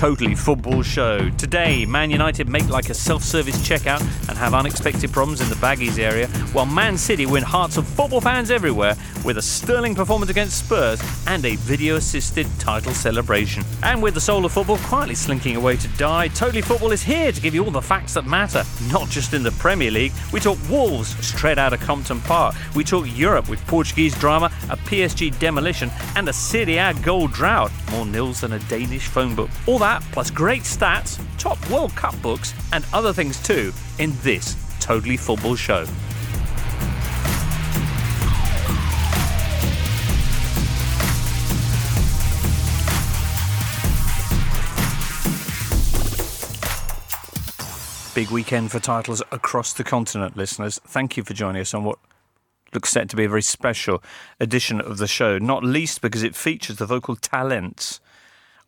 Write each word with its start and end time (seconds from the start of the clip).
Totally 0.00 0.34
Football 0.34 0.82
Show. 0.82 1.28
Today, 1.36 1.84
Man 1.84 2.10
United 2.10 2.48
make 2.48 2.66
like 2.70 2.88
a 2.88 2.94
self 2.94 3.22
service 3.22 3.58
checkout 3.58 4.00
and 4.30 4.38
have 4.38 4.54
unexpected 4.54 5.12
problems 5.12 5.42
in 5.42 5.50
the 5.50 5.56
baggies 5.56 5.98
area, 5.98 6.26
while 6.54 6.64
Man 6.64 6.96
City 6.96 7.26
win 7.26 7.42
hearts 7.42 7.76
of 7.76 7.86
football 7.86 8.22
fans 8.22 8.50
everywhere 8.50 8.96
with 9.26 9.36
a 9.36 9.42
sterling 9.42 9.94
performance 9.94 10.30
against 10.30 10.64
Spurs 10.64 11.02
and 11.26 11.44
a 11.44 11.56
video 11.56 11.96
assisted 11.96 12.46
title 12.58 12.94
celebration. 12.94 13.62
And 13.82 14.02
with 14.02 14.14
the 14.14 14.22
soul 14.22 14.46
of 14.46 14.52
football 14.52 14.78
quietly 14.78 15.14
slinking 15.14 15.56
away 15.56 15.76
to 15.76 15.88
die, 15.98 16.28
Totally 16.28 16.62
Football 16.62 16.92
is 16.92 17.02
here 17.02 17.30
to 17.30 17.40
give 17.42 17.54
you 17.54 17.62
all 17.62 17.70
the 17.70 17.82
facts 17.82 18.14
that 18.14 18.24
matter, 18.24 18.64
not 18.90 19.10
just 19.10 19.34
in 19.34 19.42
the 19.42 19.52
Premier 19.52 19.90
League. 19.90 20.12
We 20.32 20.40
talk 20.40 20.56
Wolves 20.70 21.14
straight 21.22 21.58
out 21.58 21.74
of 21.74 21.80
Compton 21.80 22.22
Park. 22.22 22.54
We 22.74 22.84
talk 22.84 23.04
Europe 23.06 23.50
with 23.50 23.60
Portuguese 23.66 24.18
drama, 24.18 24.46
a 24.70 24.78
PSG 24.78 25.38
demolition, 25.38 25.90
and 26.16 26.26
a 26.26 26.32
Serie 26.32 26.78
A 26.78 26.94
goal 26.94 27.28
drought. 27.28 27.70
More 27.90 28.06
nils 28.06 28.40
than 28.40 28.54
a 28.54 28.58
Danish 28.60 29.06
phone 29.06 29.34
book. 29.34 29.50
All 29.66 29.78
that, 29.80 29.89
plus 30.12 30.30
great 30.30 30.62
stats, 30.62 31.20
top 31.38 31.58
World 31.70 31.94
Cup 31.96 32.20
books, 32.22 32.54
and 32.72 32.84
other 32.92 33.12
things 33.12 33.42
too, 33.42 33.72
in 33.98 34.12
this 34.22 34.56
Totally 34.80 35.16
Football 35.16 35.56
show. 35.56 35.86
Big 48.14 48.30
weekend 48.30 48.70
for 48.70 48.80
titles 48.80 49.22
across 49.30 49.72
the 49.72 49.84
continent, 49.84 50.36
listeners. 50.36 50.80
Thank 50.84 51.16
you 51.16 51.24
for 51.24 51.32
joining 51.32 51.62
us 51.62 51.72
on 51.72 51.84
what 51.84 51.98
looks 52.74 52.90
set 52.90 53.08
to 53.08 53.16
be 53.16 53.24
a 53.24 53.28
very 53.28 53.42
special 53.42 54.02
edition 54.38 54.80
of 54.80 54.98
the 54.98 55.06
show, 55.06 55.38
not 55.38 55.64
least 55.64 56.00
because 56.00 56.22
it 56.22 56.34
features 56.34 56.76
the 56.76 56.86
vocal 56.86 57.16
talents 57.16 58.00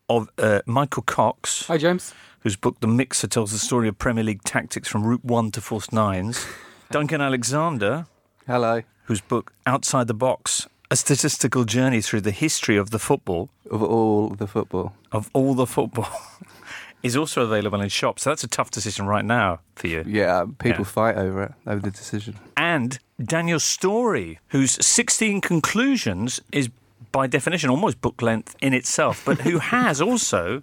of 0.09 0.29
uh, 0.39 0.61
Michael 0.67 1.03
Cox, 1.03 1.67
Hi, 1.67 1.78
James. 1.78 2.12
whose 2.41 2.56
book 2.56 2.81
The 2.81 2.86
Mixer 2.89 3.27
tells 3.28 3.53
the 3.53 3.58
story 3.58 3.89
of 3.89 3.98
Premier 3.98 4.25
League 4.25 4.42
tactics 4.44 4.89
from 4.89 5.05
Route 5.05 5.25
1 5.25 5.50
to 5.53 5.61
False 5.61 5.92
Nines, 5.92 6.44
Duncan 6.91 7.20
Alexander, 7.20 8.06
Hello. 8.47 8.83
whose 9.05 9.20
book 9.20 9.53
Outside 9.67 10.06
the 10.09 10.14
Box, 10.14 10.67
a 10.91 10.97
statistical 10.97 11.64
journey 11.64 12.00
through 12.03 12.20
the 12.22 12.31
history 12.33 12.77
of 12.77 12.91
the 12.91 12.98
football, 12.98 13.48
Of 13.70 13.83
all 13.83 14.31
the 14.31 14.47
football. 14.47 14.94
of 15.12 15.31
all 15.33 15.55
the 15.55 15.67
football, 15.67 16.09
is 17.03 17.16
also 17.16 17.42
available 17.42 17.81
in 17.81 17.89
shops. 17.89 18.22
So 18.22 18.31
that's 18.31 18.44
a 18.44 18.48
tough 18.48 18.70
decision 18.70 19.06
right 19.06 19.25
now 19.25 19.61
for 19.77 19.87
you. 19.89 20.05
Yeah, 20.06 20.44
people 20.59 20.84
Yeah. 20.84 20.91
fight 20.91 21.16
over 21.16 21.42
it, 21.44 21.53
over 21.66 21.81
the 21.81 21.91
decision. 21.91 22.39
and 22.56 22.98
Daniel 23.22 23.61
Storey, 23.61 24.41
whose 24.48 24.84
16 24.84 25.41
conclusions 25.41 26.41
is 26.50 26.69
by 27.12 27.27
definition 27.27 27.70
almost 27.70 28.00
book 28.00 28.22
length 28.22 28.56
in 28.60 28.72
itself, 28.74 29.22
but 29.24 29.42
who 29.42 29.58
has 29.77 30.00
also 30.00 30.62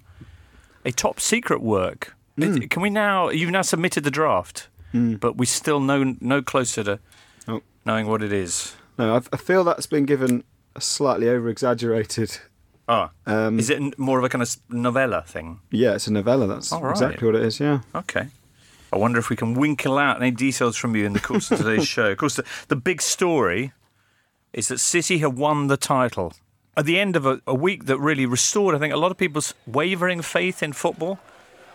a 0.85 0.91
top 0.91 1.19
secret 1.19 1.61
work. 1.61 2.15
It- 2.37 2.69
Can 2.69 2.81
we 2.81 2.89
now? 2.89 3.29
You've 3.29 3.51
now 3.51 3.61
submitted 3.61 4.03
the 4.03 4.11
draft, 4.11 4.67
but 4.93 5.37
we 5.37 5.45
still 5.45 5.79
know 5.79 6.15
no 6.19 6.41
closer 6.41 6.83
to 6.83 6.99
Oh. 7.47 7.61
knowing 7.85 8.07
what 8.07 8.21
it 8.23 8.31
is. 8.33 8.75
No, 8.97 9.15
I, 9.15 9.21
I 9.33 9.37
feel 9.37 9.63
that's 9.63 9.87
been 9.87 10.05
given 10.05 10.43
a 10.75 10.81
slightly 10.81 11.27
over 11.29 11.49
exaggerated. 11.49 12.37
Ah, 12.87 13.11
Um, 13.27 13.59
is 13.59 13.69
it 13.69 13.99
more 13.99 14.17
of 14.19 14.25
a 14.25 14.29
kind 14.29 14.41
of 14.41 14.55
novella 14.69 15.21
thing? 15.27 15.59
Yeah, 15.71 15.95
it's 15.95 16.07
a 16.07 16.13
novella. 16.13 16.47
That's 16.47 16.71
right. 16.71 16.91
exactly 16.91 17.25
what 17.27 17.35
it 17.35 17.43
is. 17.43 17.59
Yeah. 17.59 17.81
Okay. 17.93 18.27
I 18.91 18.97
wonder 18.97 19.19
if 19.19 19.29
we 19.29 19.35
can 19.35 19.53
winkle 19.53 19.97
out 19.99 20.17
any 20.21 20.31
details 20.31 20.75
from 20.75 20.95
you 20.95 21.05
in 21.05 21.13
the 21.13 21.19
course 21.19 21.51
of 21.51 21.59
today's 21.59 21.87
show. 21.95 22.11
Of 22.11 22.17
course, 22.17 22.35
the, 22.37 22.45
the 22.69 22.75
big 22.75 23.01
story 23.01 23.71
is 24.53 24.67
that 24.69 24.79
City 24.79 25.19
have 25.19 25.37
won 25.37 25.67
the 25.67 25.77
title 25.77 26.33
at 26.75 26.85
the 26.85 26.99
end 26.99 27.15
of 27.15 27.25
a, 27.25 27.41
a 27.45 27.53
week 27.53 27.85
that 27.85 27.97
really 27.99 28.25
restored, 28.25 28.73
I 28.73 28.79
think, 28.79 28.93
a 28.93 28.97
lot 28.97 29.11
of 29.11 29.17
people's 29.17 29.53
wavering 29.67 30.21
faith 30.21 30.63
in 30.63 30.73
football 30.73 31.19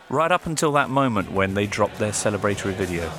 right 0.09 0.33
up 0.33 0.47
until 0.47 0.73
that 0.73 0.91
moment 0.91 1.31
when 1.33 1.55
they 1.55 1.67
dropped 1.67 1.99
their 1.99 2.13
celebratory 2.13 2.75
video. 2.75 3.11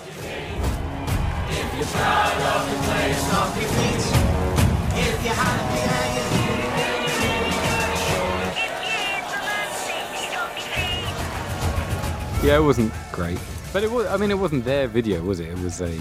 Yeah, 12.43 12.57
it 12.57 12.63
wasn't 12.63 12.93
great, 13.11 13.39
but 13.73 13.83
it 13.83 13.91
was. 13.91 14.05
I 14.05 14.17
mean, 14.17 14.29
it 14.29 14.37
wasn't 14.37 14.65
their 14.65 14.87
video, 14.87 15.21
was 15.23 15.39
it? 15.39 15.47
It 15.47 15.59
was 15.59 15.81
a 15.81 15.99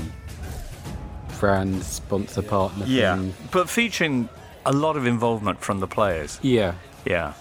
brand 1.45 1.83
sponsor 1.83 2.41
partner. 2.43 2.87
thing. 3.17 3.35
But 3.51 3.69
featuring 3.69 4.29
a 4.65 4.73
lot 4.73 4.97
of 4.97 5.07
involvement 5.07 5.61
from 5.61 5.81
the 5.81 5.87
players. 5.87 6.39
yeah. 6.43 6.75
Yeah, 7.07 7.35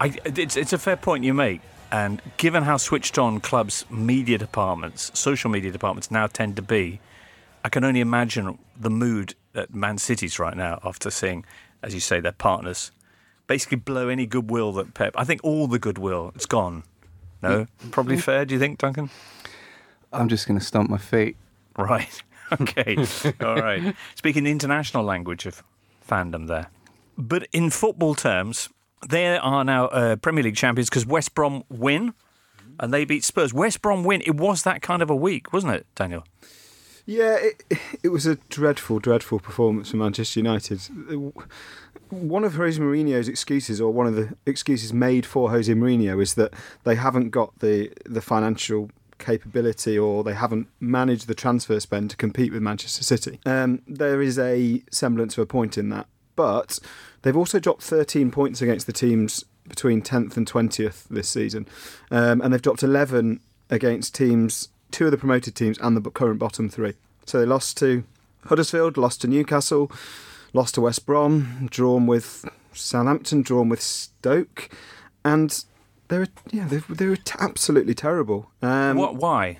I, 0.00 0.14
it's 0.24 0.56
it's 0.56 0.72
a 0.72 0.78
fair 0.78 0.96
point 0.96 1.24
you 1.24 1.34
make, 1.34 1.60
and 1.92 2.22
given 2.38 2.62
how 2.62 2.78
switched 2.78 3.18
on 3.18 3.40
clubs' 3.40 3.84
media 3.90 4.38
departments, 4.38 5.10
social 5.12 5.50
media 5.50 5.70
departments 5.70 6.10
now 6.10 6.26
tend 6.26 6.56
to 6.56 6.62
be, 6.62 7.00
I 7.62 7.68
can 7.68 7.84
only 7.84 8.00
imagine 8.00 8.58
the 8.78 8.88
mood 8.88 9.34
at 9.54 9.74
Man 9.74 9.98
City's 9.98 10.38
right 10.38 10.56
now 10.56 10.80
after 10.82 11.10
seeing, 11.10 11.44
as 11.82 11.92
you 11.92 12.00
say, 12.00 12.18
their 12.18 12.32
partners 12.32 12.92
basically 13.46 13.76
blow 13.76 14.08
any 14.08 14.24
goodwill 14.24 14.72
that 14.72 14.94
Pep. 14.94 15.12
I 15.16 15.24
think 15.24 15.42
all 15.44 15.66
the 15.66 15.78
goodwill 15.78 16.32
it's 16.34 16.46
gone. 16.46 16.84
No, 17.42 17.66
mm. 17.66 17.90
probably 17.90 18.16
mm. 18.16 18.22
fair. 18.22 18.46
Do 18.46 18.54
you 18.54 18.58
think, 18.58 18.78
Duncan? 18.78 19.10
I'm 20.14 20.28
just 20.28 20.48
going 20.48 20.58
to 20.58 20.64
stomp 20.64 20.88
my 20.88 20.96
feet. 20.96 21.36
Right. 21.76 22.22
Okay. 22.60 22.96
All 23.40 23.56
right. 23.56 23.94
Speaking 24.14 24.44
the 24.44 24.50
international 24.50 25.04
language 25.04 25.46
of 25.46 25.62
fandom 26.08 26.48
there. 26.48 26.70
But 27.16 27.46
in 27.52 27.70
football 27.70 28.14
terms, 28.14 28.68
they 29.08 29.36
are 29.36 29.64
now 29.64 29.86
uh, 29.86 30.16
Premier 30.16 30.44
League 30.44 30.56
champions 30.56 30.88
because 30.88 31.06
West 31.06 31.34
Brom 31.34 31.64
win 31.68 32.14
and 32.78 32.92
they 32.92 33.04
beat 33.04 33.24
Spurs. 33.24 33.52
West 33.52 33.82
Brom 33.82 34.04
win. 34.04 34.22
It 34.24 34.36
was 34.36 34.62
that 34.62 34.82
kind 34.82 35.02
of 35.02 35.10
a 35.10 35.16
week, 35.16 35.52
wasn't 35.52 35.74
it, 35.74 35.86
Daniel? 35.94 36.24
Yeah, 37.06 37.36
it, 37.40 37.78
it 38.02 38.08
was 38.10 38.26
a 38.26 38.36
dreadful, 38.48 38.98
dreadful 38.98 39.40
performance 39.40 39.90
for 39.90 39.96
Manchester 39.96 40.40
United. 40.40 40.80
One 42.10 42.44
of 42.44 42.54
Jose 42.54 42.80
Mourinho's 42.80 43.28
excuses, 43.28 43.80
or 43.80 43.92
one 43.92 44.06
of 44.06 44.14
the 44.14 44.36
excuses 44.46 44.92
made 44.92 45.26
for 45.26 45.50
Jose 45.50 45.72
Mourinho, 45.72 46.22
is 46.22 46.34
that 46.34 46.52
they 46.84 46.94
haven't 46.94 47.30
got 47.30 47.58
the 47.58 47.92
the 48.04 48.20
financial 48.20 48.90
capability 49.20 49.98
or 49.98 50.24
they 50.24 50.34
haven't 50.34 50.66
managed 50.80 51.28
the 51.28 51.34
transfer 51.34 51.78
spend 51.78 52.10
to 52.10 52.16
compete 52.16 52.52
with 52.52 52.62
Manchester 52.62 53.04
City. 53.04 53.38
Um, 53.46 53.82
there 53.86 54.20
is 54.20 54.38
a 54.38 54.82
semblance 54.90 55.38
of 55.38 55.42
a 55.42 55.46
point 55.46 55.78
in 55.78 55.90
that, 55.90 56.06
but 56.34 56.80
they've 57.22 57.36
also 57.36 57.60
dropped 57.60 57.82
13 57.82 58.30
points 58.30 58.60
against 58.60 58.86
the 58.86 58.92
teams 58.92 59.44
between 59.68 60.02
10th 60.02 60.36
and 60.36 60.50
20th 60.50 61.06
this 61.08 61.28
season, 61.28 61.66
um, 62.10 62.40
and 62.40 62.52
they've 62.52 62.62
dropped 62.62 62.82
11 62.82 63.40
against 63.70 64.14
teams, 64.14 64.68
two 64.90 65.04
of 65.04 65.10
the 65.12 65.18
promoted 65.18 65.54
teams, 65.54 65.78
and 65.78 65.96
the 65.96 66.10
current 66.10 66.40
bottom 66.40 66.68
three. 66.68 66.94
So 67.26 67.38
they 67.38 67.46
lost 67.46 67.76
to 67.78 68.02
Huddersfield, 68.46 68.96
lost 68.96 69.20
to 69.20 69.28
Newcastle, 69.28 69.92
lost 70.52 70.74
to 70.74 70.80
West 70.80 71.06
Brom, 71.06 71.68
drawn 71.70 72.06
with 72.06 72.44
Southampton, 72.72 73.42
drawn 73.42 73.68
with 73.68 73.80
Stoke, 73.80 74.70
and 75.24 75.64
they 76.10 76.18
were 76.18 76.28
yeah 76.50 76.66
they, 76.66 76.78
they 76.90 77.06
were 77.06 77.16
t- 77.16 77.38
absolutely 77.40 77.94
terrible. 77.94 78.50
Um, 78.60 78.96
what? 78.96 79.16
Why? 79.16 79.58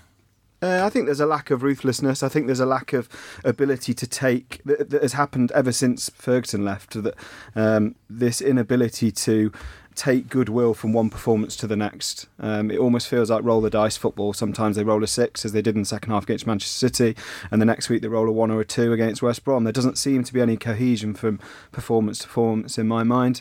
uh, 0.63 0.83
I 0.85 0.91
think 0.91 1.07
there's 1.07 1.21
a 1.21 1.27
lack 1.27 1.51
of 1.51 1.63
ruthlessness. 1.63 2.23
I 2.23 2.29
think 2.29 2.47
there's 2.47 2.61
a 2.61 2.67
lack 2.67 2.93
of 2.93 3.09
ability 3.45 3.95
to 3.95 4.07
take 4.07 4.61
that, 4.65 4.91
that 4.91 5.03
has 5.03 5.15
happened 5.15 5.51
ever 5.53 5.73
since 5.73 6.11
Ferguson 6.11 6.65
left. 6.65 7.03
That 7.03 7.15
um, 7.55 7.95
this 8.09 8.41
inability 8.41 9.11
to 9.13 9.53
take 9.95 10.29
goodwill 10.29 10.73
from 10.73 10.93
one 10.93 11.11
performance 11.11 11.57
to 11.57 11.67
the 11.67 11.77
next. 11.77 12.27
Um, 12.39 12.71
it 12.71 12.79
almost 12.79 13.09
feels 13.09 13.31
like 13.31 13.43
roll 13.43 13.61
the 13.61 13.71
dice 13.71 13.97
football. 13.97 14.33
Sometimes 14.33 14.77
they 14.77 14.85
roll 14.85 15.03
a 15.03 15.07
six, 15.07 15.45
as 15.45 15.53
they 15.53 15.63
did 15.63 15.75
in 15.75 15.83
the 15.83 15.87
second 15.87 16.13
half 16.13 16.25
against 16.25 16.47
Manchester 16.47 16.89
City, 16.89 17.17
and 17.51 17.61
the 17.61 17.67
next 17.67 17.89
week 17.89 18.03
they 18.03 18.09
roll 18.09 18.29
a 18.29 18.33
one 18.33 18.51
or 18.51 18.61
a 18.61 18.65
two 18.65 18.93
against 18.93 19.23
West 19.23 19.45
Brom. 19.45 19.65
There 19.65 19.73
doesn't 19.73 19.99
seem 19.99 20.25
to 20.25 20.33
be 20.33 20.41
any 20.41 20.57
cohesion 20.57 21.15
from 21.15 21.41
performance 21.73 22.21
to 22.21 22.27
performance 22.27 22.79
in 22.79 22.87
my 22.87 23.03
mind. 23.03 23.41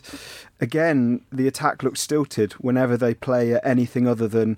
Again, 0.61 1.21
the 1.31 1.47
attack 1.47 1.83
looks 1.83 2.01
stilted 2.01 2.53
whenever 2.53 2.97
they 2.97 3.13
play 3.13 3.53
at 3.53 3.65
anything 3.65 4.07
other 4.07 4.27
than 4.27 4.57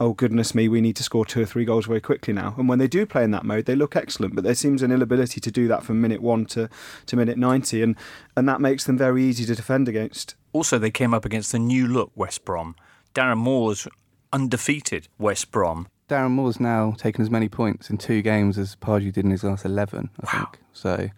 oh 0.00 0.14
goodness 0.14 0.54
me, 0.54 0.66
we 0.66 0.80
need 0.80 0.96
to 0.96 1.02
score 1.02 1.26
two 1.26 1.42
or 1.42 1.46
three 1.46 1.66
goals 1.66 1.86
very 1.86 2.00
quickly 2.00 2.32
now. 2.32 2.54
And 2.56 2.68
when 2.68 2.78
they 2.78 2.88
do 2.88 3.04
play 3.04 3.22
in 3.22 3.30
that 3.32 3.44
mode, 3.44 3.66
they 3.66 3.76
look 3.76 3.94
excellent, 3.94 4.34
but 4.34 4.42
there 4.42 4.54
seems 4.54 4.82
an 4.82 4.90
inability 4.90 5.40
to 5.42 5.50
do 5.50 5.68
that 5.68 5.84
from 5.84 6.00
minute 6.00 6.22
one 6.22 6.46
to, 6.46 6.70
to 7.06 7.16
minute 7.16 7.36
90, 7.36 7.82
and, 7.82 7.96
and 8.34 8.48
that 8.48 8.62
makes 8.62 8.84
them 8.84 8.96
very 8.96 9.22
easy 9.22 9.44
to 9.44 9.54
defend 9.54 9.88
against. 9.88 10.34
Also, 10.54 10.78
they 10.78 10.90
came 10.90 11.12
up 11.12 11.26
against 11.26 11.52
the 11.52 11.58
new 11.58 11.86
look 11.86 12.10
West 12.16 12.46
Brom. 12.46 12.74
Darren 13.14 13.36
Moore's 13.36 13.86
undefeated 14.32 15.08
West 15.18 15.50
Brom. 15.52 15.86
Darren 16.08 16.30
Moore's 16.30 16.58
now 16.58 16.92
taken 16.96 17.22
as 17.22 17.30
many 17.30 17.48
points 17.48 17.90
in 17.90 17.98
two 17.98 18.22
games 18.22 18.58
as 18.58 18.74
Pardew 18.76 19.12
did 19.12 19.24
in 19.24 19.30
his 19.30 19.44
last 19.44 19.64
11, 19.64 20.10
I 20.22 20.26
think. 20.26 20.60
So, 20.72 21.10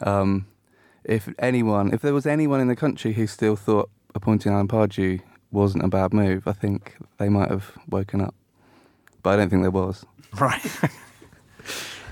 um, 0.00 0.46
if 1.04 1.28
anyone, 1.38 1.92
if 1.92 2.00
there 2.02 2.14
was 2.14 2.26
anyone 2.26 2.60
in 2.60 2.68
the 2.68 2.76
country 2.76 3.12
who 3.14 3.26
still 3.26 3.56
thought 3.56 3.90
appointing 4.14 4.52
Alan 4.52 4.68
Pardew 4.68 5.20
wasn't 5.50 5.84
a 5.84 5.88
bad 5.88 6.12
move, 6.12 6.46
I 6.46 6.52
think 6.52 6.96
they 7.18 7.28
might 7.28 7.50
have 7.50 7.72
woken 7.88 8.20
up. 8.20 8.34
But 9.22 9.30
I 9.30 9.36
don't 9.36 9.50
think 9.50 9.62
there 9.62 9.70
was. 9.70 10.04
Right. 10.40 10.62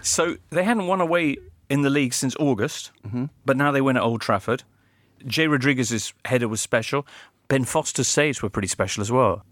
so 0.03 0.37
they 0.51 0.63
hadn't 0.65 0.87
won 0.87 1.01
away 1.01 1.39
in 1.71 1.81
the 1.83 1.89
league 1.91 2.13
since 2.13 2.37
August, 2.39 2.91
mm-hmm. 3.07 3.27
but 3.47 3.57
now 3.57 3.73
they 3.73 3.81
win 3.81 3.97
at 3.97 4.03
Old 4.03 4.21
Trafford. 4.21 4.63
Jay 5.27 5.47
Rodriguez's 5.47 6.13
header 6.27 6.49
was 6.49 6.61
special. 6.61 7.07
Ben 7.49 7.65
Foster's 7.65 8.09
saves 8.09 8.43
were 8.43 8.51
pretty 8.51 8.69
special 8.69 9.01
as 9.01 9.11
well. 9.11 9.45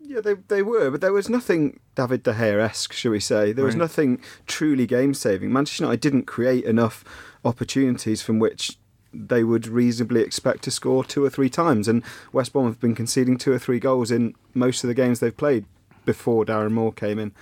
Yeah, 0.00 0.20
they 0.20 0.34
they 0.48 0.62
were, 0.62 0.90
but 0.90 1.00
there 1.00 1.12
was 1.12 1.28
nothing 1.30 1.80
David 1.94 2.22
De 2.22 2.32
Gea 2.34 2.60
esque, 2.60 2.92
shall 2.92 3.12
we 3.12 3.20
say? 3.20 3.52
There 3.52 3.64
was 3.64 3.74
Right. 3.74 3.80
nothing 3.80 4.20
truly 4.46 4.86
game 4.86 5.14
saving. 5.14 5.52
Manchester 5.52 5.84
United 5.84 6.00
didn't 6.00 6.26
create 6.26 6.64
enough 6.64 7.04
opportunities 7.44 8.22
from 8.22 8.38
which 8.38 8.78
they 9.14 9.44
would 9.44 9.66
reasonably 9.66 10.20
expect 10.20 10.62
to 10.64 10.70
score 10.70 11.04
two 11.04 11.24
or 11.24 11.30
three 11.30 11.50
times. 11.50 11.88
And 11.88 12.02
West 12.32 12.52
Brom 12.52 12.66
have 12.66 12.80
been 12.80 12.94
conceding 12.94 13.38
two 13.38 13.52
or 13.52 13.58
three 13.58 13.78
goals 13.78 14.10
in 14.10 14.34
most 14.52 14.84
of 14.84 14.88
the 14.88 14.94
games 14.94 15.20
they've 15.20 15.36
played 15.36 15.64
before 16.04 16.44
Darren 16.44 16.72
Moore 16.72 16.92
came 16.92 17.18
in. 17.18 17.32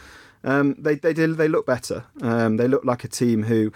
Um, 0.44 0.74
they 0.78 0.96
they 0.96 1.12
did 1.12 1.36
they 1.36 1.48
look 1.48 1.66
better. 1.66 2.04
Um, 2.20 2.56
they 2.56 2.68
look 2.68 2.84
like 2.84 3.04
a 3.04 3.08
team 3.08 3.44
who 3.44 3.72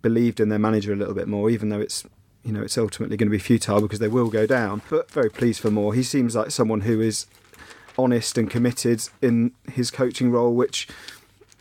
believed 0.00 0.40
in 0.40 0.48
their 0.48 0.58
manager 0.58 0.92
a 0.92 0.96
little 0.96 1.14
bit 1.14 1.28
more, 1.28 1.50
even 1.50 1.68
though 1.70 1.80
it's 1.80 2.04
you 2.42 2.52
know 2.52 2.62
it's 2.62 2.76
ultimately 2.76 3.16
going 3.16 3.28
to 3.28 3.36
be 3.36 3.38
futile 3.38 3.80
because 3.80 3.98
they 3.98 4.08
will 4.08 4.28
go 4.28 4.46
down. 4.46 4.82
But 4.90 5.10
very 5.10 5.30
pleased 5.30 5.60
for 5.60 5.70
Moore. 5.70 5.94
He 5.94 6.02
seems 6.02 6.36
like 6.36 6.50
someone 6.50 6.82
who 6.82 7.00
is 7.00 7.26
honest 7.98 8.38
and 8.38 8.50
committed 8.50 9.08
in 9.20 9.52
his 9.70 9.90
coaching 9.90 10.30
role, 10.30 10.54
which 10.54 10.88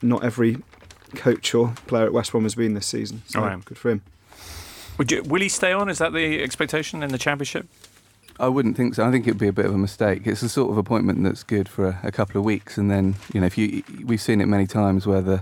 not 0.02 0.24
every 0.24 0.58
coach 1.16 1.54
or 1.54 1.74
player 1.88 2.06
at 2.06 2.14
West 2.14 2.32
Brom 2.32 2.44
has 2.44 2.56
been 2.56 2.74
this 2.74 2.88
season. 2.88 3.24
So 3.28 3.42
right. 3.42 3.64
good 3.64 3.78
for 3.78 3.92
him. 3.92 4.02
Would 5.02 5.12
you, 5.12 5.24
will 5.24 5.42
he 5.42 5.50
stay 5.50 5.74
on? 5.74 5.90
Is 5.90 5.98
that 5.98 6.14
the 6.14 6.44
expectation 6.44 7.02
in 7.02 7.10
the 7.12 7.18
championship? 7.18 7.66
I 8.40 8.48
wouldn't 8.48 8.78
think 8.78 8.94
so. 8.94 9.04
I 9.04 9.10
think 9.10 9.26
it'd 9.26 9.40
be 9.40 9.48
a 9.48 9.52
bit 9.52 9.66
of 9.66 9.74
a 9.74 9.78
mistake. 9.80 10.28
It's 10.28 10.42
the 10.42 10.48
sort 10.48 10.70
of 10.70 10.78
appointment 10.78 11.24
that's 11.24 11.42
good 11.42 11.68
for 11.68 11.88
a, 11.88 12.00
a 12.04 12.12
couple 12.12 12.38
of 12.38 12.46
weeks, 12.46 12.78
and 12.78 12.92
then 12.92 13.16
you 13.34 13.42
know, 13.42 13.48
if 13.48 13.58
you 13.58 13.82
we've 14.06 14.22
seen 14.22 14.42
it 14.42 14.46
many 14.46 14.68
times 14.68 15.08
where 15.08 15.22
the, 15.22 15.42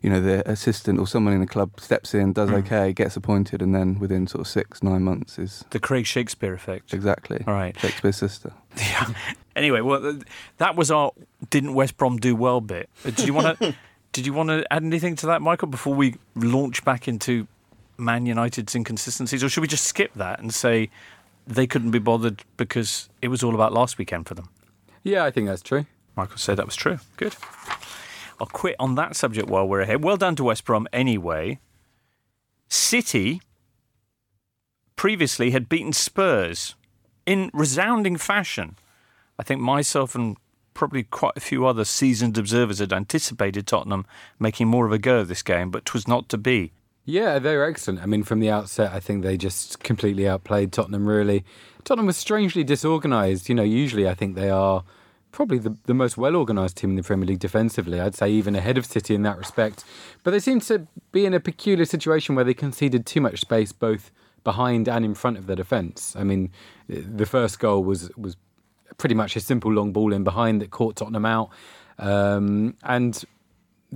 you 0.00 0.08
know, 0.08 0.22
the 0.22 0.50
assistant 0.50 0.98
or 0.98 1.06
someone 1.06 1.34
in 1.34 1.40
the 1.40 1.46
club 1.46 1.78
steps 1.80 2.14
in, 2.14 2.32
does 2.32 2.48
Mm. 2.48 2.64
okay, 2.64 2.94
gets 2.94 3.14
appointed, 3.14 3.60
and 3.60 3.74
then 3.74 3.98
within 3.98 4.26
sort 4.26 4.40
of 4.40 4.48
six 4.48 4.82
nine 4.82 5.02
months 5.02 5.38
is 5.38 5.66
The 5.68 5.80
Craig 5.80 6.06
Shakespeare 6.06 6.54
effect. 6.54 6.94
exactly 6.94 7.44
All 7.46 7.52
right. 7.52 7.78
Shakespeare's 7.78 8.16
sister. 8.16 8.54
Yeah. 8.78 9.12
Anyway, 9.54 9.82
well, 9.82 10.18
that 10.56 10.76
was 10.76 10.90
our 10.90 11.12
didn't 11.50 11.74
West 11.74 11.98
Brom 11.98 12.16
do 12.16 12.34
well 12.34 12.62
bit. 12.62 12.88
Did 13.04 13.20
you 13.26 13.34
want 13.34 13.58
to? 13.58 13.74
did 14.12 14.24
you 14.24 14.32
want 14.32 14.48
to 14.48 14.64
add 14.72 14.82
anything 14.82 15.14
to 15.16 15.26
that, 15.26 15.42
Michael, 15.42 15.68
before 15.68 15.92
we 15.94 16.16
launch 16.34 16.86
back 16.86 17.06
into 17.06 17.46
Man 17.96 18.26
United's 18.26 18.74
inconsistencies, 18.74 19.42
or 19.42 19.48
should 19.48 19.60
we 19.60 19.68
just 19.68 19.84
skip 19.84 20.12
that 20.14 20.40
and 20.40 20.52
say 20.52 20.90
they 21.46 21.66
couldn't 21.66 21.90
be 21.90 21.98
bothered 21.98 22.42
because 22.56 23.08
it 23.22 23.28
was 23.28 23.42
all 23.42 23.54
about 23.54 23.72
last 23.72 23.98
weekend 23.98 24.26
for 24.26 24.34
them? 24.34 24.48
Yeah, 25.02 25.24
I 25.24 25.30
think 25.30 25.48
that's 25.48 25.62
true. 25.62 25.86
Michael 26.16 26.38
said 26.38 26.56
that 26.56 26.66
was 26.66 26.76
true. 26.76 26.98
Good. 27.16 27.34
I'll 28.40 28.46
quit 28.46 28.76
on 28.78 28.94
that 28.96 29.16
subject 29.16 29.48
while 29.48 29.66
we're 29.66 29.80
ahead. 29.80 30.02
Well 30.02 30.16
done 30.16 30.36
to 30.36 30.44
West 30.44 30.64
Brom 30.64 30.88
anyway. 30.92 31.58
City 32.68 33.40
previously 34.96 35.50
had 35.50 35.68
beaten 35.68 35.92
Spurs 35.92 36.74
in 37.26 37.50
resounding 37.52 38.16
fashion. 38.16 38.76
I 39.38 39.42
think 39.42 39.60
myself 39.60 40.14
and 40.14 40.36
probably 40.72 41.04
quite 41.04 41.36
a 41.36 41.40
few 41.40 41.66
other 41.66 41.84
seasoned 41.84 42.36
observers 42.36 42.80
had 42.80 42.92
anticipated 42.92 43.66
Tottenham 43.66 44.06
making 44.38 44.68
more 44.68 44.86
of 44.86 44.92
a 44.92 44.98
go 44.98 45.18
of 45.18 45.28
this 45.28 45.42
game, 45.42 45.70
but 45.70 45.84
'twas 45.84 46.08
not 46.08 46.28
to 46.30 46.38
be. 46.38 46.72
Yeah, 47.04 47.38
they 47.38 47.56
were 47.56 47.64
excellent. 47.64 48.02
I 48.02 48.06
mean, 48.06 48.22
from 48.22 48.40
the 48.40 48.50
outset, 48.50 48.92
I 48.92 49.00
think 49.00 49.22
they 49.22 49.36
just 49.36 49.80
completely 49.80 50.26
outplayed 50.26 50.72
Tottenham, 50.72 51.06
really. 51.06 51.44
Tottenham 51.84 52.06
was 52.06 52.16
strangely 52.16 52.64
disorganised. 52.64 53.48
You 53.48 53.54
know, 53.54 53.62
usually 53.62 54.08
I 54.08 54.14
think 54.14 54.36
they 54.36 54.48
are 54.48 54.84
probably 55.32 55.58
the, 55.58 55.76
the 55.84 55.94
most 55.94 56.16
well 56.16 56.34
organised 56.36 56.78
team 56.78 56.90
in 56.90 56.96
the 56.96 57.02
Premier 57.02 57.26
League 57.26 57.40
defensively. 57.40 58.00
I'd 58.00 58.14
say 58.14 58.30
even 58.30 58.54
ahead 58.56 58.78
of 58.78 58.86
City 58.86 59.14
in 59.14 59.22
that 59.22 59.36
respect. 59.36 59.84
But 60.22 60.30
they 60.30 60.40
seem 60.40 60.60
to 60.60 60.86
be 61.12 61.26
in 61.26 61.34
a 61.34 61.40
peculiar 61.40 61.84
situation 61.84 62.34
where 62.34 62.44
they 62.44 62.54
conceded 62.54 63.04
too 63.04 63.20
much 63.20 63.40
space 63.40 63.72
both 63.72 64.10
behind 64.42 64.88
and 64.88 65.04
in 65.04 65.14
front 65.14 65.36
of 65.36 65.46
their 65.46 65.56
defence. 65.56 66.14
I 66.16 66.24
mean, 66.24 66.52
the 66.88 67.26
first 67.26 67.58
goal 67.58 67.84
was 67.84 68.10
was 68.16 68.36
pretty 68.96 69.14
much 69.14 69.36
a 69.36 69.40
simple 69.40 69.72
long 69.72 69.92
ball 69.92 70.12
in 70.12 70.24
behind 70.24 70.62
that 70.62 70.70
caught 70.70 70.96
Tottenham 70.96 71.26
out. 71.26 71.50
Um, 71.98 72.76
and 72.82 73.22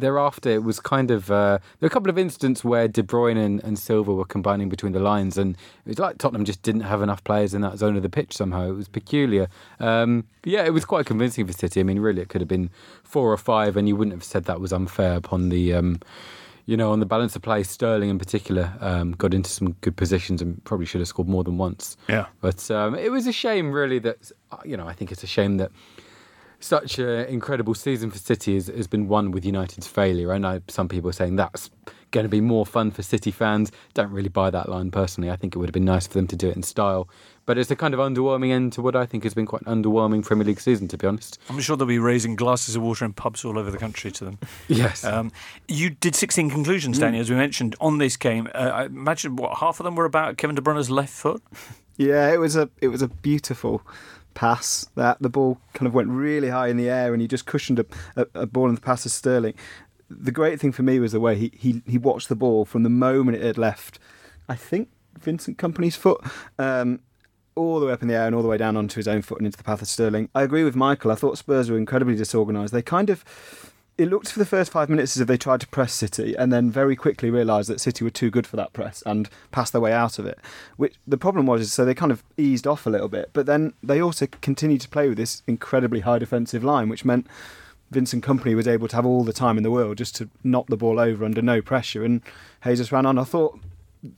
thereafter, 0.01 0.51
it 0.51 0.63
was 0.63 0.81
kind 0.81 1.11
of 1.11 1.31
uh, 1.31 1.59
there 1.59 1.87
were 1.87 1.89
a 1.89 1.91
couple 1.91 2.11
of 2.11 2.19
instances 2.19 2.65
where 2.65 2.89
De 2.89 3.03
Bruyne 3.03 3.37
and, 3.37 3.63
and 3.65 3.79
Silva 3.79 4.15
were 4.15 4.25
combining 4.25 4.69
between 4.69 4.93
the 4.93 5.01
lines, 5.01 5.39
and 5.39 5.57
it 5.85 5.89
was 5.89 5.99
like 5.99 6.19
Tottenham 6.19 6.45
just 6.45 6.63
didn't 6.63 6.83
have 6.83 7.03
enough 7.03 7.23
players 7.25 7.55
in 7.55 7.61
that 7.63 7.79
zone 7.79 7.97
of 7.97 8.03
the 8.03 8.09
pitch. 8.09 8.37
Somehow, 8.37 8.69
it 8.69 8.77
was 8.77 8.89
peculiar. 8.89 9.49
Um, 9.81 10.25
yeah, 10.45 10.65
it 10.65 10.73
was 10.73 10.85
quite 10.85 11.07
convincing 11.07 11.47
for 11.47 11.53
City. 11.53 11.81
I 11.81 11.83
mean, 11.83 11.99
really, 11.99 12.23
it 12.23 12.29
could 12.29 12.41
have 12.41 12.49
been 12.49 12.71
four 13.03 13.33
or 13.33 13.37
five, 13.37 13.77
and 13.77 13.89
you 13.89 13.97
wouldn't 13.97 14.15
have 14.15 14.25
said 14.25 14.45
that 14.45 14.61
was 14.61 14.73
unfair 14.73 15.17
upon 15.17 15.49
the. 15.49 15.75
Um, 15.75 16.01
you 16.67 16.77
know, 16.77 16.93
on 16.93 17.01
the 17.01 17.07
balance 17.07 17.35
of 17.35 17.41
play, 17.41 17.63
Sterling 17.63 18.11
in 18.11 18.19
particular 18.19 18.75
um, 18.81 19.13
got 19.13 19.33
into 19.33 19.49
some 19.49 19.73
good 19.81 19.97
positions 19.97 20.43
and 20.43 20.63
probably 20.65 20.85
should 20.85 21.01
have 21.01 21.09
scored 21.09 21.27
more 21.27 21.43
than 21.43 21.57
once. 21.57 21.97
Yeah. 22.11 22.27
But 22.43 22.71
um, 22.71 22.95
it 22.95 23.11
was 23.11 23.27
a 23.27 23.33
shame, 23.33 23.73
really, 23.73 23.99
that, 24.01 24.31
you 24.67 24.77
know, 24.77 24.87
I 24.87 24.93
think 24.93 25.11
it's 25.11 25.23
a 25.23 25.27
shame 25.27 25.57
that 25.57 25.71
such 26.61 26.99
an 26.99 27.27
incredible 27.27 27.75
season 27.75 28.11
for 28.11 28.19
City 28.19 28.55
has, 28.55 28.67
has 28.67 28.87
been 28.87 29.09
won 29.09 29.31
with 29.31 29.45
United's 29.45 29.87
failure. 29.87 30.33
I 30.33 30.39
know 30.39 30.61
some 30.69 30.89
people 30.89 31.09
are 31.11 31.15
saying 31.15 31.37
that's 31.37 31.71
going 32.11 32.25
to 32.25 32.29
be 32.29 32.41
more 32.41 32.67
fun 32.67 32.91
for 32.91 33.03
City 33.03 33.31
fans. 33.31 33.71
Don't 33.95 34.11
really 34.11 34.29
buy 34.29 34.51
that 34.51 34.69
line 34.69 34.91
personally. 34.91 35.31
I 35.31 35.37
think 35.37 35.55
it 35.55 35.59
would 35.59 35.69
have 35.69 35.75
been 35.75 35.85
nice 35.85 36.07
for 36.07 36.15
them 36.15 36.27
to 36.29 36.37
do 36.37 36.49
it 36.49 36.57
in 36.57 36.63
style. 36.63 37.09
But 37.47 37.59
it's 37.59 37.71
a 37.71 37.77
kind 37.77 37.95
of 37.95 38.01
underwhelming 38.01 38.51
end 38.51 38.73
to 38.75 38.83
what 38.83 38.95
I 38.95 39.07
think 39.07 39.25
has 39.25 39.35
been 39.35 39.47
quite 39.47 39.63
an 39.67 39.83
underwhelming 39.83 40.25
Premier 40.25 40.45
League 40.45 40.61
season, 40.61 40.89
to 40.89 40.99
be 40.99 41.07
honest. 41.07 41.39
I'm 41.49 41.61
sure 41.61 41.77
they'll 41.77 41.87
be 41.87 41.99
raising 41.99 42.37
glasses 42.37 42.77
of 42.77 42.83
water 42.83 43.05
in 43.05 43.13
pubs 43.15 43.45
all 43.45 43.59
over 43.59 43.71
the 43.71 43.79
country 43.79 44.11
to 44.11 44.25
them. 44.25 44.39
Yes. 44.69 45.03
Um, 45.05 45.33
you 45.67 45.91
did 45.91 46.15
16 46.15 46.51
conclusions, 46.51 46.99
Danny, 46.99 47.19
as 47.19 47.31
we 47.31 47.37
mentioned, 47.37 47.75
on 47.81 47.99
this 47.99 48.17
game. 48.17 48.49
Uh, 48.55 48.71
I 48.75 48.85
imagine 48.85 49.37
what 49.37 49.59
half 49.59 49.81
of 49.81 49.85
them 49.85 49.95
were 49.95 50.05
about 50.05 50.37
Kevin 50.37 50.57
De 50.57 50.63
Bruyne's 50.63 50.91
left 50.91 51.13
foot. 51.13 51.43
Yeah, 52.01 52.33
it 52.33 52.39
was 52.39 52.55
a 52.55 52.71
it 52.81 52.89
was 52.89 53.03
a 53.03 53.09
beautiful 53.09 53.83
pass. 54.39 54.89
That 54.95 55.21
the 55.21 55.29
ball 55.29 55.59
kind 55.75 55.89
of 55.89 55.95
went 55.95 56.09
really 56.11 56.51
high 56.51 56.69
in 56.69 56.77
the 56.77 56.89
air, 56.89 57.13
and 57.13 57.21
he 57.21 57.27
just 57.27 57.45
cushioned 57.45 57.81
a, 57.81 57.87
a, 58.17 58.27
a 58.43 58.47
ball 58.47 58.69
in 58.69 58.77
the 58.77 58.81
pass 58.81 59.03
to 59.03 59.11
Sterling. 59.11 59.55
The 60.09 60.31
great 60.31 60.61
thing 60.61 60.71
for 60.71 60.85
me 60.85 61.01
was 61.01 61.13
the 61.13 61.21
way 61.21 61.37
he, 61.37 61.51
he 61.55 61.83
he 61.87 61.99
watched 61.99 62.29
the 62.29 62.37
ball 62.37 62.65
from 62.65 62.85
the 62.85 62.91
moment 62.91 63.37
it 63.37 63.43
had 63.43 63.59
left. 63.59 63.99
I 64.49 64.55
think 64.55 64.89
Vincent 65.19 65.59
Kompany's 65.59 65.97
foot. 65.97 66.21
Um, 66.59 67.01
all 67.57 67.81
the 67.81 67.87
way 67.87 67.93
up 67.93 68.03
in 68.03 68.07
the 68.07 68.15
air 68.15 68.27
and 68.27 68.37
all 68.37 68.43
the 68.43 68.47
way 68.47 68.57
down 68.57 68.77
onto 68.77 68.95
his 68.95 69.09
own 69.09 69.21
foot 69.21 69.39
and 69.39 69.47
into 69.47 69.59
the 69.59 69.65
path 69.65 69.83
of 69.83 69.89
Sterling. 69.89 70.29
I 70.33 70.43
agree 70.43 70.63
with 70.63 70.77
Michael. 70.77 71.11
I 71.11 71.17
thought 71.17 71.39
Spurs 71.39 71.69
were 71.69 71.77
incredibly 71.77 72.15
disorganised. 72.15 72.73
They 72.73 72.83
kind 72.83 73.11
of 73.11 73.25
it 73.99 74.09
looked 74.09 74.31
for 74.31 74.39
the 74.39 74.47
first 74.47 74.71
five 74.71 74.89
minutes 74.89 75.17
as 75.17 75.21
if 75.21 75.27
they 75.27 75.37
tried 75.37 75.61
to 75.61 75.67
press 75.67 75.93
City 75.93 76.37
and 76.37 76.53
then 76.53 76.71
very 76.71 76.95
quickly 76.95 77.31
realised 77.31 77.69
that 77.69 77.81
City 77.81 78.05
were 78.05 78.11
too 78.11 78.31
good 78.31 78.47
for 78.47 78.55
that 78.55 78.73
press 78.73 79.03
and 79.05 79.29
passed 79.51 79.73
their 79.73 79.81
way 79.81 79.93
out 79.93 80.21
of 80.21 80.25
it. 80.25 80.39
Which 80.77 80.95
the 81.07 81.19
problem 81.19 81.47
was 81.47 81.61
is 81.63 81.73
so 81.73 81.85
they 81.85 81.95
kind 81.95 82.13
of 82.13 82.23
eased 82.37 82.67
off 82.67 82.87
a 82.87 82.91
little 82.91 83.09
bit, 83.09 83.31
but 83.33 83.47
then 83.47 83.75
they 83.83 84.01
also 84.01 84.29
continued 84.41 84.81
to 84.83 84.89
play 84.89 85.09
with 85.09 85.19
this 85.19 85.43
incredibly 85.49 86.01
high 86.01 86.21
defensive 86.21 86.63
line, 86.63 86.89
which 86.89 87.05
meant 87.05 87.27
Vincent 87.91 88.25
Kompany 88.25 88.55
was 88.55 88.69
able 88.69 88.87
to 88.87 88.95
have 88.95 89.07
all 89.07 89.25
the 89.25 89.33
time 89.33 89.57
in 89.57 89.65
the 89.65 89.71
world 89.71 89.99
just 89.99 90.15
to 90.17 90.31
knock 90.45 90.69
the 90.69 90.77
ball 90.77 91.01
over 91.01 91.25
under 91.25 91.43
no 91.43 91.61
pressure, 91.61 92.05
and 92.05 92.23
Jesus 92.63 92.93
ran 92.93 93.05
on. 93.05 93.19
I 93.19 93.25
thought 93.25 93.59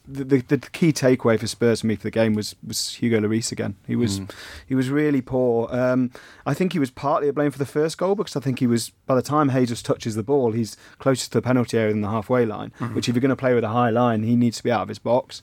the, 0.07 0.25
the, 0.25 0.57
the 0.57 0.59
key 0.59 0.93
takeaway 0.93 1.39
for 1.39 1.47
Spurs 1.47 1.81
for 1.81 1.87
me 1.87 1.97
for 1.97 2.03
the 2.03 2.11
game 2.11 2.35
was, 2.35 2.55
was 2.67 2.95
Hugo 2.95 3.21
Lloris 3.21 3.51
again. 3.51 3.77
He 3.87 3.97
was 3.97 4.21
he 4.67 4.75
was 4.75 4.91
really 4.91 5.23
poor. 5.23 5.69
Um, 5.71 6.11
I 6.45 6.55
think 6.55 6.73
he 6.73 6.79
was 6.79 6.91
partly 6.91 7.29
to 7.29 7.33
blame 7.33 7.51
for 7.51 7.59
the 7.59 7.67
first 7.67 7.97
goal 7.99 8.15
because 8.15 8.37
I 8.37 8.41
think 8.41 8.59
he 8.59 8.67
was 8.67 8.91
by 9.07 9.15
the 9.15 9.23
time 9.23 9.51
Jesus 9.51 9.83
touches 9.83 10.15
the 10.15 10.23
ball, 10.23 10.53
he's 10.53 10.77
closest 10.99 11.33
to 11.33 11.39
the 11.39 11.43
penalty 11.43 11.79
area 11.79 11.93
than 11.93 12.03
the 12.03 12.11
halfway 12.11 12.45
line. 12.45 12.73
Which 12.95 13.09
if 13.09 13.15
you're 13.15 13.21
going 13.21 13.31
to 13.31 13.37
play 13.37 13.55
with 13.55 13.65
a 13.65 13.69
high 13.69 13.91
line, 13.91 14.23
he 14.23 14.37
needs 14.37 14.59
to 14.59 14.63
be 14.63 14.71
out 14.71 14.83
of 14.83 14.89
his 14.89 14.99
box. 14.99 15.43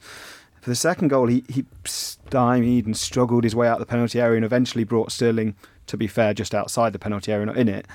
For 0.62 0.70
the 0.70 0.76
second 0.76 1.08
goal, 1.08 1.28
he 1.28 1.44
he 1.50 1.66
stymied 1.86 2.86
and 2.86 2.96
struggled 2.96 3.44
his 3.44 3.56
way 3.56 3.68
out 3.68 3.80
of 3.80 3.80
the 3.80 3.86
penalty 3.86 4.20
area 4.20 4.36
and 4.36 4.46
eventually 4.46 4.84
brought 4.84 5.12
Sterling, 5.12 5.56
to 5.88 5.98
be 5.98 6.08
fair, 6.08 6.34
just 6.34 6.54
outside 6.54 6.94
the 6.94 7.00
penalty 7.00 7.32
area, 7.32 7.46
not 7.46 7.58
in 7.58 7.70
it. 7.70 7.88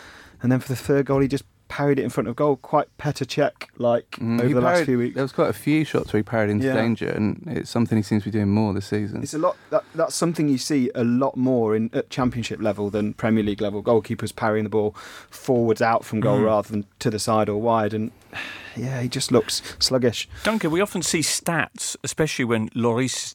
And 0.42 0.50
then 0.50 0.58
for 0.58 0.68
the 0.68 0.76
third 0.76 1.06
goal, 1.06 1.20
he 1.20 1.28
just 1.28 1.44
parried 1.72 1.98
it 1.98 2.02
in 2.02 2.10
front 2.10 2.28
of 2.28 2.36
goal, 2.36 2.56
quite 2.56 2.86
Petr 2.98 3.24
Cech 3.26 3.68
like 3.78 4.10
Mm, 4.20 4.38
over 4.40 4.48
he 4.48 4.52
the 4.52 4.60
last 4.60 4.84
few 4.84 4.98
weeks. 4.98 5.14
There 5.14 5.24
was 5.24 5.32
quite 5.32 5.48
a 5.48 5.54
few 5.54 5.84
shots 5.86 6.12
where 6.12 6.18
he 6.18 6.22
parried 6.22 6.50
into 6.50 6.66
Yeah. 6.66 6.74
danger, 6.74 7.08
and 7.08 7.42
it's 7.46 7.70
something 7.70 7.96
he 7.96 8.02
seems 8.02 8.24
to 8.24 8.28
be 8.30 8.38
doing 8.38 8.50
more 8.50 8.74
this 8.74 8.86
season. 8.86 9.22
It's 9.22 9.32
a 9.32 9.38
lot. 9.38 9.56
That, 9.70 9.82
that's 9.94 10.14
something 10.14 10.48
you 10.48 10.58
see 10.58 10.90
a 10.94 11.02
lot 11.02 11.34
more 11.34 11.74
in 11.74 11.88
at 11.94 12.10
Championship 12.10 12.60
level 12.60 12.90
than 12.90 13.14
Premier 13.14 13.42
League 13.42 13.62
level. 13.62 13.82
Goalkeepers 13.82 14.36
parrying 14.36 14.64
the 14.64 14.68
ball 14.70 14.94
forwards 15.30 15.80
out 15.80 16.04
from 16.04 16.20
goal 16.20 16.40
Mhm. 16.40 16.44
rather 16.44 16.68
than 16.70 16.84
to 16.98 17.08
the 17.10 17.18
side 17.18 17.48
or 17.48 17.58
wide, 17.58 17.94
and 17.94 18.10
yeah, 18.76 19.00
he 19.00 19.08
just 19.08 19.32
looks 19.32 19.62
sluggish. 19.78 20.28
Duncan, 20.44 20.70
we 20.70 20.82
often 20.82 21.00
see 21.00 21.20
stats, 21.20 21.96
especially 22.04 22.44
when 22.44 22.68
Lloris, 22.70 23.34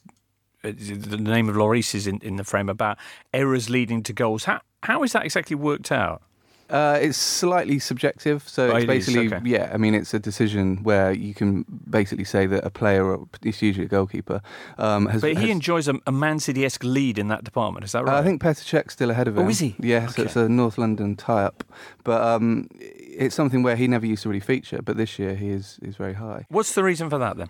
uh, 0.62 0.70
the 0.78 1.16
name 1.16 1.48
of 1.48 1.56
Lloris 1.56 1.92
is 1.92 2.06
in, 2.06 2.18
in 2.22 2.36
the 2.36 2.44
frame, 2.44 2.68
about 2.68 2.98
errors 3.34 3.68
leading 3.68 4.02
to 4.04 4.12
goals. 4.12 4.44
How, 4.44 4.60
how 4.84 5.02
is 5.02 5.12
that 5.12 5.24
exactly 5.24 5.56
worked 5.56 5.90
out? 5.90 6.22
Uh, 6.70 6.98
it's 7.00 7.16
slightly 7.16 7.78
subjective, 7.78 8.46
so 8.46 8.64
Oh, 8.70 8.76
it's 8.76 8.84
it 8.84 8.90
is, 8.90 9.06
basically 9.06 9.26
okay. 9.34 9.40
yeah. 9.48 9.70
I 9.72 9.78
mean, 9.78 9.94
it's 9.94 10.12
a 10.12 10.18
decision 10.18 10.82
where 10.82 11.12
you 11.12 11.32
can 11.32 11.64
basically 11.88 12.24
say 12.24 12.46
that 12.46 12.64
a 12.64 12.70
player, 12.70 13.04
or 13.06 13.26
it's 13.42 13.62
usually 13.62 13.86
a 13.86 13.88
goalkeeper, 13.88 14.42
um, 14.76 15.06
has. 15.06 15.22
But 15.22 15.30
he 15.38 15.42
has- 15.48 15.50
enjoys 15.50 15.88
a, 15.88 15.94
a 16.06 16.12
Man 16.12 16.38
City 16.40 16.64
esque 16.66 16.84
lead 16.84 17.18
in 17.18 17.28
that 17.28 17.42
department, 17.44 17.84
is 17.84 17.92
that 17.92 18.00
Uh, 18.02 18.04
right? 18.04 18.18
I 18.18 18.22
think 18.22 18.42
Petr 18.42 18.62
Cech's 18.64 18.92
still 18.92 19.10
ahead 19.10 19.28
of 19.28 19.34
him. 19.36 19.40
Oh, 19.40 19.44
him. 19.44 19.50
is 19.50 19.60
he? 19.60 19.76
Yeah, 19.78 20.08
so 20.08 20.22
it's 20.22 20.36
a 20.36 20.48
North 20.48 20.76
London 20.76 21.16
tie-up, 21.16 21.64
but 22.04 22.20
um, 22.22 22.68
it's 22.78 23.34
something 23.34 23.62
where 23.62 23.76
he 23.76 23.88
never 23.88 24.04
used 24.04 24.22
to 24.24 24.28
really 24.28 24.40
feature, 24.40 24.82
but 24.82 24.96
this 24.98 25.18
year 25.18 25.34
he 25.36 25.48
is 25.48 25.78
is 25.82 25.96
very 25.96 26.14
high. 26.14 26.44
What's 26.50 26.74
the 26.74 26.84
reason 26.84 27.08
for 27.08 27.18
that 27.18 27.36
then? 27.38 27.48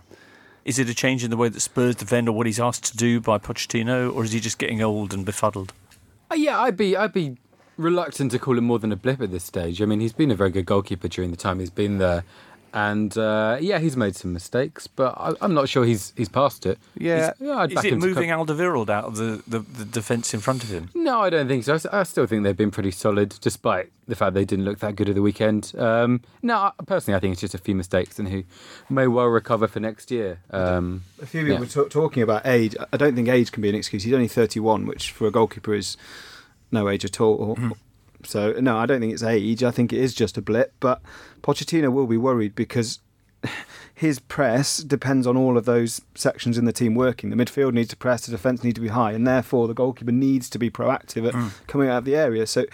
Is 0.65 0.79
it 0.79 0.89
a 0.89 0.95
change 0.95 1.25
in 1.25 1.31
the 1.31 1.37
way 1.37 1.49
that 1.49 1.61
Spurs 1.61 1.97
defend 1.97 2.29
or 2.29 2.33
what 2.33 2.47
he's 2.47 2.61
asked 2.61 2.85
to 2.93 2.97
do 2.97 3.21
by 3.21 3.39
Pochettino, 3.39 4.15
or 4.15 4.23
is 4.23 4.33
he 4.33 4.39
just 4.39 4.59
getting 4.59 4.81
old 4.83 5.13
and 5.15 5.25
befuddled? 5.27 5.73
Uh, 6.31 6.35
yeah, 6.35 6.61
I'd 6.61 6.77
be 6.77 6.97
I'd 6.97 7.13
be 7.13 7.37
reluctant 7.79 8.33
to 8.33 8.39
call 8.39 8.59
him 8.59 8.65
more 8.65 8.79
than 8.79 8.93
a 8.93 8.97
blip 8.97 9.23
at 9.23 9.31
this 9.31 9.45
stage. 9.45 9.81
I 9.81 9.87
mean, 9.87 10.01
he's 10.01 10.13
been 10.13 10.31
a 10.31 10.35
very 10.35 10.51
good 10.51 10.67
goalkeeper 10.67 11.09
during 11.09 11.31
the 11.31 11.37
time 11.39 11.61
he's 11.61 11.71
been 11.71 11.97
there. 11.99 12.25
And 12.75 13.17
uh, 13.17 13.57
yeah, 13.63 13.79
he's 13.79 13.97
made 13.97 14.15
some 14.15 14.35
mistakes, 14.35 14.87
but 14.87 15.15
I, 15.17 15.33
I'm 15.41 15.55
not 15.55 15.71
sure 15.71 15.87
he's 15.87 16.13
he's 16.19 16.29
past 16.29 16.67
it. 16.67 16.79
Yeah. 16.99 17.33
He's- 17.39 17.51
I'd 17.51 17.71
Is 17.71 17.75
back 17.77 17.85
it 17.87 17.97
moving 17.97 18.29
co- 18.29 18.45
Alderweireld 18.45 18.91
out 18.91 19.05
of 19.05 19.17
the, 19.17 19.43
the, 19.47 19.61
the 19.61 19.87
defence 19.87 20.35
in 20.35 20.41
front 20.41 20.63
of 20.63 20.69
him? 20.69 20.91
No, 20.95 21.21
I 21.23 21.31
don't 21.31 21.49
think 21.49 21.65
so. 21.65 21.79
I 21.91 22.03
still 22.03 22.27
think 22.27 22.45
they've 22.45 22.55
been 22.55 22.71
pretty 22.71 22.91
solid, 22.91 23.37
despite 23.41 23.91
the 24.07 24.15
fact 24.15 24.35
they 24.35 24.45
didn't 24.45 24.67
look 24.67 24.81
that 24.81 24.97
good 24.97 25.09
at 25.09 25.15
the 25.15 25.23
weekend. 25.23 25.73
Um, 25.79 26.21
no, 26.43 26.57
I- 26.57 26.73
personally, 26.85 27.17
I 27.17 27.21
think 27.21 27.33
it's 27.33 27.41
just 27.41 27.55
a 27.55 27.59
few 27.59 27.75
mistakes, 27.75 28.19
and 28.19 28.29
who 28.29 28.45
may 28.91 29.07
well 29.07 29.29
recover 29.29 29.67
for 29.67 29.81
next 29.81 30.11
year. 30.11 30.41
Um, 30.51 31.05
A 31.23 31.27
few 31.27 31.41
people 31.41 31.55
Yeah. 31.55 31.61
were 31.61 31.67
ta- 31.67 31.89
talking 31.89 32.23
about 32.23 32.47
age. 32.47 32.77
I 32.93 32.99
don't 32.99 33.15
think 33.15 33.29
age 33.29 33.51
can 33.51 33.63
be 33.63 33.71
an 33.71 33.77
excuse. 33.77 34.03
He's 34.03 34.13
only 34.13 34.29
31, 34.29 34.85
which 34.85 35.11
for 35.11 35.27
a 35.27 35.31
goalkeeper 35.31 35.73
is 35.75 35.97
no 36.71 36.89
age 36.89 37.05
at 37.05 37.21
all. 37.21 37.57
Mm-hmm. 37.57 37.73
So 38.25 38.53
no, 38.53 38.77
I 38.77 38.87
don't 38.87 39.01
think 39.01 39.13
it's 39.13 39.23
age. 39.23 39.63
I 39.63 39.71
think 39.71 39.93
it 39.93 40.01
is 40.01 40.15
just 40.15 40.37
a 40.37 40.43
blip. 40.43 40.73
But 40.81 41.01
Pochettino 41.43 41.93
will 41.93 42.07
be 42.07 42.17
worried 42.17 42.55
because 42.55 43.01
his 43.95 44.19
press 44.19 44.79
depends 44.79 45.27
on 45.27 45.37
all 45.37 45.57
of 45.57 45.65
those 45.65 46.01
sections 46.15 46.59
in 46.59 46.65
the 46.65 46.73
team 46.73 46.95
working. 46.95 47.31
The 47.31 47.37
midfield 47.37 47.73
needs 47.75 47.91
to 47.91 47.97
press, 47.97 48.27
the 48.27 48.33
defence 48.33 48.65
needs 48.65 48.75
to 48.75 48.81
be 48.81 48.89
high, 48.89 49.13
and 49.13 49.27
therefore 49.27 49.69
the 49.69 49.75
goalkeeper 49.75 50.13
needs 50.13 50.51
to 50.51 50.59
be 50.59 50.71
proactive 50.71 51.29
at 51.29 51.35
mm. 51.35 51.53
coming 51.67 51.89
out 51.89 51.99
of 51.99 52.05
the 52.05 52.17
area. 52.17 52.47
So 52.47 52.65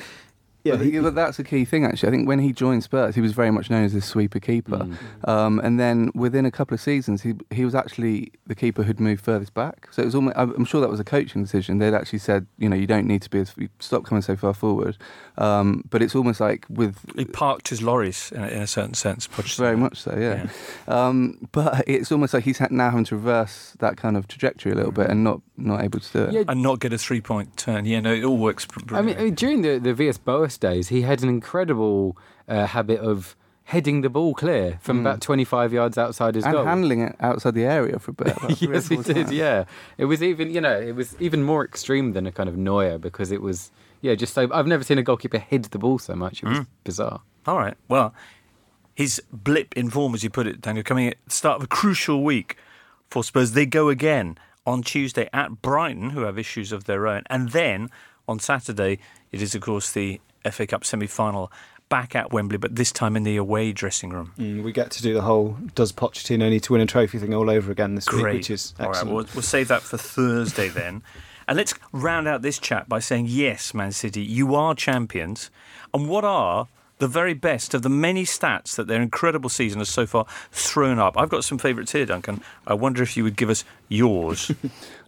yeah, 0.65 0.77
But, 0.77 0.87
he, 0.87 0.99
but 0.99 1.15
that's 1.15 1.39
a 1.39 1.45
key 1.45 1.65
thing, 1.65 1.85
actually. 1.85 2.09
I 2.09 2.11
think 2.13 2.27
when 2.27 2.39
he 2.41 2.53
joined 2.53 2.83
Spurs, 2.83 3.15
he 3.15 3.21
was 3.21 3.33
very 3.33 3.51
much 3.51 3.71
known 3.71 3.85
as 3.85 3.93
this 3.93 4.07
sweeper 4.07 4.41
keeper. 4.41 4.89
Um, 5.25 5.61
and 5.61 5.79
then 5.79 6.11
within 6.15 6.45
a 6.47 6.51
couple 6.51 6.75
of 6.75 6.81
seasons, 6.81 7.23
he 7.23 7.35
he 7.51 7.65
was 7.65 7.75
actually 7.75 8.33
the 8.47 8.55
keeper 8.55 8.83
who'd 8.83 8.99
moved 9.01 9.23
furthest 9.25 9.55
back. 9.55 9.89
So 9.91 10.03
it 10.03 10.07
was 10.07 10.15
almost, 10.15 10.37
I'm 10.37 10.65
sure 10.65 10.81
that 10.81 10.91
was 10.91 11.01
a 11.01 11.05
coaching 11.05 11.43
decision. 11.43 11.79
They'd 11.79 11.95
actually 11.95 12.19
said, 12.19 12.47
you 12.59 12.69
know, 12.69 12.77
you 12.77 12.87
don't 12.87 13.07
need 13.07 13.23
to 13.23 13.31
be 13.31 13.41
as, 13.41 13.55
stop 13.79 14.05
coming 14.05 14.23
so 14.23 14.37
far 14.37 14.55
forward. 14.55 14.97
Um, 15.39 15.85
but 15.91 16.03
it's 16.03 16.15
almost 16.15 16.41
like 16.41 16.67
with 16.69 16.97
He 17.17 17.25
parked 17.25 17.69
his 17.69 17.81
lorries 17.83 18.33
in 18.33 18.43
a, 18.43 18.49
in 18.49 18.63
a 18.63 18.67
certain 18.67 18.95
sense. 18.95 19.27
Pochettino. 19.29 19.59
very 19.59 19.77
much 19.77 19.99
so, 20.01 20.17
yeah. 20.19 20.47
Um, 20.89 21.49
but 21.53 21.85
it's 21.87 22.11
almost 22.13 22.35
like 22.35 22.45
he's 22.45 22.59
ha- 22.59 22.69
now 22.71 22.91
having 22.91 23.05
to 23.07 23.17
reverse 23.17 23.75
that 23.81 23.97
kind 23.97 24.17
of 24.17 24.29
trajectory 24.29 24.73
a 24.73 24.75
little 24.75 24.93
bit 24.93 25.11
and 25.11 25.25
not 25.25 25.41
not 25.57 25.85
able 25.85 26.01
to 26.01 26.13
do 26.13 26.23
it. 26.25 26.33
Yeah, 26.33 26.43
And 26.49 26.63
not 26.63 26.81
get 26.81 26.93
a 26.93 26.99
three 26.99 27.21
point 27.21 27.57
turn. 27.57 27.85
Yeah, 27.85 28.01
no, 28.01 28.13
it 28.13 28.25
all 28.25 28.37
works. 28.39 28.65
br- 28.67 28.97
I 28.97 29.03
mean. 29.03 29.17
I 29.17 29.23
mean, 29.25 29.35
during 29.35 29.63
the 29.63 29.79
the 29.79 29.95
Villas-Boas 29.95 30.54
days, 30.61 30.89
he 30.89 31.03
had 31.03 31.23
an 31.23 31.29
incredible 31.29 32.17
uh, 32.49 32.67
habit 32.67 33.01
of 33.01 33.37
heading 33.65 34.03
the 34.03 34.11
ball 34.11 34.35
clear 34.35 34.79
from 34.83 35.01
about 35.01 35.23
25 35.23 35.73
yards 35.73 35.97
outside 35.97 36.35
his 36.35 36.45
and 36.45 36.53
goal. 36.53 36.65
handling 36.65 37.01
it 37.01 37.17
outside 37.21 37.55
the 37.55 37.65
area 37.65 37.99
for 37.99 38.11
a 38.11 38.15
bit. 38.15 38.37
about 38.37 38.59
three 38.59 38.69
or 38.69 38.75
yes, 38.75 38.89
he 38.89 38.97
did. 38.97 39.15
times. 39.17 39.33
Yeah, 39.33 39.65
it 39.97 40.05
was 40.05 40.23
even 40.23 40.51
you 40.51 40.61
know 40.61 40.79
it 40.79 40.95
was 40.95 41.17
even 41.19 41.43
more 41.43 41.65
extreme 41.65 42.13
than 42.13 42.27
a 42.27 42.33
kind 42.33 42.49
of 42.49 42.57
Neuer 42.57 42.99
because 42.99 43.31
it 43.31 43.41
was 43.41 43.71
yeah 44.03 44.15
just 44.15 44.35
so 44.35 44.49
I've 44.53 44.67
never 44.67 44.85
seen 44.85 44.99
a 44.99 45.03
goalkeeper 45.03 45.39
head 45.39 45.65
the 45.65 45.79
ball 45.79 45.99
so 45.99 46.15
much. 46.15 46.43
It 46.43 46.49
was 46.49 46.67
bizarre. 46.85 47.23
All 47.47 47.57
right. 47.57 47.75
Well, 47.89 48.15
his 48.95 49.21
blip 49.33 49.75
in 49.77 49.91
form, 49.91 50.15
as 50.15 50.23
you 50.23 50.31
put 50.31 50.47
it, 50.47 50.63
Tango, 50.63 50.83
coming 50.83 51.09
at 51.09 51.17
the 51.25 51.31
start 51.31 51.57
of 51.57 51.65
a 51.65 51.67
crucial 51.67 52.23
week 52.23 52.57
for 53.09 53.25
Spurs. 53.25 53.53
They 53.53 53.67
go 53.67 53.89
again 53.89 54.39
on 54.67 54.83
Tuesday 54.83 55.29
at 55.33 55.61
Brighton, 55.63 56.11
who 56.11 56.23
have 56.23 56.39
issues 56.39 56.71
of 56.73 56.85
their 56.85 57.07
own. 57.07 57.23
And 57.29 57.51
then 57.51 57.91
on 58.29 58.39
Saturday, 58.39 58.99
it 59.33 59.43
is, 59.43 59.55
of 59.55 59.63
course, 59.63 59.91
the 59.93 60.21
FA 60.51 60.67
Cup 60.67 60.85
semi 60.85 61.07
final 61.07 61.51
back 61.89 62.15
at 62.15 62.33
Wembley, 62.33 62.57
but 62.59 62.75
this 62.77 62.91
time 62.91 63.17
in 63.17 63.23
the 63.25 63.37
away 63.37 63.73
dressing 63.73 64.11
room. 64.11 64.33
mm, 64.39 64.63
we 64.63 64.73
get 64.73 64.91
to 64.93 65.03
do 65.03 65.15
the 65.15 65.23
whole 65.23 65.57
"Does 65.75 65.93
Pochettino 65.93 66.49
need 66.51 66.63
to 66.65 66.73
win 66.73 66.81
a 66.81 66.87
trophy?" 66.87 67.19
thing 67.19 67.35
all 67.35 67.51
over 67.51 67.71
again 67.71 67.95
this 67.95 68.11
week, 68.11 68.25
which 68.25 68.51
is 68.51 68.75
All 68.81 68.91
right, 68.91 69.05
we'll, 69.05 69.27
we'll 69.35 69.43
save 69.43 69.69
that 69.69 69.83
for 69.83 69.97
Thursday 69.97 70.69
then. 70.69 71.03
And 71.47 71.57
let's 71.59 71.75
round 71.93 72.27
out 72.27 72.43
this 72.43 72.59
chat 72.59 72.89
by 72.89 73.01
saying, 73.01 73.27
yes, 73.29 73.75
Man 73.75 73.93
City, 73.93 74.23
you 74.23 74.55
are 74.55 74.75
champions. 74.75 75.51
And 75.93 76.09
what 76.09 76.25
are 76.25 76.69
the 76.99 77.09
very 77.09 77.35
best 77.35 77.75
of 77.75 77.83
the 77.83 77.91
many 77.91 78.25
stats 78.25 78.77
that 78.77 78.87
their 78.87 79.03
incredible 79.03 79.51
season 79.51 79.81
has 79.81 79.91
so 79.91 80.07
far 80.07 80.25
thrown 80.51 80.99
up? 80.99 81.19
I've 81.19 81.29
got 81.29 81.45
some 81.45 81.59
favourites 81.59 81.93
here, 81.93 82.07
Duncan. 82.07 82.41
I 82.67 82.75
wonder 82.75 83.03
if 83.03 83.17
you 83.17 83.25
would 83.25 83.37
give 83.37 83.51
us 83.51 83.65
yours. 83.89 84.51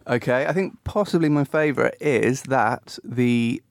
Okay, 0.09 0.45
I 0.45 0.53
think 0.53 0.81
possibly 0.85 1.27
my 1.27 1.43
favourite 1.43 1.95
is 1.99 2.43
that 2.43 2.97
the 3.03 3.61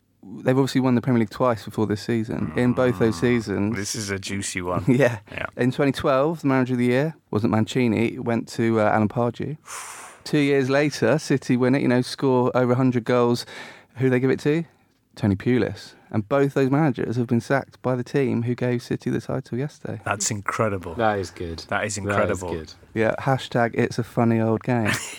they've 0.42 0.56
obviously 0.56 0.80
won 0.80 0.94
the 0.94 1.00
Premier 1.00 1.20
League 1.20 1.30
twice 1.30 1.64
before 1.64 1.86
this 1.86 2.02
season. 2.02 2.52
In 2.56 2.72
both 2.72 2.98
those 2.98 3.18
seasons, 3.18 3.76
this 3.76 3.94
is 3.94 4.10
a 4.10 4.18
juicy 4.18 4.62
one. 4.62 4.84
yeah. 4.88 5.20
Yeah. 5.30 5.46
In 5.56 5.70
2012, 5.70 6.42
the 6.42 6.46
manager 6.46 6.74
of 6.74 6.78
the 6.78 6.86
year 6.86 7.16
wasn't 7.30 7.52
Mancini; 7.52 8.14
it 8.14 8.24
went 8.24 8.48
to 8.48 8.80
uh, 8.80 8.84
Alan 8.84 9.08
Pardew. 9.08 9.56
Two 10.24 10.38
years 10.38 10.68
later, 10.68 11.18
City 11.18 11.56
win 11.56 11.74
it. 11.74 11.82
You 11.82 11.88
know, 11.88 12.02
score 12.02 12.50
over 12.56 12.68
100 12.68 13.04
goals. 13.04 13.46
Who 13.96 14.10
they 14.10 14.20
give 14.20 14.30
it 14.30 14.40
to? 14.40 14.64
Tony 15.14 15.36
Pulis. 15.36 15.94
And 16.10 16.28
both 16.28 16.54
those 16.54 16.70
managers 16.70 17.16
have 17.16 17.26
been 17.26 17.40
sacked 17.40 17.80
by 17.82 17.96
the 17.96 18.04
team 18.04 18.42
who 18.42 18.54
gave 18.54 18.82
City 18.82 19.10
the 19.10 19.20
title 19.20 19.58
yesterday. 19.58 20.00
That's 20.04 20.30
incredible. 20.30 20.94
That 20.94 21.18
is 21.18 21.30
good. 21.30 21.60
That 21.68 21.84
is 21.84 21.98
incredible. 21.98 22.48
That 22.48 22.54
is 22.54 22.74
good. 22.74 22.74
Yeah. 22.94 23.14
Hashtag 23.18 23.72
It's 23.74 23.98
a 23.98 24.04
funny 24.04 24.40
old 24.40 24.62
game. 24.62 24.92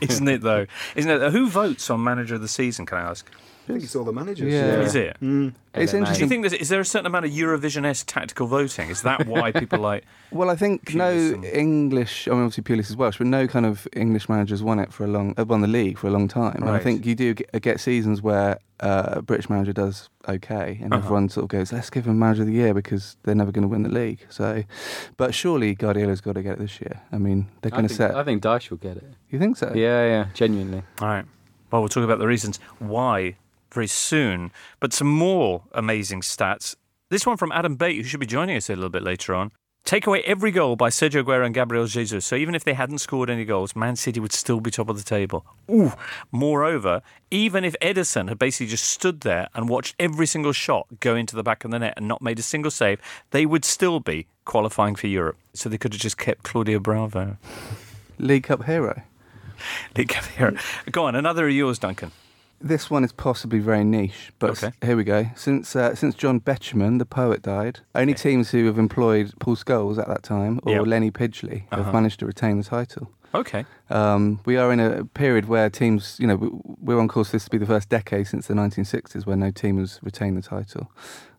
Isn't 0.00 0.28
it, 0.28 0.42
though? 0.42 0.66
Isn't 0.94 1.10
it? 1.10 1.32
Who 1.32 1.48
votes 1.48 1.90
on 1.90 2.04
manager 2.04 2.36
of 2.36 2.42
the 2.42 2.48
season, 2.48 2.86
can 2.86 2.98
I 2.98 3.02
ask? 3.02 3.28
I 3.68 3.72
think 3.72 3.84
it's 3.84 3.94
all 3.94 4.04
the 4.04 4.12
managers. 4.12 4.52
Yeah. 4.52 4.80
Is 4.80 4.94
it? 4.94 5.16
Mm. 5.20 5.52
It's 5.74 5.92
LMA. 5.92 6.14
Do 6.14 6.20
you 6.20 6.26
think 6.26 6.42
there's, 6.42 6.54
is 6.54 6.68
there 6.70 6.80
a 6.80 6.84
certain 6.84 7.06
amount 7.06 7.26
of 7.26 7.30
Eurovision-esque 7.30 8.06
tactical 8.06 8.46
voting? 8.46 8.88
Is 8.88 9.02
that 9.02 9.26
why 9.26 9.52
people 9.52 9.78
like? 9.78 10.04
Well, 10.30 10.50
I 10.50 10.56
think 10.56 10.94
no 10.94 11.08
and- 11.10 11.44
English. 11.46 12.28
I 12.28 12.32
mean, 12.32 12.42
obviously 12.44 12.62
Pulis 12.64 12.90
is 12.90 12.96
Welsh, 12.96 13.16
but 13.16 13.26
no 13.26 13.46
kind 13.46 13.64
of 13.64 13.88
English 13.94 14.28
managers 14.28 14.62
won 14.62 14.78
it 14.78 14.92
for 14.92 15.04
a 15.04 15.06
long, 15.06 15.34
uh, 15.38 15.44
won 15.46 15.62
the 15.62 15.66
league 15.68 15.96
for 15.96 16.06
a 16.06 16.10
long 16.10 16.28
time. 16.28 16.56
And 16.60 16.68
I 16.70 16.78
think 16.78 17.06
you 17.06 17.14
do 17.14 17.32
get, 17.32 17.62
get 17.62 17.80
seasons 17.80 18.20
where 18.20 18.58
uh, 18.80 19.14
a 19.16 19.22
British 19.22 19.48
manager 19.48 19.72
does 19.72 20.10
okay, 20.28 20.78
and 20.82 20.92
Uh-huh. 20.92 21.02
everyone 21.02 21.28
sort 21.30 21.44
of 21.44 21.48
goes, 21.48 21.72
"Let's 21.72 21.88
give 21.88 22.06
him 22.06 22.18
manager 22.18 22.42
of 22.42 22.48
the 22.48 22.52
year" 22.54 22.74
because 22.74 23.16
they're 23.22 23.34
never 23.34 23.50
going 23.50 23.62
to 23.62 23.68
win 23.68 23.84
the 23.84 23.88
league. 23.88 24.20
So, 24.28 24.64
but 25.16 25.34
surely 25.34 25.74
Guardiola's 25.74 26.20
got 26.20 26.34
to 26.34 26.42
get 26.42 26.52
it 26.54 26.58
this 26.58 26.78
year. 26.80 27.00
I 27.10 27.16
mean, 27.16 27.46
they're 27.62 27.70
going 27.70 27.88
to 27.88 27.94
set. 27.94 28.14
I 28.14 28.22
think 28.22 28.42
Dyche 28.42 28.68
will 28.68 28.76
get 28.76 28.98
it. 28.98 29.04
you 29.30 29.38
think 29.38 29.56
so? 29.56 29.72
Yeah, 29.74 30.04
yeah, 30.06 30.26
genuinely. 30.34 30.82
All 31.00 31.08
right. 31.08 31.24
Well, 31.70 31.80
we'll 31.80 31.88
talk 31.88 32.04
about 32.04 32.18
the 32.18 32.26
reasons 32.26 32.60
why 32.80 33.36
very 33.72 33.86
soon. 33.86 34.50
But 34.80 34.92
some 34.92 35.08
more 35.08 35.62
amazing 35.72 36.22
stats. 36.22 36.76
This 37.10 37.26
one 37.26 37.36
from 37.36 37.52
Adam 37.52 37.76
Bate, 37.76 37.96
who 37.96 38.02
should 38.04 38.20
be 38.20 38.26
joining 38.26 38.56
us 38.56 38.68
a 38.68 38.74
little 38.74 38.90
bit 38.90 39.02
later 39.02 39.34
on. 39.34 39.50
Take 39.84 40.06
away 40.06 40.22
every 40.26 40.50
goal 40.50 40.76
by 40.76 40.90
Sergio 40.90 41.24
Aguero 41.24 41.46
and 41.46 41.54
Gabriel 41.54 41.86
Jesus. 41.86 42.26
So 42.26 42.36
even 42.36 42.54
if 42.54 42.62
they 42.62 42.74
hadn't 42.74 42.98
scored 42.98 43.30
any 43.30 43.46
goals, 43.46 43.74
Man 43.74 43.96
City 43.96 44.20
would 44.20 44.34
still 44.34 44.60
be 44.60 44.70
top 44.70 44.90
of 44.90 44.98
the 44.98 45.02
table. 45.02 45.46
Ooh. 45.70 45.92
Moreover, 46.30 47.00
even 47.30 47.64
if 47.64 47.74
Ederson 47.80 48.28
had 48.28 48.38
basically 48.38 48.66
just 48.66 48.84
stood 48.84 49.22
there 49.22 49.48
and 49.54 49.66
watched 49.66 49.94
every 49.98 50.26
single 50.26 50.52
shot 50.52 50.86
go 51.00 51.16
into 51.16 51.34
the 51.34 51.42
back 51.42 51.64
of 51.64 51.70
the 51.70 51.78
net 51.78 51.94
and 51.96 52.06
not 52.06 52.20
made 52.20 52.38
a 52.38 52.42
single 52.42 52.70
save, 52.70 53.00
they 53.30 53.46
would 53.46 53.64
still 53.64 53.98
be 53.98 54.26
qualifying 54.44 54.94
for 54.94 55.06
Europe. 55.06 55.38
So 55.54 55.70
they 55.70 55.78
could 55.78 55.94
have 55.94 56.02
just 56.02 56.18
kept 56.18 56.42
Claudio 56.42 56.80
Bravo. 56.80 57.38
League 58.18 58.42
Cup 58.42 58.64
hero. 58.64 59.04
League 59.96 60.10
Cup 60.10 60.24
hero. 60.26 60.54
Go 60.90 61.06
on, 61.06 61.14
another 61.14 61.48
of 61.48 61.54
yours, 61.54 61.78
Duncan. 61.78 62.12
This 62.60 62.90
one 62.90 63.04
is 63.04 63.12
possibly 63.12 63.60
very 63.60 63.84
niche, 63.84 64.32
but 64.40 64.50
Okay. 64.50 64.72
here 64.84 64.96
we 64.96 65.04
go. 65.04 65.26
Since 65.36 65.76
uh, 65.76 65.94
since 65.94 66.14
John 66.16 66.40
Betjeman, 66.40 66.98
the 66.98 67.06
poet, 67.06 67.42
died, 67.42 67.80
only 67.94 68.14
teams 68.14 68.50
who 68.50 68.66
have 68.66 68.78
employed 68.78 69.32
Paul 69.38 69.54
Scholes 69.56 69.98
at 69.98 70.08
that 70.08 70.22
time 70.24 70.58
or 70.64 70.72
Yep. 70.72 70.86
Lenny 70.86 71.10
Pidgeley 71.12 71.66
have 71.70 71.80
Uh-huh. 71.80 71.92
managed 71.92 72.18
to 72.20 72.26
retain 72.26 72.58
the 72.58 72.64
title. 72.64 73.10
Okay. 73.34 73.64
Um, 73.90 74.40
we 74.46 74.56
are 74.56 74.72
in 74.72 74.80
a 74.80 75.04
period 75.04 75.48
where 75.48 75.68
teams, 75.70 76.16
you 76.18 76.26
know, 76.26 76.36
we- 76.36 76.50
we're 76.80 76.98
on 76.98 77.08
course 77.08 77.28
for 77.28 77.36
this 77.36 77.44
to 77.44 77.50
be 77.50 77.58
the 77.58 77.66
first 77.66 77.88
decade 77.90 78.26
since 78.26 78.46
the 78.46 78.54
1960s 78.54 79.26
where 79.26 79.36
no 79.36 79.50
team 79.50 79.78
has 79.78 80.00
retained 80.02 80.36
the 80.36 80.42
title. 80.42 80.90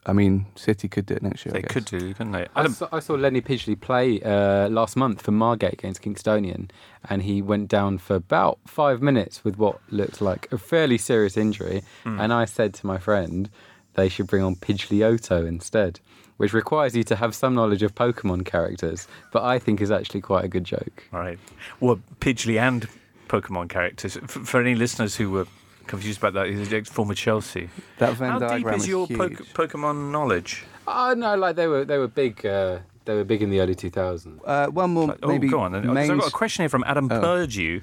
I 0.06 0.14
mean, 0.14 0.46
City 0.56 0.88
could 0.88 1.06
do 1.06 1.14
it 1.16 1.22
next 1.22 1.46
year. 1.46 1.54
I 1.54 1.58
They 1.58 1.62
guess. 1.64 1.72
could 1.72 1.86
do, 1.86 2.14
couldn't 2.14 2.32
they? 2.32 2.48
I 2.56 2.60
Adam, 2.62 2.74
saw, 2.74 2.88
I 2.92 3.00
saw 3.00 3.14
Lenny 3.16 3.42
Pidgeley 3.42 3.76
play 3.76 4.22
uh, 4.22 4.70
last 4.70 4.96
month 4.96 5.22
for 5.22 5.32
Margate 5.32 5.74
against 5.74 6.02
Kingstonian, 6.02 6.70
and 7.10 7.22
he 7.24 7.42
went 7.42 7.68
down 7.68 7.98
for 7.98 8.16
about 8.16 8.60
five 8.66 9.02
minutes 9.02 9.44
with 9.44 9.58
what 9.58 9.80
looked 9.90 10.22
like 10.22 10.48
a 10.52 10.58
fairly 10.58 10.98
serious 10.98 11.36
injury. 11.38 11.84
Hmm. 12.04 12.20
And 12.20 12.34
I 12.34 12.46
said 12.46 12.74
to 12.76 12.88
my 12.88 12.98
friend, 12.98 13.50
they 13.96 14.08
should 14.10 14.28
bring 14.28 14.42
on 14.42 14.56
Pidgeotto 14.56 15.46
instead, 15.46 16.00
which 16.38 16.54
requires 16.54 16.96
you 16.96 17.04
to 17.04 17.18
have 17.18 17.36
some 17.36 17.54
knowledge 17.54 17.84
of 17.84 17.94
Pokemon 17.94 18.46
characters, 18.46 19.08
but 19.34 19.44
I 19.44 19.60
think 19.60 19.82
is 19.82 19.92
actually 19.92 20.22
quite 20.22 20.46
a 20.46 20.48
good 20.48 20.64
joke. 20.64 21.08
Right. 21.12 21.38
Well, 21.82 22.00
Pidgeley 22.22 22.58
and 22.58 22.88
Pokemon 23.28 23.68
characters. 23.70 24.16
F- 24.18 24.30
for 24.30 24.62
any 24.62 24.76
listeners 24.76 25.18
who 25.18 25.30
were 25.30 25.46
confused 25.90 26.20
about 26.20 26.34
that, 26.36 26.48
he's 26.48 26.72
a 26.72 26.84
former 26.86 27.14
Chelsea. 27.14 27.70
That 27.98 28.14
Venn 28.14 28.32
How 28.32 28.40
deep 28.40 28.48
diagram 28.50 28.76
is 28.76 28.88
your 28.88 29.06
huge. 29.08 29.18
po- 29.54 29.68
Pokemon 29.68 30.12
knowledge? 30.12 30.64
Oh 30.88 31.14
no, 31.18 31.36
like 31.36 31.56
they 31.58 31.68
were 31.68 31.84
they 31.84 31.98
were 31.98 32.08
big. 32.08 32.46
Uh, 32.46 32.80
they 33.06 33.16
were 33.16 33.24
big 33.24 33.42
in 33.42 33.50
the 33.50 33.60
early 33.60 33.76
2000s. 33.76 34.40
uh, 34.46 34.68
one 34.68 34.92
more, 34.92 35.16
Oh, 35.24 35.28
maybe. 35.28 35.48
go 35.50 35.60
on. 35.62 35.72
main- 35.94 36.12
I've 36.12 36.20
got 36.20 36.28
a 36.30 36.32
question 36.32 36.62
here 36.64 36.70
from 36.70 36.84
Adam 36.86 37.08
Oh. 37.12 37.20
Purdue. 37.20 37.82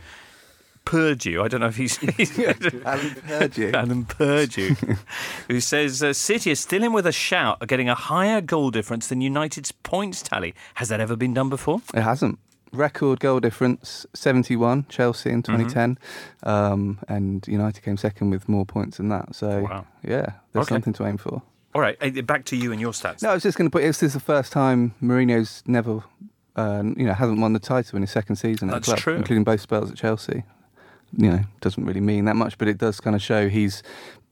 Purdue. 0.84 1.42
I 1.42 1.48
don't 1.48 1.60
know 1.60 1.66
if 1.66 1.76
he's. 1.76 1.96
he's 2.16 2.38
Alan 2.38 3.10
Purdue. 3.26 3.72
Adam 3.74 4.04
Purdue, 4.04 4.76
who 5.48 5.60
says 5.60 6.00
uh, 6.00 6.12
City 6.12 6.52
is 6.52 6.60
still 6.60 6.84
in 6.84 6.92
with 6.92 7.06
a 7.06 7.12
shout 7.12 7.60
of 7.60 7.66
getting 7.66 7.88
a 7.88 7.94
higher 7.96 8.40
goal 8.40 8.70
difference 8.70 9.08
than 9.08 9.20
United's 9.20 9.72
points 9.72 10.22
tally. 10.22 10.54
Has 10.74 10.88
that 10.90 11.00
ever 11.00 11.16
been 11.16 11.34
done 11.34 11.48
before? 11.48 11.80
It 11.92 12.02
hasn't. 12.02 12.38
Record 12.72 13.20
goal 13.20 13.40
difference 13.40 14.06
71 14.14 14.86
Chelsea 14.88 15.30
in 15.30 15.42
2010 15.42 15.98
um, 16.42 16.98
and 17.08 17.46
United 17.48 17.82
came 17.82 17.96
second 17.96 18.30
with 18.30 18.48
more 18.48 18.66
points 18.66 18.96
than 18.98 19.08
that 19.08 19.34
so 19.34 19.62
Wow. 19.62 19.86
yeah 20.02 20.26
there's 20.52 20.64
Okay. 20.66 20.74
something 20.74 20.92
to 20.94 21.06
aim 21.06 21.16
for 21.16 21.42
All 21.74 21.80
right, 21.80 21.96
eh, 22.00 22.20
back 22.22 22.44
to 22.46 22.56
you 22.56 22.72
and 22.72 22.80
your 22.80 22.92
stats. 22.92 23.22
no 23.22 23.30
I 23.30 23.34
was 23.34 23.42
just 23.42 23.56
going 23.58 23.68
to 23.70 23.72
put 23.72 23.82
this 23.82 24.02
is 24.02 24.12
the 24.14 24.20
first 24.20 24.52
time 24.52 24.94
Mourinho's 25.02 25.62
never 25.66 26.02
uh, 26.56 26.82
you 26.96 27.04
know 27.06 27.12
hasn't 27.14 27.38
won 27.40 27.52
the 27.52 27.58
title 27.60 27.96
in 27.96 28.02
his 28.02 28.10
second 28.10 28.36
season 28.36 28.68
at 28.70 28.72
That's 28.74 28.86
the 28.86 28.92
club 28.92 28.98
true. 29.00 29.14
including 29.16 29.44
both 29.44 29.60
spells 29.60 29.90
at 29.90 29.96
Chelsea 29.96 30.42
you 31.16 31.30
know 31.30 31.40
doesn't 31.60 31.84
really 31.84 32.00
mean 32.00 32.24
that 32.24 32.36
much 32.36 32.58
but 32.58 32.66
it 32.68 32.78
does 32.78 32.98
kind 33.00 33.14
of 33.14 33.22
show 33.22 33.48
he's 33.48 33.82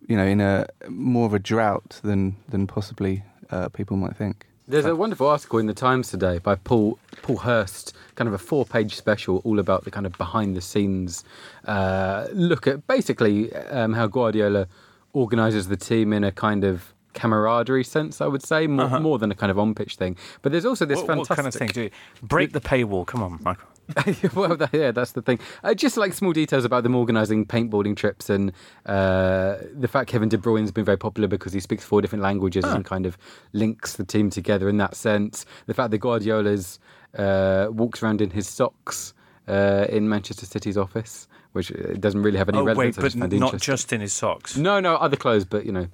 you 0.08 0.16
know 0.16 0.24
in 0.24 0.40
a 0.40 0.66
more 0.88 1.26
of 1.26 1.32
a 1.34 1.38
drought 1.38 2.00
than 2.02 2.36
than 2.48 2.66
possibly 2.66 3.22
uh, 3.50 3.68
people 3.68 3.96
might 3.96 4.16
think 4.16 4.46
There's 4.66 4.86
a 4.86 4.96
wonderful 4.96 5.26
article 5.28 5.58
in 5.58 5.66
the 5.66 5.74
Times 5.74 6.08
today 6.08 6.38
by 6.38 6.54
Paul 6.54 6.98
Paul 7.22 7.36
Hirst, 7.38 7.92
kind 8.14 8.28
of 8.28 8.34
a 8.34 8.38
four-page 8.38 8.94
special 8.96 9.42
all 9.44 9.58
about 9.58 9.84
the 9.84 9.90
kind 9.90 10.06
of 10.06 10.16
behind-the-scenes 10.16 11.22
uh, 11.66 12.26
look 12.32 12.66
at 12.66 12.86
basically 12.86 13.54
um, 13.54 13.92
how 13.92 14.06
Guardiola 14.06 14.66
organises 15.12 15.68
the 15.68 15.76
team 15.76 16.12
in 16.14 16.24
a 16.24 16.32
kind 16.32 16.64
of 16.64 16.94
camaraderie 17.12 17.84
sense. 17.84 18.20
I 18.22 18.26
would 18.26 18.42
say 18.42 18.66
more, 18.66 18.86
Uh-huh. 18.86 19.00
more 19.00 19.18
than 19.18 19.30
a 19.30 19.34
kind 19.34 19.50
of 19.50 19.58
on-pitch 19.58 19.96
thing. 19.96 20.16
But 20.40 20.52
there's 20.52 20.64
also 20.64 20.86
this 20.86 20.98
what, 20.98 21.06
fantastic 21.08 21.30
what 21.30 21.36
kind 21.36 21.48
of 21.48 21.54
thing 21.54 21.68
do 21.68 21.82
you 21.82 21.90
break 22.22 22.52
the 22.52 22.60
paywall? 22.60 23.06
Come 23.06 23.22
on, 23.22 23.38
Michael. 23.42 23.68
well, 24.34 24.56
that, 24.56 24.70
yeah, 24.72 24.90
that's 24.92 25.12
the 25.12 25.22
thing. 25.22 25.38
Uh, 25.62 25.74
just 25.74 25.96
like 25.96 26.12
small 26.12 26.32
details 26.32 26.64
about 26.64 26.82
them 26.82 26.94
organising 26.94 27.44
paintballing 27.46 27.96
trips 27.96 28.30
and 28.30 28.52
uh, 28.86 29.56
the 29.74 29.88
fact 29.88 30.08
Kevin 30.10 30.28
De 30.28 30.38
Bruyne's 30.38 30.72
been 30.72 30.84
very 30.84 30.98
popular 30.98 31.28
because 31.28 31.52
he 31.52 31.60
speaks 31.60 31.84
four 31.84 32.00
different 32.00 32.22
languages 32.22 32.64
and 32.64 32.84
kind 32.84 33.06
of 33.06 33.18
links 33.52 33.96
the 33.96 34.04
team 34.04 34.30
together 34.30 34.68
in 34.68 34.76
that 34.78 34.94
sense. 34.96 35.44
The 35.66 35.74
fact 35.74 35.90
that 35.90 35.98
Guardiola's 35.98 36.78
uh, 37.18 37.68
walks 37.70 38.02
around 38.02 38.20
in 38.20 38.30
his 38.30 38.48
socks 38.48 39.14
uh, 39.48 39.86
in 39.88 40.08
Manchester 40.08 40.46
City's 40.46 40.76
office, 40.78 41.28
which 41.52 41.70
uh, 41.72 41.94
doesn't 42.00 42.22
really 42.22 42.38
have 42.38 42.48
any 42.48 42.58
Oh 42.58 42.64
relevance. 42.64 42.96
wait, 42.96 43.02
but 43.02 43.30
just 43.30 43.40
not 43.40 43.60
just 43.60 43.92
in 43.92 44.00
his 44.00 44.12
socks. 44.12 44.56
No, 44.56 44.80
no, 44.80 44.96
other 44.96 45.16
clothes, 45.16 45.44
but 45.44 45.66
you 45.66 45.72
know, 45.72 45.86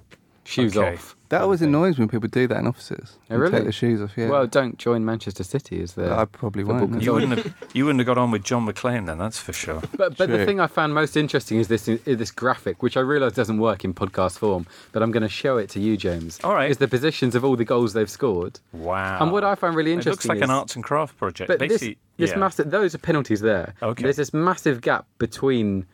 shoes 0.43 0.75
Okay. 0.77 0.93
off. 0.95 1.15
That 1.29 1.37
kind 1.37 1.43
of 1.43 1.45
always 1.45 1.61
annoys 1.61 1.97
me 1.97 2.01
when 2.01 2.09
people 2.09 2.27
do 2.27 2.45
that 2.47 2.57
in 2.57 2.67
offices. 2.67 3.15
Oh, 3.29 3.37
really? 3.37 3.53
Take 3.53 3.63
their 3.63 3.71
shoes 3.71 4.01
off. 4.01 4.11
Yeah. 4.17 4.27
Well, 4.29 4.47
don't 4.47 4.77
join 4.77 5.05
Manchester 5.05 5.45
City, 5.45 5.79
is 5.79 5.93
there? 5.93 6.11
I 6.13 6.25
probably 6.25 6.61
football 6.63 6.87
won't. 6.87 7.01
You 7.03 7.13
wouldn't 7.13 7.37
have 7.37 7.53
you 7.73 7.85
wouldn't 7.85 8.01
have 8.01 8.05
got 8.07 8.17
on 8.17 8.31
with 8.31 8.43
John 8.43 8.65
McClane 8.67 9.05
then, 9.05 9.17
that's 9.17 9.39
for 9.39 9.53
sure. 9.53 9.81
But 9.95 10.17
but 10.17 10.29
the 10.29 10.45
thing 10.45 10.59
I 10.59 10.67
found 10.67 10.93
most 10.93 11.15
interesting 11.15 11.57
is 11.59 11.69
this 11.69 11.87
is 11.87 12.17
this 12.17 12.31
graphic, 12.31 12.83
which 12.83 12.97
I 12.97 12.99
realise 12.99 13.31
doesn't 13.31 13.59
work 13.59 13.85
in 13.85 13.93
podcast 13.93 14.39
form, 14.39 14.65
but 14.91 15.01
I'm 15.01 15.11
going 15.11 15.23
to 15.23 15.29
show 15.29 15.55
it 15.57 15.69
to 15.69 15.79
you, 15.79 15.95
James. 15.95 16.37
All 16.43 16.53
right. 16.53 16.69
Is 16.69 16.79
the 16.79 16.87
positions 16.89 17.33
of 17.33 17.45
all 17.45 17.55
the 17.55 17.63
goals 17.65 17.93
they've 17.93 18.09
scored, 18.09 18.59
Wow. 18.73 19.19
and 19.21 19.31
what 19.31 19.45
I 19.45 19.55
find 19.55 19.73
really 19.73 19.91
it 19.91 19.95
interesting 19.95 20.11
looks 20.11 20.25
like 20.25 20.37
is, 20.37 20.41
an 20.43 20.49
arts 20.49 20.75
and 20.75 20.83
craft 20.83 21.17
project. 21.17 21.47
but 21.47 21.59
this 21.59 21.69
Basically, 21.79 21.97
this 22.17 22.31
yeah. 22.31 22.37
massive 22.37 22.71
those 22.71 22.93
are 22.93 22.97
penalties 22.97 23.39
there. 23.39 23.73
Okay. 23.81 24.03
There's 24.03 24.17
this 24.17 24.33
massive 24.33 24.81
gap 24.81 25.05
between. 25.17 25.85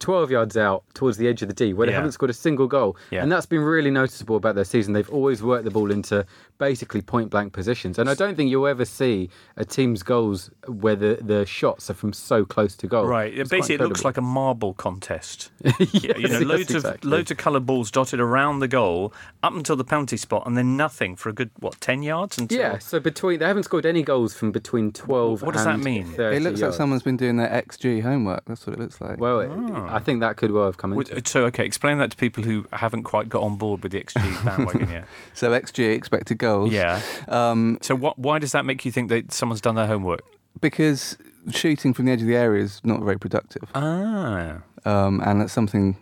12 0.00 0.30
yards 0.30 0.56
out 0.56 0.82
towards 0.94 1.16
the 1.18 1.28
edge 1.28 1.42
of 1.42 1.48
the 1.48 1.54
D, 1.54 1.72
where 1.72 1.86
they 1.86 1.92
Yeah. 1.92 1.96
haven't 1.98 2.12
scored 2.12 2.30
a 2.30 2.34
single 2.34 2.66
goal. 2.66 2.96
Yeah. 3.10 3.22
And 3.22 3.30
that's 3.30 3.46
been 3.46 3.60
really 3.60 3.90
noticeable 3.90 4.36
about 4.36 4.54
their 4.56 4.64
season. 4.64 4.92
They've 4.94 5.08
always 5.10 5.42
worked 5.42 5.64
the 5.64 5.70
ball 5.70 5.90
into 5.90 6.24
basically 6.58 7.00
point 7.02 7.30
blank 7.30 7.52
positions. 7.52 7.98
And 7.98 8.08
I 8.10 8.14
don't 8.14 8.34
think 8.36 8.50
you'll 8.50 8.66
ever 8.66 8.84
see 8.84 9.30
a 9.56 9.64
team's 9.64 10.02
goals 10.02 10.50
where 10.66 10.96
the, 10.96 11.18
the 11.20 11.46
shots 11.46 11.88
are 11.90 11.94
from 11.94 12.12
so 12.12 12.44
close 12.44 12.74
to 12.76 12.86
goal. 12.86 13.06
Right. 13.06 13.32
It's 13.32 13.48
Basically, 13.50 13.76
it 13.76 13.80
looks 13.88 14.04
like 14.04 14.16
a 14.16 14.22
marble 14.22 14.74
contest. 14.74 15.50
yeah, 15.62 15.72
you 15.92 16.28
know, 16.28 16.38
yes, 16.38 16.42
loads 16.42 16.74
of 16.74 17.04
loads 17.04 17.30
of 17.30 17.36
coloured 17.36 17.66
balls 17.66 17.90
dotted 17.90 18.20
around 18.20 18.60
the 18.60 18.68
goal 18.68 19.12
up 19.42 19.52
until 19.54 19.76
the 19.76 19.84
penalty 19.84 20.16
spot, 20.16 20.46
and 20.46 20.56
then 20.56 20.76
nothing 20.76 21.16
for 21.16 21.28
a 21.28 21.32
good 21.32 21.50
what 21.58 21.80
ten 21.80 22.02
yards 22.02 22.38
until. 22.38 22.58
Yeah, 22.58 22.78
so 22.78 23.00
between 23.00 23.38
they 23.38 23.46
haven't 23.46 23.64
scored 23.64 23.84
any 23.86 24.02
goals 24.02 24.34
from 24.34 24.50
between 24.52 24.92
twelve. 24.92 25.42
What 25.42 25.54
does 25.54 25.64
that 25.64 25.78
mean? 25.80 26.14
it 26.18 26.42
looks 26.42 26.60
like 26.60 26.72
someone's 26.72 27.02
been 27.02 27.16
doing 27.16 27.36
their 27.36 27.48
XG 27.48 28.02
homework. 28.02 28.44
That's 28.46 28.66
what 28.66 28.74
it 28.74 28.80
looks 28.80 29.00
like. 29.00 29.18
Well, 29.20 29.40
ah. 29.74 29.89
It- 29.90 29.94
I 29.94 29.98
think 30.00 30.20
that 30.20 30.36
could 30.36 30.50
well 30.52 30.66
have 30.66 30.76
come 30.76 30.92
into. 30.92 31.20
So 31.26 31.44
okay, 31.46 31.64
explain 31.64 31.98
that 31.98 32.10
to 32.12 32.16
people 32.16 32.42
who 32.44 32.66
haven't 32.72 33.02
quite 33.04 33.28
got 33.28 33.42
on 33.42 33.56
board 33.56 33.82
with 33.82 33.92
the 33.92 34.00
XG 34.02 34.44
bandwagon 34.44 34.90
yet. 34.90 35.04
so 35.34 35.50
XG 35.52 35.94
expected 35.94 36.38
goals. 36.38 36.72
Yeah. 36.72 37.00
Um, 37.28 37.78
So 37.82 37.94
what? 37.94 38.18
Why 38.18 38.38
does 38.38 38.52
that 38.52 38.64
make 38.64 38.84
you 38.84 38.92
think 38.92 39.08
that 39.10 39.32
someone's 39.32 39.60
done 39.60 39.74
their 39.74 39.86
homework? 39.86 40.22
because 40.60 41.16
shooting 41.50 41.94
from 41.94 42.04
the 42.06 42.12
edge 42.12 42.20
of 42.20 42.26
the 42.26 42.36
area 42.36 42.62
is 42.64 42.80
not 42.84 43.00
very 43.02 43.16
productive, 43.18 43.62
Ah. 43.74 44.56
um, 44.84 45.20
and 45.24 45.40
that's 45.40 45.52
something 45.52 45.96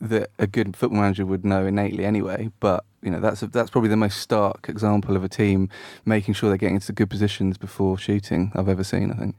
that 0.00 0.30
a 0.38 0.46
good 0.46 0.76
football 0.76 1.00
manager 1.00 1.24
would 1.24 1.44
know 1.44 1.64
innately 1.64 2.04
anyway. 2.04 2.50
But 2.60 2.84
you 3.02 3.10
know, 3.10 3.18
that's 3.18 3.40
that's 3.40 3.70
probably 3.70 3.88
the 3.90 3.96
most 3.96 4.18
stark 4.20 4.68
example 4.68 5.16
of 5.16 5.24
a 5.24 5.28
team 5.28 5.68
making 6.04 6.34
sure 6.34 6.50
they're 6.50 6.58
getting 6.58 6.76
into 6.76 6.92
good 6.92 7.08
positions 7.10 7.56
before 7.56 7.96
shooting 7.98 8.52
I've 8.54 8.68
ever 8.68 8.84
seen. 8.84 9.10
I 9.10 9.14
think. 9.14 9.36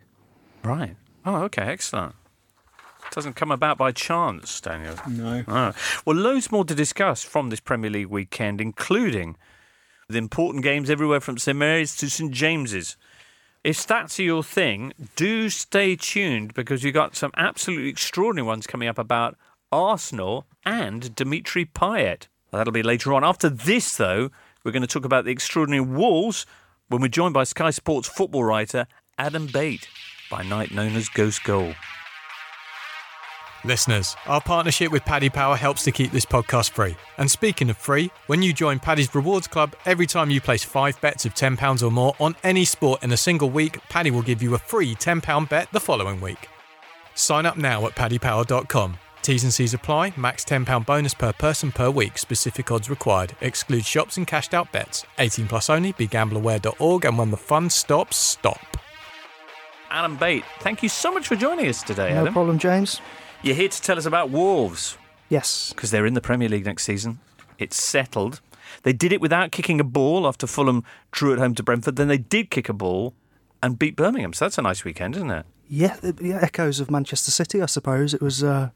Right. 0.64 0.96
Oh, 1.26 1.44
okay, 1.44 1.62
excellent. 1.64 2.16
Doesn't 3.12 3.36
come 3.36 3.52
about 3.52 3.78
by 3.78 3.92
chance, 3.92 4.60
Daniel. 4.60 4.96
No. 5.08 5.44
Ah. 5.48 5.74
Well, 6.06 6.18
loads 6.18 6.52
more 6.52 6.66
to 6.66 6.76
discuss 6.76 7.24
from 7.24 7.50
this 7.50 7.60
Premier 7.60 7.90
League 7.90 8.08
weekend, 8.08 8.60
including 8.60 9.38
the 10.10 10.18
important 10.18 10.64
games 10.64 10.90
everywhere 10.90 11.22
from 11.22 11.38
St 11.38 11.58
Mary's 11.58 11.96
to 11.98 12.10
St 12.10 12.32
James's. 12.32 12.98
If 13.64 13.78
stats 13.78 14.20
are 14.20 14.24
your 14.24 14.44
thing, 14.44 14.94
do 15.16 15.50
stay 15.50 15.96
tuned 15.96 16.54
because 16.54 16.84
you've 16.84 16.94
got 16.94 17.16
some 17.16 17.32
absolutely 17.36 17.90
extraordinary 17.90 18.46
ones 18.46 18.68
coming 18.68 18.88
up 18.88 19.00
about 19.00 19.38
Arsenal 19.72 20.46
and 20.64 21.16
Dimitri 21.16 21.66
Payet. 21.66 22.28
That'll 22.52 22.72
be 22.72 22.84
later 22.84 23.14
on. 23.14 23.24
After 23.24 23.50
this, 23.50 23.98
though, 23.98 24.30
we're 24.64 24.72
going 24.72 24.82
to 24.82 24.88
talk 24.88 25.06
about 25.06 25.26
the 25.26 25.32
extraordinary 25.32 25.82
Wolves 25.82 26.46
when 26.90 27.02
we're 27.02 27.08
joined 27.08 27.34
by 27.34 27.44
Sky 27.44 27.72
Sports 27.72 28.08
football 28.08 28.44
writer 28.44 28.88
Adam 29.18 29.48
Bate, 29.48 29.88
by 30.30 30.44
night 30.44 30.72
known 30.72 30.96
as 30.96 31.10
Ghost 31.10 31.44
Goal. 31.44 31.74
Listeners, 33.66 34.16
our 34.28 34.42
partnership 34.42 34.92
with 34.92 35.04
Paddy 35.06 35.30
Power 35.30 35.56
helps 35.56 35.84
to 35.86 35.92
keep 35.92 36.12
this 36.12 36.26
podcast 36.26 36.70
free. 36.70 36.96
And 37.18 37.30
speaking 37.32 37.70
of 37.72 37.78
free, 37.78 38.12
when 38.28 38.44
you 38.44 38.54
join 38.54 38.78
Paddy's 38.78 39.14
Rewards 39.16 39.48
Club, 39.48 39.76
every 39.86 40.06
time 40.06 40.30
you 40.30 40.40
place 40.40 40.64
five 40.64 41.02
bets 41.02 41.26
of 41.26 41.34
£10 41.34 41.82
or 41.82 41.90
more 41.90 42.14
on 42.20 42.36
any 42.44 42.64
sport 42.64 43.02
in 43.02 43.12
a 43.12 43.18
single 43.18 43.50
week, 43.50 43.80
Paddy 43.90 44.12
will 44.12 44.22
give 44.22 44.44
you 44.44 44.54
a 44.54 44.60
free 44.60 44.94
£10 44.94 45.50
bet 45.50 45.68
the 45.72 45.80
following 45.80 46.22
week. 46.22 46.48
Sign 47.16 47.48
up 47.48 47.58
now 47.58 47.88
at 47.88 47.96
paddypower.com. 47.96 48.98
T's 49.24 49.44
and 49.44 49.52
C's 49.54 49.74
apply, 49.74 50.14
max 50.16 50.46
£10 50.46 50.86
bonus 50.86 51.16
per 51.16 51.34
person 51.34 51.72
per 51.72 51.90
week, 51.90 52.20
specific 52.20 52.70
odds 52.72 52.92
required, 52.92 53.36
Exclude 53.42 53.84
shops 53.84 54.18
and 54.18 54.28
cashed 54.28 54.54
out 54.54 54.72
bets. 54.72 55.06
18 55.18 55.48
plus 55.48 55.72
only, 55.72 55.94
begambleaware.org, 55.94 57.06
and 57.06 57.18
when 57.18 57.32
the 57.32 57.38
fun 57.38 57.72
stops, 57.72 58.16
stop. 58.18 58.78
Adam 59.90 60.18
Bate, 60.18 60.44
thank 60.60 60.84
you 60.84 60.90
so 60.90 61.12
much 61.12 61.28
for 61.28 61.36
joining 61.36 61.68
us 61.68 61.82
today, 61.82 62.14
No 62.14 62.22
Adam. 62.22 62.34
problem, 62.34 62.60
James. 62.60 63.02
You're 63.46 63.54
here 63.54 63.70
to 63.70 63.80
tell 63.84 64.00
us 64.00 64.08
about 64.08 64.32
Wolves 64.32 64.98
Yes. 65.30 65.72
because 65.72 65.92
they're 65.92 66.08
in 66.08 66.16
the 66.16 66.20
Premier 66.22 66.50
League 66.50 66.66
next 66.66 66.84
season. 66.84 67.20
It's 67.60 67.80
settled. 67.80 68.42
They 68.82 68.92
did 68.92 69.14
it 69.14 69.22
without 69.22 69.52
kicking 69.52 69.80
a 69.80 69.84
ball 69.84 70.26
after 70.28 70.48
Fulham 70.48 70.84
drew 71.12 71.32
at 71.32 71.38
home 71.38 71.54
to 71.54 71.62
Brentford. 71.62 71.96
Then 71.96 72.08
they 72.08 72.18
did 72.18 72.50
kick 72.50 72.70
a 72.70 72.74
ball 72.74 73.14
and 73.62 73.78
beat 73.78 73.96
Birmingham. 73.96 74.34
So 74.34 74.46
that's 74.46 74.58
a 74.58 74.64
nice 74.64 74.84
weekend, 74.84 75.16
isn't 75.16 75.30
it? 75.30 75.46
Yeah, 75.70 75.96
yeah, 76.20 76.40
echoes 76.42 76.80
of 76.80 76.90
Manchester 76.90 77.30
City, 77.30 77.62
I 77.62 77.68
suppose. 77.68 78.16
It 78.16 78.22
was 78.22 78.44
uh, 78.44 78.72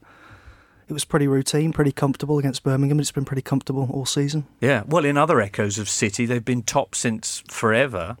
it 0.88 0.92
was 0.92 1.04
pretty 1.04 1.26
routine, 1.26 1.72
pretty 1.72 1.90
comfortable 1.90 2.38
against 2.38 2.62
Birmingham. 2.62 3.00
It's 3.00 3.10
been 3.10 3.24
pretty 3.24 3.42
comfortable 3.42 3.90
all 3.92 4.06
season. 4.06 4.46
Yeah. 4.60 4.84
Well, 4.86 5.04
in 5.04 5.16
other 5.16 5.40
echoes 5.40 5.78
of 5.80 5.88
City, 5.88 6.26
they've 6.26 6.44
been 6.44 6.62
top 6.62 6.94
since 6.94 7.42
forever 7.48 8.16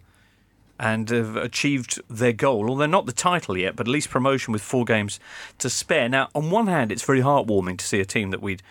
and 0.80 1.10
have 1.10 1.36
achieved 1.36 2.00
their 2.08 2.32
goal. 2.32 2.70
Although 2.70 2.86
not 2.86 3.04
the 3.04 3.12
title 3.12 3.56
yet, 3.56 3.76
but 3.76 3.86
at 3.86 3.92
least 3.92 4.08
promotion 4.08 4.50
with 4.50 4.62
four 4.62 4.86
games 4.86 5.20
to 5.58 5.68
spare. 5.68 6.08
Now, 6.08 6.30
on 6.34 6.50
one 6.50 6.66
hand, 6.66 6.90
it's 6.90 7.02
very 7.02 7.20
heartwarming 7.20 7.76
to 7.78 7.84
see 7.84 8.00
a 8.00 8.04
team 8.06 8.30
that 8.30 8.40
we'd 8.40 8.62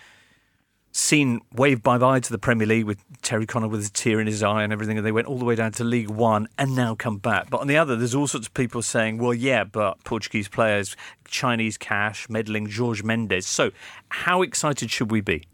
seen 0.92 1.40
wave 1.54 1.84
bye 1.84 1.98
bye 1.98 2.18
to 2.18 2.32
the 2.32 2.38
Premier 2.38 2.66
League 2.66 2.84
with 2.84 2.98
Terry 3.22 3.46
Connor 3.46 3.68
with 3.68 3.86
a 3.86 3.90
tear 3.90 4.20
in 4.20 4.26
his 4.26 4.42
eye 4.42 4.64
and 4.64 4.72
everything, 4.72 4.98
and 4.98 5.06
they 5.06 5.12
went 5.12 5.28
all 5.28 5.38
the 5.38 5.44
way 5.44 5.54
down 5.54 5.70
to 5.72 5.84
League 5.84 6.10
One 6.10 6.48
and 6.58 6.74
now 6.74 6.96
come 6.96 7.18
back. 7.18 7.48
But 7.48 7.60
on 7.60 7.68
the 7.68 7.76
other, 7.76 7.94
there's 7.94 8.14
all 8.14 8.26
sorts 8.26 8.48
of 8.48 8.54
people 8.54 8.82
saying, 8.82 9.18
well, 9.18 9.32
yeah, 9.32 9.62
but 9.62 10.02
Portuguese 10.02 10.48
players, 10.48 10.96
Chinese 11.28 11.78
cash, 11.78 12.28
meddling 12.28 12.66
George 12.66 13.04
Mendes. 13.04 13.46
So, 13.46 13.70
how 14.08 14.42
excited 14.42 14.90
should 14.90 15.12
we 15.12 15.20
be? 15.20 15.44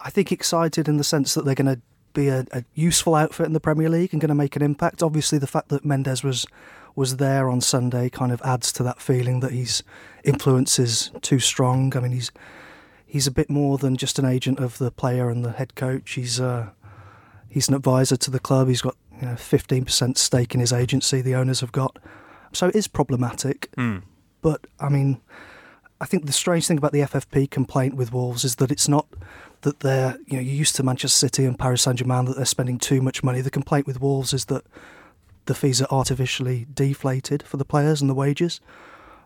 I 0.00 0.08
think 0.08 0.32
excited 0.32 0.88
in 0.88 0.96
the 0.96 1.04
sense 1.04 1.34
that 1.34 1.44
they're 1.44 1.54
going 1.54 1.76
to 1.76 1.82
be 2.12 2.28
a, 2.28 2.46
a 2.52 2.64
useful 2.74 3.14
outfit 3.14 3.46
in 3.46 3.52
the 3.52 3.60
Premier 3.60 3.88
League 3.88 4.12
and 4.12 4.20
going 4.20 4.28
to 4.28 4.34
make 4.34 4.56
an 4.56 4.62
impact. 4.62 5.02
Obviously, 5.02 5.38
the 5.38 5.46
fact 5.46 5.68
that 5.68 5.84
Mendes 5.84 6.22
was 6.22 6.46
was 6.94 7.18
there 7.18 7.48
on 7.48 7.60
Sunday 7.60 8.08
kind 8.08 8.32
of 8.32 8.42
adds 8.42 8.72
to 8.72 8.82
that 8.82 9.00
feeling 9.00 9.38
that 9.38 9.52
his 9.52 9.84
influence 10.24 10.80
is 10.80 11.12
too 11.22 11.38
strong. 11.38 11.96
I 11.96 12.00
mean, 12.00 12.12
he's 12.12 12.32
he's 13.06 13.26
a 13.26 13.30
bit 13.30 13.48
more 13.48 13.78
than 13.78 13.96
just 13.96 14.18
an 14.18 14.24
agent 14.24 14.58
of 14.58 14.78
the 14.78 14.90
player 14.90 15.30
and 15.30 15.44
the 15.44 15.52
head 15.52 15.74
coach. 15.74 16.12
He's 16.12 16.40
uh, 16.40 16.70
he's 17.48 17.68
an 17.68 17.74
advisor 17.74 18.16
to 18.16 18.30
the 18.30 18.40
club. 18.40 18.68
He's 18.68 18.82
got 18.82 18.96
you 19.20 19.26
know 19.26 19.36
fifteen 19.36 19.84
percent 19.84 20.18
stake 20.18 20.54
in 20.54 20.60
his 20.60 20.72
agency. 20.72 21.20
The 21.20 21.34
owners 21.34 21.60
have 21.60 21.72
got, 21.72 21.98
so 22.52 22.68
it 22.68 22.74
is 22.74 22.88
problematic. 22.88 23.70
But 24.42 24.66
I 24.78 24.88
mean, 24.88 25.20
I 26.00 26.04
think 26.04 26.26
the 26.26 26.32
strange 26.32 26.66
thing 26.66 26.78
about 26.78 26.92
the 26.92 27.00
FFP 27.00 27.50
complaint 27.50 27.94
with 27.94 28.12
Wolves 28.12 28.44
is 28.44 28.56
that 28.56 28.70
it's 28.70 28.88
not 28.88 29.06
that 29.62 29.80
they're 29.80 30.16
you 30.26 30.36
know 30.36 30.42
you're 30.42 30.54
used 30.54 30.76
to 30.76 30.82
Manchester 30.82 31.18
City 31.18 31.44
and 31.44 31.58
Paris 31.58 31.82
Saint 31.82 31.98
Germain 31.98 32.24
that 32.26 32.36
they're 32.36 32.44
spending 32.44 32.78
too 32.78 33.00
much 33.02 33.22
money. 33.22 33.40
The 33.40 33.50
complaint 33.50 33.86
with 33.86 34.00
Wolves 34.00 34.32
is 34.32 34.46
that 34.46 34.64
the 35.46 35.54
fees 35.54 35.80
are 35.82 35.88
artificially 35.90 36.66
deflated 36.72 37.42
for 37.42 37.56
the 37.56 37.64
players 37.64 38.00
and 38.00 38.08
the 38.10 38.14
wages, 38.14 38.60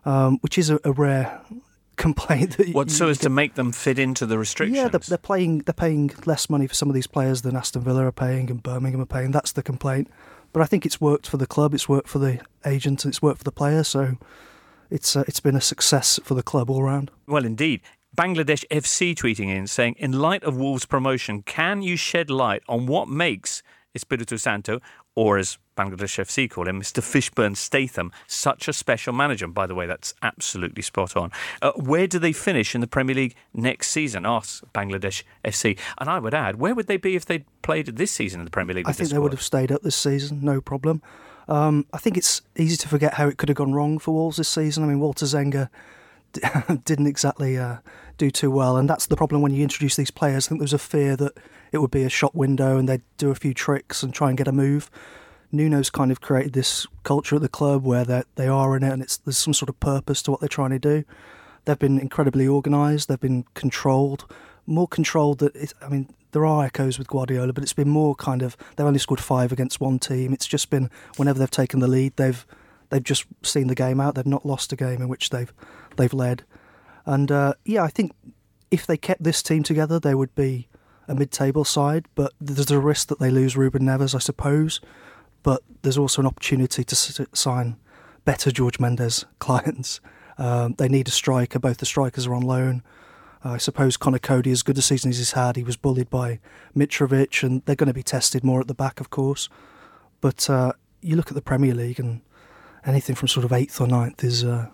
um, 0.05 0.37
which 0.39 0.57
is 0.57 0.69
a, 0.69 0.79
a 0.83 0.91
rare 0.91 1.39
complaint. 1.97 2.57
That 2.57 2.69
What, 2.73 2.87
you- 2.87 2.93
so 2.93 3.05
you 3.05 3.11
as 3.11 3.17
to 3.19 3.29
make 3.29 3.55
them 3.55 3.71
fit 3.71 3.99
into 3.99 4.25
the 4.25 4.37
restrictions? 4.39 4.75
yeah, 4.77 4.87
they're, 4.87 4.99
they're 4.99 5.17
playing. 5.17 5.59
They're 5.59 5.73
paying 5.73 6.11
less 6.25 6.49
money 6.49 6.65
for 6.67 6.73
some 6.73 6.89
of 6.89 6.95
these 6.95 7.07
players 7.07 7.41
than 7.43 7.55
Aston 7.55 7.81
Villa 7.83 8.05
are 8.07 8.11
paying 8.11 8.49
and 8.49 8.61
Birmingham 8.63 9.01
are 9.01 9.05
paying. 9.05 9.31
That's 9.31 9.51
the 9.51 9.63
complaint. 9.63 10.09
But 10.51 10.61
I 10.61 10.65
think 10.65 10.85
it's 10.85 11.01
worked 11.01 11.27
for 11.27 11.37
the 11.37 11.47
club. 11.47 11.73
It's 11.73 11.89
worked 11.89 12.07
for 12.07 12.19
the 12.19 12.39
agent. 12.65 13.03
and 13.05 13.11
It's 13.11 13.21
worked 13.21 13.39
for 13.39 13.43
the 13.43 13.51
player. 13.51 13.83
So 13.83 14.17
it's 14.89 15.15
uh, 15.15 15.23
it's 15.27 15.39
been 15.39 15.55
a 15.55 15.61
success 15.61 16.19
for 16.23 16.35
the 16.35 16.43
club 16.43 16.69
all 16.69 16.83
round. 16.83 17.11
Well, 17.27 17.43
indeed. 17.45 17.81
Bangladesh 18.15 18.63
FC 18.69 19.15
tweeting 19.15 19.49
in 19.49 19.67
saying, 19.67 19.95
in 19.97 20.11
light 20.13 20.43
of 20.43 20.55
Wolves' 20.55 20.85
promotion, 20.85 21.41
can 21.41 21.81
you 21.81 21.95
shed 21.95 22.29
light 22.29 22.61
on 22.69 22.85
what 22.85 23.07
makes 23.07 23.63
Espirito 23.95 24.35
Santo, 24.37 24.79
or 25.15 25.37
as 25.37 25.57
Bangladesh 25.77 26.19
FC 26.19 26.49
call 26.49 26.67
him, 26.67 26.81
Mr. 26.81 27.01
Fishburne 27.01 27.55
Statham, 27.55 28.11
such 28.27 28.67
a 28.67 28.73
special 28.73 29.13
manager? 29.13 29.45
And 29.45 29.53
by 29.53 29.65
the 29.67 29.75
way, 29.75 29.85
that's 29.85 30.13
absolutely 30.21 30.81
spot 30.81 31.15
on. 31.15 31.31
Uh, 31.61 31.71
where 31.73 32.07
do 32.07 32.19
they 32.19 32.33
finish 32.33 32.75
in 32.75 32.81
the 32.81 32.87
Premier 32.87 33.15
League 33.15 33.35
next 33.53 33.89
season? 33.89 34.25
Asks 34.25 34.63
Bangladesh 34.73 35.23
FC. 35.45 35.77
And 35.99 36.09
I 36.09 36.19
would 36.19 36.33
add, 36.33 36.59
where 36.59 36.75
would 36.75 36.87
they 36.87 36.97
be 36.97 37.15
if 37.15 37.25
they'd 37.25 37.45
played 37.61 37.87
this 37.87 38.11
season 38.11 38.41
in 38.41 38.45
the 38.45 38.51
Premier 38.51 38.75
League? 38.75 38.87
I 38.87 38.91
think 38.91 39.09
they 39.09 39.19
would 39.19 39.33
have 39.33 39.41
stayed 39.41 39.71
up 39.71 39.81
this 39.81 39.95
season, 39.95 40.39
no 40.41 40.61
problem. 40.61 41.01
Um, 41.47 41.85
I 41.93 41.97
think 41.97 42.17
it's 42.17 42.41
easy 42.57 42.77
to 42.77 42.87
forget 42.87 43.15
how 43.15 43.27
it 43.27 43.37
could 43.37 43.49
have 43.49 43.57
gone 43.57 43.73
wrong 43.73 43.99
for 43.99 44.13
Wolves 44.13 44.37
this 44.37 44.49
season. 44.49 44.83
I 44.83 44.87
mean, 44.87 44.99
Walter 44.99 45.25
Zenga 45.25 45.65
d- 45.65 45.71
didn't 46.85 47.07
exactly 47.07 47.57
uh, 47.57 47.77
do 48.17 48.31
too 48.31 48.51
well, 48.51 48.77
and 48.77 48.89
that's 48.89 49.07
the 49.07 49.15
problem 49.15 49.41
when 49.41 49.53
you 49.53 49.63
introduce 49.63 49.95
these 49.95 50.11
players. 50.11 50.47
I 50.47 50.49
think 50.49 50.59
there 50.59 50.65
was 50.65 50.73
a 50.73 50.79
fear 50.79 51.15
that 51.17 51.33
it 51.71 51.79
would 51.79 51.91
be 51.91 52.03
a 52.03 52.09
shop 52.09 52.35
window 52.35 52.77
and 52.77 52.87
they'd 52.87 53.01
do 53.17 53.31
a 53.31 53.35
few 53.35 53.53
tricks 53.53 54.03
and 54.03 54.13
try 54.13 54.29
and 54.29 54.37
get 54.37 54.47
a 54.47 54.51
move. 54.51 54.89
Nuno's 55.51 55.89
kind 55.89 56.11
of 56.11 56.21
created 56.21 56.53
this 56.53 56.87
culture 57.03 57.35
at 57.35 57.41
the 57.41 57.49
club 57.49 57.83
where 57.83 58.03
they 58.03 58.23
they 58.35 58.47
are 58.47 58.75
in 58.75 58.83
it, 58.83 58.91
and 58.91 59.01
it's 59.01 59.17
there's 59.17 59.37
some 59.37 59.53
sort 59.53 59.69
of 59.69 59.79
purpose 59.79 60.21
to 60.23 60.31
what 60.31 60.39
they're 60.39 60.49
trying 60.49 60.71
to 60.71 60.79
do. 60.79 61.03
They've 61.65 61.79
been 61.79 61.99
incredibly 61.99 62.47
organised. 62.47 63.07
They've 63.07 63.19
been 63.19 63.45
controlled, 63.53 64.25
more 64.65 64.87
controlled. 64.87 65.39
That 65.39 65.73
I 65.81 65.89
mean, 65.89 66.09
there 66.31 66.45
are 66.45 66.65
echoes 66.65 66.97
with 66.97 67.07
Guardiola, 67.07 67.53
but 67.53 67.63
it's 67.63 67.73
been 67.73 67.89
more 67.89 68.15
kind 68.15 68.41
of 68.41 68.57
they've 68.75 68.87
only 68.87 68.99
scored 68.99 69.21
five 69.21 69.51
against 69.51 69.79
one 69.79 69.99
team. 69.99 70.33
It's 70.33 70.47
just 70.47 70.71
been 70.71 70.89
whenever 71.17 71.37
they've 71.37 71.49
taken 71.51 71.79
the 71.79 71.87
lead, 71.87 72.13
they've 72.15 72.45
they've 72.93 73.03
just 73.03 73.25
seen 73.41 73.67
the 73.67 73.75
game 73.75 73.99
out. 73.99 74.13
They've 74.13 74.25
not 74.25 74.45
lost 74.45 74.71
a 74.71 74.75
game 74.75 75.01
in 75.01 75.07
which 75.07 75.31
they've 75.31 75.51
they've 75.97 76.13
led. 76.13 76.43
And 77.05 77.31
uh, 77.31 77.55
yeah, 77.65 77.83
I 77.83 77.87
think 77.87 78.13
if 78.69 78.85
they 78.85 78.97
kept 78.97 79.23
this 79.23 79.41
team 79.41 79.63
together, 79.63 79.99
they 79.99 80.15
would 80.15 80.33
be 80.35 80.67
a 81.07 81.15
mid-table 81.15 81.65
side. 81.65 82.05
But 82.13 82.33
there's 82.39 82.71
a 82.71 82.79
risk 82.79 83.07
that 83.07 83.19
they 83.19 83.31
lose 83.31 83.57
Ruben 83.57 83.81
Neves, 83.81 84.13
I 84.13 84.19
suppose. 84.19 84.79
But 85.41 85.63
there's 85.81 85.97
also 85.97 86.21
an 86.21 86.27
opportunity 86.27 86.83
to 86.83 86.93
s- 86.93 87.19
sign 87.33 87.77
better 88.25 88.51
George 88.51 88.79
Mendes 88.79 89.25
clients. 89.39 89.99
Um, 90.37 90.75
they 90.77 90.87
need 90.87 91.07
a 91.07 91.11
striker. 91.11 91.59
Both 91.59 91.77
the 91.77 91.85
strikers 91.85 92.27
are 92.27 92.33
on 92.33 92.43
loan. 92.43 92.83
I 93.43 93.57
suppose 93.57 93.97
Conor 93.97 94.19
Coady, 94.19 94.51
as 94.51 94.63
good 94.63 94.77
a 94.77 94.81
season 94.81 95.09
as 95.09 95.17
he's 95.17 95.33
had, 95.33 95.57
he 95.57 95.63
was 95.63 95.75
bullied 95.75 96.09
by 96.09 96.39
Mitrovic, 96.77 97.43
and 97.43 97.61
they're 97.65 97.75
going 97.75 97.87
to 97.87 97.93
be 97.93 98.01
tested 98.01 98.41
more 98.41 98.61
at 98.61 98.67
the 98.67 98.73
back, 98.73 99.01
of 99.01 99.09
course. 99.09 99.49
But 100.21 100.49
uh, 100.49 100.71
you 101.01 101.17
look 101.17 101.27
at 101.27 101.35
the 101.35 101.41
Premier 101.41 101.73
League, 101.73 101.99
and 101.99 102.21
anything 102.85 103.15
from 103.15 103.27
sort 103.27 103.45
of 103.45 103.51
eighth 103.53 103.79
or 103.81 103.87
ninth 103.87 104.23
is 104.23 104.43
uh, 104.43 104.67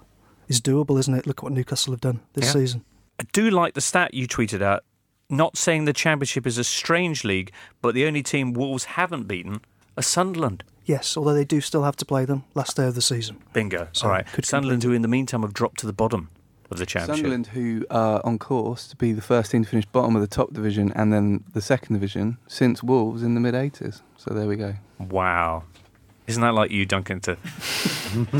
is 0.48 0.60
doable, 0.62 1.00
isn't 1.00 1.14
it? 1.14 1.28
Look 1.28 1.44
what 1.44 1.52
Newcastle 1.52 1.94
have 1.94 2.02
done 2.02 2.22
this 2.34 2.46
Yeah. 2.46 2.52
season. 2.54 2.86
I 3.20 3.26
do 3.34 3.50
like 3.50 3.74
the 3.74 3.82
stat 3.82 4.14
you 4.14 4.28
tweeted 4.28 4.62
out, 4.62 4.84
not 5.30 5.58
saying 5.58 5.86
the 5.86 5.94
Championship 5.94 6.48
is 6.48 6.58
a 6.58 6.64
strange 6.64 7.24
league, 7.24 7.52
but 7.82 7.94
the 7.94 8.06
only 8.06 8.24
team 8.24 8.54
Wolves 8.54 8.86
haven't 8.86 9.28
beaten 9.28 9.62
are 9.98 10.04
Sunderland. 10.04 10.64
Yes, 10.86 11.16
although 11.18 11.34
they 11.34 11.46
do 11.46 11.62
still 11.62 11.84
have 11.84 11.96
to 11.98 12.06
play 12.06 12.26
them 12.26 12.46
last 12.56 12.78
day 12.78 12.88
of 12.88 12.96
the 12.96 13.02
season. 13.02 13.38
Bingo. 13.54 13.90
So 13.92 14.08
All 14.08 14.12
right. 14.14 14.26
could 14.26 14.46
Sunderland, 14.46 14.82
who 14.84 14.92
in 14.94 15.02
the 15.04 15.08
meantime 15.08 15.42
have 15.44 15.54
dropped 15.54 15.80
to 15.82 15.86
the 15.86 15.94
bottom 15.94 16.30
of 16.72 16.78
the 16.78 16.86
Championship. 16.86 17.18
Sunderland, 17.24 17.48
who 17.48 17.86
are 17.92 18.22
on 18.26 18.40
course 18.40 18.88
to 18.88 18.96
be 18.96 19.12
the 19.12 19.22
first 19.22 19.52
team 19.52 19.64
to 19.64 19.70
finish 19.70 19.86
bottom 19.86 20.16
of 20.16 20.22
the 20.22 20.28
top 20.28 20.52
division 20.54 20.92
and 20.96 21.12
then 21.14 21.44
the 21.54 21.62
second 21.62 21.94
division 21.94 22.38
since 22.48 22.82
Wolves 22.82 23.22
in 23.22 23.36
the 23.36 23.40
mid 23.42 23.54
80s. 23.54 24.02
So 24.18 24.34
there 24.34 24.48
we 24.48 24.56
go. 24.56 24.76
Wow. 24.98 25.64
Isn't 26.30 26.44
that 26.44 26.54
like 26.54 26.70
you, 26.70 26.86
Duncan, 26.86 27.22
to 27.22 27.38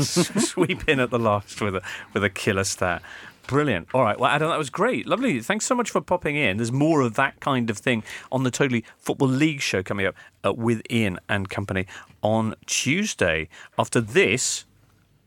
sweep 0.00 0.88
in 0.88 1.00
at 1.00 1.10
the 1.10 1.18
last 1.18 1.60
with 1.60 1.74
a 1.74 1.82
with 2.14 2.22
a 2.22 2.30
killer 2.30 2.62
stat? 2.62 3.02
Brilliant. 3.48 3.88
All 3.92 4.02
right. 4.02 4.16
Well, 4.16 4.30
Adam, 4.30 4.48
that 4.48 4.58
was 4.58 4.70
great. 4.70 5.08
Lovely. 5.08 5.40
Thanks 5.40 5.66
so 5.66 5.74
much 5.74 5.90
for 5.90 6.00
popping 6.00 6.36
in. 6.36 6.58
There's 6.58 6.70
more 6.70 7.00
of 7.00 7.14
that 7.14 7.40
kind 7.40 7.68
of 7.68 7.78
thing 7.78 8.04
on 8.30 8.44
the 8.44 8.50
Totally 8.52 8.84
Football 8.96 9.26
League 9.26 9.60
show 9.60 9.82
coming 9.82 10.06
up 10.06 10.14
uh, 10.44 10.52
with 10.52 10.82
Ian 10.88 11.18
and 11.28 11.50
company 11.50 11.88
on 12.22 12.54
Tuesday. 12.66 13.48
After 13.76 14.00
this, 14.00 14.66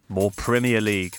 more 0.07 0.31
Premier 0.31 0.79
League. 0.79 1.17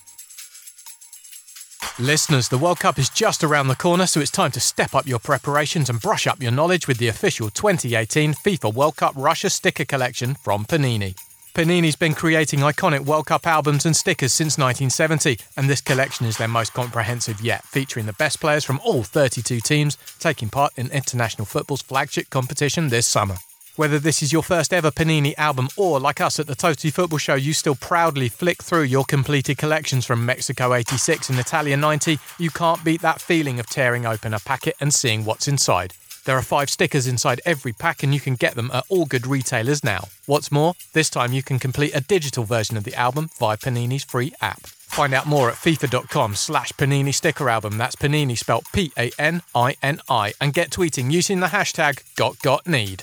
Listeners, 1.99 2.49
the 2.49 2.57
World 2.57 2.81
Cup 2.81 2.99
is 2.99 3.11
just 3.11 3.45
around 3.45 3.69
the 3.69 3.77
corner, 3.77 4.07
so 4.07 4.21
it's 4.21 4.31
time 4.31 4.51
to 4.53 4.61
step 4.61 4.95
up 4.95 5.07
your 5.07 5.19
preparations 5.19 5.91
and 5.91 6.01
brush 6.01 6.27
up 6.27 6.41
your 6.41 6.53
knowledge 6.53 6.89
with 6.89 6.97
the 6.97 7.09
official 7.09 7.51
2018 7.51 8.33
FIFA 8.33 8.73
World 8.73 8.97
Cup 8.97 9.13
Russia 9.15 9.51
sticker 9.51 9.85
collection 9.85 10.35
from 10.35 10.65
Panini. 10.65 11.15
Panini's 11.55 11.95
been 11.95 12.15
creating 12.15 12.59
iconic 12.61 13.07
World 13.07 13.27
Cup 13.27 13.47
albums 13.47 13.87
and 13.87 13.95
stickers 13.95 14.33
since 14.33 14.59
1970, 14.59 15.39
and 15.57 15.71
this 15.71 15.81
collection 15.81 16.27
is 16.27 16.37
their 16.37 16.49
most 16.49 16.75
comprehensive 16.75 17.41
yet, 17.41 17.63
featuring 17.63 18.07
the 18.07 18.13
best 18.15 18.41
players 18.41 18.65
from 18.65 18.81
all 18.83 19.05
32 19.05 19.61
teams 19.61 19.97
taking 20.19 20.49
part 20.49 20.73
in 20.77 20.91
international 20.91 21.45
football's 21.45 21.81
flagship 21.81 22.29
competition 22.29 22.89
this 22.89 23.07
summer. 23.07 23.37
Whether 23.77 24.01
this 24.01 24.21
is 24.21 24.33
your 24.33 24.43
first 24.43 24.73
ever 24.73 24.91
Panini 24.91 25.33
album 25.39 25.69
or, 25.77 26.01
like 26.01 26.21
us 26.21 26.41
at 26.41 26.49
the 26.49 26.57
Totally 26.57 26.91
Football 26.91 27.19
Show, 27.19 27.37
you 27.37 27.53
still 27.53 27.77
proudly 27.77 28.29
flick 28.29 28.61
through 28.61 28.83
your 28.83 29.05
completed 29.05 29.57
collections 29.57 30.05
from 30.05 30.27
Mexico 30.27 30.75
86 30.75 31.31
and 31.31 31.39
Italia 31.39 31.77
90, 31.77 32.19
you 32.37 32.51
can't 32.51 32.83
beat 32.83 33.01
that 33.03 33.21
feeling 33.21 33.61
of 33.61 33.69
tearing 33.69 34.07
open 34.07 34.35
a 34.35 34.41
packet 34.41 34.75
and 34.81 34.93
seeing 34.93 35.25
what's 35.25 35.47
inside. 35.47 35.95
There 36.25 36.37
are 36.39 36.43
five 36.43 36.71
stickers 36.71 37.07
inside 37.07 37.43
every 37.45 37.73
pack 37.73 38.03
and 38.03 38.15
you 38.15 38.21
can 38.21 38.35
get 38.35 38.55
them 38.55 38.71
at 38.73 38.85
all 38.89 39.05
good 39.05 39.27
retailers 39.27 39.85
now. 39.85 40.05
What's 40.25 40.51
more, 40.51 40.75
this 40.95 41.11
time 41.11 41.35
you 41.35 41.43
can 41.43 41.59
complete 41.59 41.95
a 41.95 42.01
digital 42.01 42.45
version 42.45 42.79
of 42.79 42.85
the 42.85 42.95
album 42.95 43.29
via 43.39 43.59
Panini's 43.59 44.05
free 44.05 44.33
app. 44.41 44.61
Find 44.95 45.13
out 45.13 45.27
more 45.27 45.51
at 45.51 45.57
FIFA.com 45.57 46.37
slash 46.37 46.73
Panini 46.73 47.13
Sticker 47.13 47.51
Album. 47.51 47.77
That's 47.77 47.97
Panini 47.97 48.39
spelt 48.39 48.65
P-A-N-I-N-I. 48.73 50.33
And 50.41 50.55
get 50.55 50.71
tweeting 50.71 51.11
using 51.11 51.41
the 51.41 51.49
hashtag 51.49 52.03
GotGotNeed. 52.17 53.03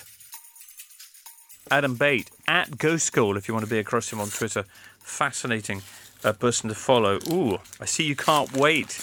Adam 1.69 1.95
Bate 1.95 2.31
at 2.47 2.77
Ghost 2.77 3.13
Goal 3.13 3.37
if 3.37 3.47
you 3.47 3.53
want 3.53 3.65
to 3.65 3.69
be 3.69 3.77
across 3.77 4.11
him 4.11 4.19
on 4.19 4.29
Twitter. 4.29 4.65
Fascinating 4.99 5.81
uh, 6.23 6.33
person 6.33 6.69
to 6.69 6.75
follow. 6.75 7.19
Ooh, 7.29 7.59
I 7.79 7.85
see 7.85 8.03
you 8.05 8.15
can't 8.15 8.51
wait 8.53 8.99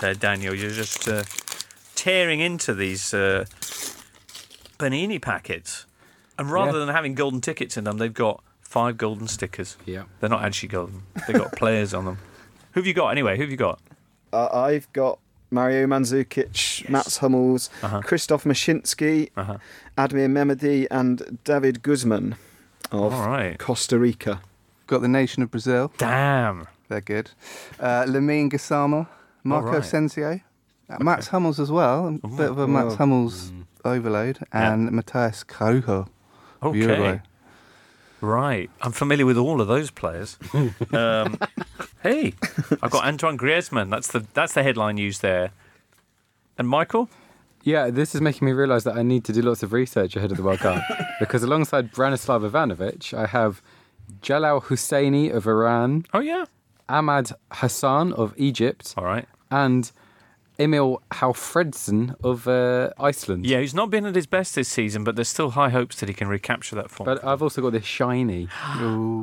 there, 0.00 0.14
Daniel. 0.14 0.54
You're 0.54 0.70
just 0.70 1.08
uh, 1.08 1.24
tearing 1.98 2.40
into 2.40 2.74
these 2.74 3.12
uh, 3.12 3.44
panini 4.78 5.20
packets. 5.20 5.86
And 6.38 6.50
rather 6.50 6.78
Yeah. 6.78 6.86
than 6.86 6.94
having 6.94 7.14
golden 7.14 7.40
tickets 7.40 7.76
in 7.76 7.84
them, 7.84 7.98
they've 7.98 8.14
got 8.14 8.42
five 8.60 8.96
golden 8.96 9.26
stickers. 9.26 9.76
Yeah. 9.84 10.04
They're 10.20 10.30
not 10.30 10.44
actually 10.44 10.68
golden, 10.68 11.02
they've 11.26 11.36
got 11.36 11.52
players 11.56 11.92
on 11.94 12.04
them. 12.04 12.18
Who 12.72 12.80
have 12.80 12.86
you 12.86 12.94
got 12.94 13.08
anyway? 13.08 13.36
Who 13.36 13.42
have 13.42 13.50
you 13.50 13.56
got? 13.56 13.80
Uh, 14.32 14.48
I've 14.52 14.92
got 14.92 15.18
Mario 15.50 15.86
Mandzukic, 15.86 16.88
Mats 16.88 17.16
Hummels, 17.18 17.70
Uh-huh. 17.82 18.02
Christoph 18.02 18.44
Mashinsky, 18.44 19.30
Uh-huh. 19.36 19.58
Admir 19.96 20.28
Mehmedi, 20.30 20.86
and 20.90 21.38
David 21.44 21.82
Guzman 21.82 22.36
of 22.92 23.12
All 23.14 23.26
right. 23.26 23.58
Costa 23.58 23.98
Rica. 23.98 24.40
Got 24.86 25.00
the 25.02 25.08
nation 25.08 25.42
of 25.42 25.50
Brazil. 25.50 25.92
Damn. 25.98 26.68
They're 26.88 27.00
good. 27.02 27.30
Uh, 27.80 28.04
Lamine 28.06 28.50
Gassama, 28.50 29.08
Marco 29.44 29.72
right. 29.72 29.82
Sensio, 29.82 30.40
uh, 30.88 30.96
Mats 31.00 31.28
Hummels 31.28 31.60
as 31.60 31.70
well. 31.70 32.18
A 32.22 32.28
bit 32.28 32.50
of 32.50 32.58
a 32.58 32.66
Max 32.68 32.86
Well, 32.88 32.96
Hummels 32.96 33.52
overload. 33.84 34.38
Yeah. 34.52 34.72
And 34.72 34.90
Matthias 34.92 35.44
Caujo 35.44 36.08
of 36.62 36.68
Okay. 36.70 36.78
Uruguay. 36.78 37.20
Right. 38.20 38.68
I'm 38.82 38.90
familiar 38.92 39.24
with 39.26 39.36
all 39.38 39.60
of 39.60 39.68
those 39.68 39.90
players. 39.92 40.38
um, 40.92 41.38
hey, 42.02 42.34
I've 42.82 42.90
got 42.90 43.04
Antoine 43.04 43.38
Griezmann. 43.38 43.90
That's 43.90 44.08
the 44.08 44.26
that's 44.34 44.54
the 44.54 44.62
headline 44.64 44.96
used 44.96 45.22
there. 45.22 45.52
And 46.56 46.66
Michael? 46.68 47.08
Yeah, 47.62 47.90
this 47.90 48.14
is 48.14 48.20
making 48.20 48.46
me 48.46 48.52
realise 48.52 48.84
that 48.84 48.96
I 48.96 49.02
need 49.02 49.24
to 49.26 49.32
do 49.32 49.42
lots 49.42 49.62
of 49.62 49.72
research 49.72 50.16
ahead 50.16 50.30
of 50.32 50.36
the 50.36 50.42
World 50.42 50.58
Cup 50.60 50.82
because 51.20 51.42
alongside 51.44 51.92
Branislav 51.92 52.48
Ivanovic, 52.48 53.12
I 53.16 53.26
have 53.26 53.60
Jalal 54.22 54.62
Hosseini 54.62 55.32
of 55.32 55.46
Iran, 55.46 56.04
Oh 56.12 56.20
yeah. 56.20 56.46
Ahmad 56.88 57.30
Hassan 57.52 58.12
of 58.14 58.32
Egypt, 58.36 58.94
All 58.96 59.04
right. 59.04 59.26
and 59.50 59.92
Emil 60.58 61.00
Hallfredsson 61.12 62.14
of 62.24 62.48
uh, 62.48 62.90
Iceland. 62.98 63.46
Yeah, 63.46 63.60
he's 63.60 63.74
not 63.74 63.90
been 63.90 64.04
at 64.06 64.14
his 64.16 64.26
best 64.26 64.54
this 64.56 64.68
season, 64.68 65.04
but 65.04 65.14
there's 65.14 65.28
still 65.28 65.50
high 65.50 65.68
hopes 65.68 66.00
that 66.00 66.08
he 66.08 66.14
can 66.14 66.26
recapture 66.28 66.74
that 66.76 66.90
form. 66.90 67.04
But 67.04 67.24
I've 67.24 67.42
also 67.42 67.62
got 67.62 67.70
this 67.72 67.84
shiny 67.84 68.48
of 68.74 68.80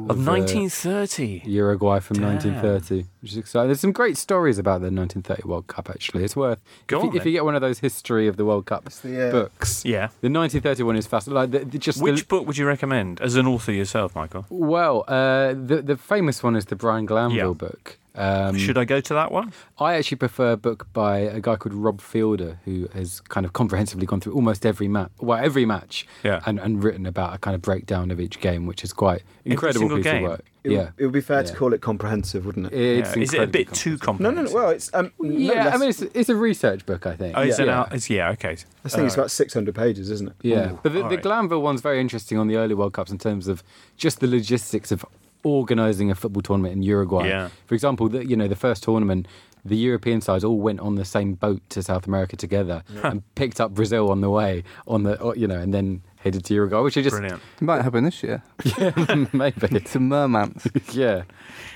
of, 0.09 0.27
uh, 0.27 0.31
1930. 0.31 1.41
Uruguay 1.45 1.99
from 1.99 2.17
Damn. 2.19 2.35
1930, 2.35 3.07
which 3.21 3.31
is 3.33 3.37
exciting. 3.37 3.67
There's 3.67 3.79
some 3.81 3.91
great 3.91 4.17
stories 4.17 4.57
about 4.57 4.79
the 4.81 4.91
1930 4.91 5.43
World 5.47 5.67
Cup. 5.67 5.89
Actually, 5.89 6.23
it's 6.23 6.35
worth 6.35 6.59
Go 6.87 6.99
if, 6.99 7.03
on 7.05 7.11
you, 7.13 7.19
if 7.19 7.25
you 7.25 7.31
get 7.33 7.43
one 7.45 7.55
of 7.55 7.61
those 7.61 7.79
history 7.79 8.27
of 8.27 8.37
the 8.37 8.45
World 8.45 8.65
Cup 8.65 8.85
the, 8.85 9.27
uh, 9.27 9.31
books. 9.31 9.83
Yeah. 9.83 10.07
The 10.21 10.29
1931 10.29 10.95
is 10.95 11.07
fascinating. 11.07 11.35
Like 11.35 11.51
the, 11.51 11.65
the- 11.69 11.77
just 11.79 11.97
the- 11.99 12.03
Which 12.05 12.27
book 12.27 12.47
would 12.47 12.57
you 12.57 12.65
recommend 12.65 13.19
as 13.21 13.35
an 13.35 13.45
author 13.45 13.71
yourself, 13.73 14.15
Michael? 14.15 14.45
well, 14.49 15.03
uh, 15.07 15.49
the 15.53 15.81
the 15.83 15.97
famous 15.97 16.41
one 16.43 16.55
is 16.55 16.65
the 16.65 16.75
Brian 16.75 17.05
Glanville 17.05 17.35
Yeah. 17.49 17.53
book. 17.53 17.97
Um, 18.15 18.57
Should 18.57 18.77
I 18.77 18.85
go 18.85 19.01
to 19.01 19.13
that 19.13 19.31
one? 19.31 19.51
I 19.77 19.95
actually 19.95 20.17
prefer 20.17 20.53
a 20.53 20.57
book 20.57 20.87
by 20.93 21.17
a 21.19 21.39
guy 21.41 21.55
called 21.57 21.73
Rob 21.73 21.99
Fielder, 22.01 22.59
who 22.65 22.87
has 22.93 23.19
kind 23.21 23.45
of 23.45 23.53
comprehensively 23.53 24.05
gone 24.05 24.21
through 24.21 24.33
almost 24.33 24.65
every 24.65 24.87
match, 24.87 25.11
well, 25.19 25.37
every 25.43 25.65
match, 25.65 26.07
Yeah. 26.23 26.41
and, 26.45 26.59
and 26.59 26.83
written 26.83 27.05
about 27.05 27.33
a 27.35 27.37
kind 27.37 27.55
of 27.55 27.61
breakdown 27.61 28.11
of 28.11 28.19
each 28.19 28.39
game, 28.39 28.65
which 28.67 28.83
is 28.83 28.93
quite 28.93 29.23
incredible 29.43 29.89
piece 29.95 30.03
game? 30.03 30.23
of 30.25 30.31
work. 30.31 30.45
It, 30.63 30.71
yeah, 30.71 30.77
would, 30.77 30.93
it 30.97 31.03
would 31.05 31.13
be 31.13 31.21
fair 31.21 31.43
to 31.43 31.53
call 31.53 31.73
it 31.73 31.81
comprehensive, 31.81 32.43
wouldn't 32.45 32.67
it? 32.67 32.73
it's 32.73 33.15
Yeah. 33.15 33.21
Is 33.21 33.33
it 33.33 33.37
a 33.37 33.43
incredibly 33.43 33.63
bit 33.65 33.73
too 33.75 33.97
comprehensive. 33.99 34.35
no, 34.35 34.41
no, 34.43 34.49
no. 34.49 34.55
Well, 34.55 34.69
it's 34.71 34.91
um, 34.95 35.11
no 35.19 35.29
Yeah, 35.53 35.69
I 35.73 35.77
mean, 35.77 35.89
it's, 35.89 36.01
it's 36.01 36.29
a 36.29 36.35
research 36.35 36.85
book, 36.87 37.05
I 37.05 37.15
think. 37.15 37.37
Oh, 37.37 37.41
it's 37.43 37.59
Yeah. 37.59 37.63
an 37.65 37.69
yeah. 37.69 37.79
out. 37.81 37.93
It's, 37.93 38.09
yeah, 38.09 38.29
okay. 38.31 38.49
I 38.49 38.53
think 38.55 38.65
it's 38.85 38.95
Alright. 38.95 39.13
about 39.13 39.31
600 39.31 39.75
pages, 39.75 40.09
isn't 40.09 40.29
it? 40.29 40.35
Yeah, 40.41 40.71
Ooh, 40.71 40.79
but 40.81 40.93
the, 40.93 41.03
all 41.03 41.09
the 41.09 41.15
right. 41.17 41.23
Glanville 41.23 41.61
one's 41.61 41.81
very 41.81 41.99
interesting 42.01 42.39
on 42.39 42.47
the 42.47 42.55
early 42.55 42.73
World 42.73 42.93
Cups 42.93 43.11
in 43.11 43.19
terms 43.19 43.47
of 43.47 43.61
just 43.97 44.21
the 44.21 44.27
logistics 44.27 44.91
of 44.91 45.05
organising 45.45 46.11
a 46.11 46.15
football 46.15 46.41
tournament 46.41 46.73
in 46.73 46.83
Uruguay. 46.83 47.27
Yeah. 47.27 47.49
For 47.67 47.75
example, 47.75 48.09
the, 48.09 48.25
you 48.25 48.35
know 48.35 48.47
the 48.47 48.55
first 48.55 48.83
tournament, 48.83 49.27
the 49.63 49.77
European 49.77 50.19
sides 50.21 50.43
all 50.43 50.59
went 50.59 50.79
on 50.79 50.95
the 50.95 51.05
same 51.05 51.33
boat 51.35 51.61
to 51.69 51.81
South 51.81 52.05
America 52.07 52.35
together 52.35 52.83
and 53.03 53.23
picked 53.35 53.61
up 53.61 53.73
Brazil 53.73 54.09
on 54.11 54.21
the 54.21 54.29
way 54.29 54.63
on 54.87 55.03
the 55.03 55.33
you 55.37 55.47
know 55.47 55.59
and 55.59 55.73
then 55.73 56.01
headed 56.17 56.43
to 56.45 56.53
Uruguay, 56.55 56.79
which 56.81 56.97
is 56.97 57.03
just 57.05 57.15
Brilliant. 57.15 57.41
It 57.61 57.63
might 57.63 57.83
happen 57.83 58.03
this 58.03 58.23
year. 58.23 58.41
yeah 58.77 58.91
maybe 59.33 59.67
To 59.91 59.99
Mermans. 59.99 60.65
yeah. 60.95 61.23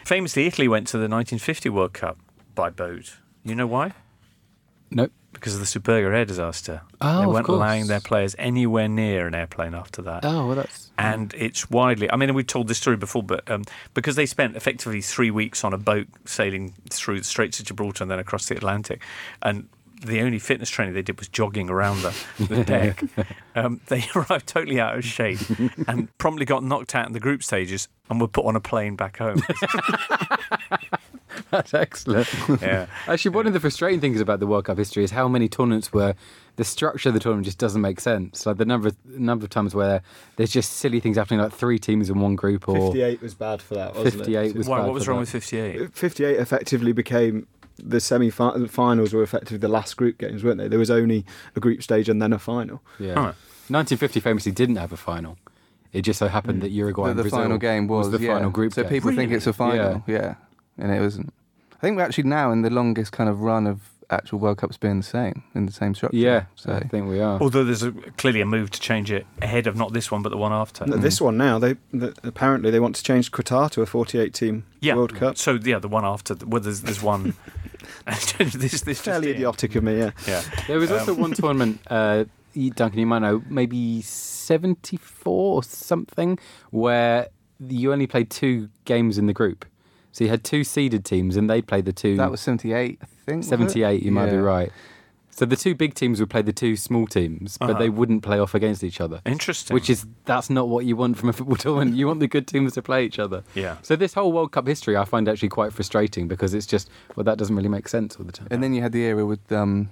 Famously, 0.03 0.47
Italy 0.47 0.67
went 0.67 0.87
to 0.87 0.97
the 0.97 1.07
1950 1.07 1.69
World 1.69 1.93
Cup 1.93 2.17
by 2.55 2.69
boat. 2.71 3.17
You 3.43 3.53
know 3.55 3.67
why? 3.67 3.93
Nope. 4.91 5.11
Because 5.31 5.53
of 5.53 5.59
the 5.59 5.65
Superga 5.65 6.13
air 6.13 6.25
disaster. 6.25 6.81
Oh, 6.99 7.21
they 7.21 7.27
weren't 7.27 7.47
allowing 7.47 7.87
their 7.87 8.01
players 8.01 8.35
anywhere 8.37 8.87
near 8.89 9.27
an 9.27 9.35
airplane 9.35 9.73
after 9.73 10.01
that. 10.01 10.25
Oh 10.25 10.47
well, 10.47 10.55
that's 10.55 10.91
and 10.97 11.33
it's 11.37 11.69
widely. 11.69 12.11
I 12.11 12.17
mean, 12.17 12.33
we've 12.33 12.45
told 12.45 12.67
this 12.67 12.77
story 12.77 12.97
before, 12.97 13.23
but 13.23 13.49
um, 13.49 13.63
because 13.93 14.15
they 14.15 14.25
spent 14.25 14.55
effectively 14.57 15.01
three 15.01 15.31
weeks 15.31 15.63
on 15.63 15.73
a 15.73 15.77
boat 15.77 16.07
sailing 16.25 16.73
through 16.89 17.19
the 17.19 17.23
Straits 17.23 17.59
of 17.59 17.67
Gibraltar 17.67 18.03
and 18.03 18.11
then 18.11 18.19
across 18.19 18.47
the 18.47 18.57
Atlantic, 18.57 19.01
and 19.41 19.69
the 20.01 20.21
only 20.21 20.39
fitness 20.39 20.69
training 20.69 20.93
they 20.93 21.01
did 21.01 21.19
was 21.19 21.27
jogging 21.27 21.69
around 21.69 22.01
the, 22.01 22.13
the 22.45 22.63
deck. 22.65 23.03
Um, 23.55 23.81
they 23.87 24.05
arrived 24.15 24.47
totally 24.47 24.79
out 24.79 24.97
of 24.97 25.03
shape 25.03 25.39
and 25.87 26.15
promptly 26.17 26.45
got 26.45 26.63
knocked 26.63 26.95
out 26.95 27.07
in 27.07 27.13
the 27.13 27.19
group 27.19 27.43
stages 27.43 27.87
and 28.09 28.19
were 28.21 28.27
put 28.27 28.45
on 28.45 28.55
a 28.55 28.61
plane 28.61 28.95
back 28.95 29.17
home. 29.17 29.41
that's 31.51 31.73
excellent. 31.73 32.27
yeah, 32.61 32.87
Actually, 33.07 33.35
one 33.35 33.47
of 33.47 33.53
the 33.53 33.59
frustrating 33.59 33.99
things 33.99 34.21
about 34.21 34.39
the 34.39 34.47
World 34.47 34.65
Cup 34.65 34.77
history 34.77 35.03
is 35.03 35.11
how 35.11 35.27
many 35.27 35.47
tournaments 35.47 35.91
were 35.93 36.15
the 36.55 36.63
structure 36.65 37.09
of 37.09 37.13
the 37.13 37.19
tournament 37.21 37.45
just 37.45 37.57
doesn't 37.57 37.81
make 37.81 37.99
sense. 37.99 38.45
Like 38.45 38.57
the 38.57 38.65
number 38.65 38.89
of 38.89 38.97
number 39.05 39.45
of 39.45 39.49
times 39.49 39.73
where 39.73 40.01
there's 40.35 40.51
just 40.51 40.73
silly 40.73 40.99
things 40.99 41.17
happening, 41.17 41.39
like 41.39 41.53
three 41.53 41.79
teams 41.79 42.09
in 42.09 42.19
one 42.19 42.35
group, 42.35 42.67
or 42.67 42.91
58 42.91 43.21
was 43.21 43.33
bad 43.33 43.61
for 43.61 43.75
that, 43.75 43.95
wasn't 43.95 44.25
58 44.25 44.49
it? 44.49 44.55
was 44.57 44.67
Why, 44.67 44.79
bad 44.79 44.85
what 44.85 44.93
was 44.93 45.05
for 45.05 45.11
wrong 45.11 45.19
that. 45.19 45.33
with 45.33 45.43
58? 45.43 45.81
Uh, 45.81 45.87
58 45.93 46.39
effectively 46.39 46.91
became 46.91 47.47
the 47.81 48.01
semi-finals 48.01 49.13
were 49.13 49.23
effectively 49.23 49.57
the 49.57 49.69
last 49.69 49.95
group 49.95 50.17
games, 50.17 50.43
weren't 50.43 50.57
they? 50.57 50.67
There 50.67 50.79
was 50.79 50.91
only 50.91 51.25
a 51.55 51.61
group 51.61 51.81
stage 51.81 52.09
and 52.09 52.21
then 52.21 52.33
a 52.33 52.39
final. 52.39 52.81
Yeah. 52.99 53.13
Huh. 53.13 53.33
1950 53.69 54.19
famously 54.19 54.51
didn't 54.51 54.75
have 54.75 54.91
a 54.91 54.97
final. 54.97 55.37
It 55.93 56.01
just 56.01 56.19
so 56.19 56.27
happened 56.27 56.59
mm. 56.59 56.63
that 56.63 56.71
Uruguay 56.71 57.05
the 57.05 57.09
and 57.11 57.19
the 57.19 57.23
Brazil 57.23 57.39
final 57.39 57.57
game 57.57 57.87
was, 57.87 58.11
the 58.11 58.19
yeah. 58.19 58.33
final 58.33 58.49
group 58.51 58.73
So 58.73 58.83
game. 58.83 58.89
people 58.89 59.11
think 59.11 59.31
it's 59.31 59.47
a 59.47 59.53
final, 59.53 60.03
yeah. 60.07 60.35
and 60.77 60.91
it 60.91 60.99
wasn't. 60.99 61.33
I 61.79 61.81
think 61.81 61.97
we're 61.97 62.03
actually 62.03 62.25
now 62.25 62.51
in 62.51 62.61
the 62.61 62.69
longest 62.69 63.11
kind 63.13 63.29
of 63.29 63.41
run 63.41 63.65
of 63.65 63.79
actual 64.11 64.39
World 64.39 64.57
Cups 64.57 64.75
being 64.75 64.97
the 64.97 65.05
same 65.05 65.43
in 65.55 65.65
the 65.67 65.71
same 65.71 65.93
structure. 65.93 66.17
yeah, 66.17 66.45
So 66.55 66.73
I 66.73 66.79
think 66.79 67.07
we 67.07 67.19
are. 67.21 67.39
Although 67.39 67.63
there's 67.63 67.83
a, 67.83 67.91
clearly 68.17 68.41
a 68.41 68.45
move 68.45 68.71
to 68.71 68.79
change 68.79 69.11
it 69.11 69.25
ahead 69.41 69.67
of 69.67 69.75
not 69.75 69.93
this 69.93 70.09
one 70.11 70.21
but 70.23 70.29
the 70.29 70.37
one 70.37 70.51
after. 70.51 70.85
No, 70.85 70.97
This 70.97 71.21
one 71.21 71.37
now, 71.37 71.59
they 71.59 71.75
the, 71.93 72.13
apparently 72.23 72.71
they 72.71 72.79
want 72.79 72.95
to 72.95 73.03
change 73.03 73.31
Qatar 73.31 73.69
to 73.71 73.81
a 73.81 73.85
48-team 73.85 74.65
Yeah. 74.81 74.95
World 74.95 75.15
Cup. 75.15 75.37
So 75.37 75.59
yeah, 75.63 75.77
the 75.79 75.87
one 75.87 76.05
after. 76.05 76.35
Well, 76.45 76.61
there's 76.61 76.81
there's 76.81 77.01
one. 77.03 77.35
this 78.39 78.81
this 78.81 78.99
Fairly 79.01 79.27
just 79.27 79.29
in. 79.29 79.35
idiotic 79.35 79.75
of 79.75 79.83
me, 79.83 79.97
yeah. 79.99 80.11
Yeah. 80.27 80.41
There 80.67 80.79
was 80.79 80.91
Um, 80.91 80.99
also 80.99 81.13
one 81.13 81.31
tournament, 81.41 81.79
uh, 81.87 82.25
Duncan, 82.75 82.99
you 82.99 83.05
might 83.05 83.19
know, 83.19 83.41
maybe 83.47 84.01
74 84.01 85.55
or 85.55 85.63
something, 85.63 86.37
where 86.71 87.27
you 87.67 87.91
only 87.91 88.07
played 88.07 88.29
two 88.29 88.69
games 88.85 89.17
in 89.17 89.27
the 89.27 89.33
group. 89.33 89.65
So 90.11 90.23
you 90.23 90.29
had 90.29 90.43
two 90.43 90.63
seeded 90.63 91.05
teams 91.05 91.35
and 91.37 91.49
they 91.49 91.61
played 91.61 91.85
the 91.85 91.93
two. 91.93 92.17
that 92.17 92.31
was 92.31 92.41
78, 92.41 92.99
I 93.01 93.05
think. 93.25 93.43
78, 93.43 94.01
you 94.03 94.11
might 94.11 94.31
be 94.31 94.37
right. 94.37 94.71
So 95.31 95.45
the 95.45 95.55
two 95.55 95.73
big 95.73 95.93
teams 95.93 96.19
would 96.19 96.29
play 96.29 96.41
the 96.41 96.51
two 96.51 96.75
small 96.75 97.07
teams, 97.07 97.57
but 97.57 97.69
Uh-huh. 97.69 97.79
they 97.79 97.89
wouldn't 97.89 98.23
play 98.23 98.39
off 98.39 98.53
against 98.53 98.83
each 98.83 98.99
other. 98.99 99.21
Interesting. 99.25 99.73
Which 99.73 99.89
is 99.89 100.05
that's 100.25 100.49
not 100.49 100.67
what 100.67 100.85
you 100.85 100.97
want 100.97 101.17
from 101.17 101.29
a 101.29 101.33
football 101.33 101.55
tournament. 101.65 101.95
You 101.95 102.07
want 102.07 102.19
the 102.19 102.27
good 102.27 102.45
teams 102.45 102.73
to 102.73 102.81
play 102.81 103.05
each 103.05 103.19
other. 103.19 103.43
yeah. 103.55 103.77
So 103.81 103.95
this 103.95 104.13
whole 104.15 104.33
World 104.33 104.51
Cup 104.51 104.67
history, 104.67 104.97
I 104.97 105.05
find 105.05 105.29
actually 105.29 105.47
quite 105.49 105.71
frustrating 105.71 106.27
because 106.27 106.53
it's 106.53 106.65
just 106.65 106.89
well, 107.15 107.23
that 107.23 107.37
doesn't 107.37 107.55
really 107.55 107.69
make 107.69 107.87
sense 107.87 108.17
all 108.17 108.25
the 108.25 108.33
time. 108.33 108.47
And 108.51 108.61
then 108.61 108.73
you 108.73 108.81
had 108.81 108.91
the 108.91 109.03
era 109.03 109.25
with 109.25 109.49
um, 109.51 109.89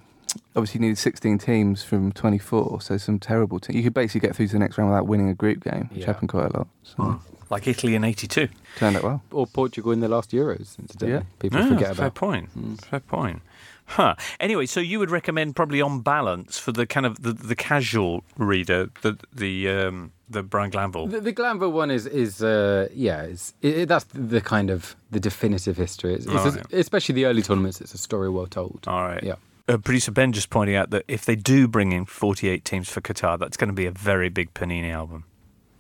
obviously 0.54 0.80
you 0.80 0.88
needed 0.88 0.98
16 0.98 1.38
teams 1.38 1.82
from 1.82 2.12
24, 2.12 2.82
so 2.82 2.98
some 2.98 3.18
terrible 3.18 3.60
teams. 3.62 3.78
You 3.78 3.84
could 3.84 3.94
basically 3.94 4.28
get 4.28 4.36
through 4.36 4.48
to 4.48 4.54
the 4.54 4.60
next 4.60 4.78
round 4.78 4.90
without 4.90 5.08
winning 5.08 5.30
a 5.30 5.34
group 5.36 5.64
game, 5.64 5.88
which 5.94 6.02
Yeah. 6.02 6.08
happened 6.08 6.28
quite 6.28 6.52
a 6.54 6.58
lot. 6.58 6.68
So 6.84 7.22
Like 7.50 7.68
Italy 7.68 7.96
in 7.96 8.04
'82. 8.04 8.48
turned 8.78 8.98
out 8.98 9.04
well. 9.04 9.22
or 9.32 9.48
Portugal 9.48 9.92
in 9.92 10.00
the 10.02 10.08
last 10.10 10.32
Euros, 10.32 10.78
incidentally. 10.80 11.12
Yeah. 11.12 11.24
People 11.40 11.60
Ah, 11.62 11.68
forget 11.70 11.96
fair 11.96 12.08
about. 12.08 12.16
point. 12.16 12.50
Mm. 12.58 12.82
Fair 12.86 13.00
point. 13.00 13.42
Huh. 13.90 14.16
Anyway, 14.42 14.66
so 14.66 14.82
you 14.82 15.00
would 15.00 15.10
recommend 15.10 15.56
probably 15.56 15.82
on 15.82 16.02
balance 16.02 16.60
for 16.60 16.74
the 16.74 16.86
kind 16.86 17.06
of 17.06 17.22
the, 17.24 17.32
the 17.32 17.56
casual 17.56 18.24
reader 18.38 18.90
the 19.02 19.18
the 19.34 19.70
um, 19.70 20.12
the 20.30 20.44
Brian 20.44 20.70
Glanville. 20.72 21.08
The, 21.08 21.22
the 21.22 21.32
Glanville 21.32 21.72
one 21.72 21.90
is 21.90 22.06
is 22.06 22.44
uh, 22.44 22.90
yeah, 22.94 23.22
it's, 23.22 23.54
it, 23.62 23.78
it- 23.78 23.88
that's 23.88 24.04
the 24.14 24.42
kind 24.42 24.70
of 24.70 24.98
the 25.12 25.22
definitive 25.22 25.78
history. 25.78 26.16
It's, 26.16 26.26
it's 26.26 26.36
Right. 26.36 26.66
especially 26.74 27.16
the 27.16 27.26
early 27.28 27.42
tournaments. 27.42 27.80
It's 27.80 27.94
a 27.94 27.98
story 27.98 28.30
well 28.30 28.48
told. 28.48 28.84
All 28.88 29.04
right. 29.08 29.24
Yeah. 29.24 29.36
Uh, 29.70 29.78
producer 29.78 30.12
Ben 30.12 30.34
just 30.34 30.50
pointing 30.50 30.76
out 30.76 30.90
that 30.92 31.04
if 31.08 31.24
they 31.26 31.36
do 31.38 31.68
bring 31.68 31.92
in 31.94 32.06
48 32.06 32.64
teams 32.66 32.90
for 32.90 33.00
Qatar, 33.02 33.38
that's 33.40 33.56
going 33.58 33.68
to 33.70 33.74
be 33.74 33.86
a 33.86 33.92
very 33.92 34.28
big 34.30 34.54
Panini 34.54 34.92
album. 34.92 35.24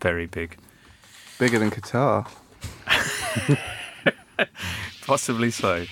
Very 0.01 0.27
big. 0.27 0.57
Bigger 1.39 1.59
than 1.59 1.71
Qatar. 1.71 2.27
Possibly 5.05 5.51
so. 5.51 5.85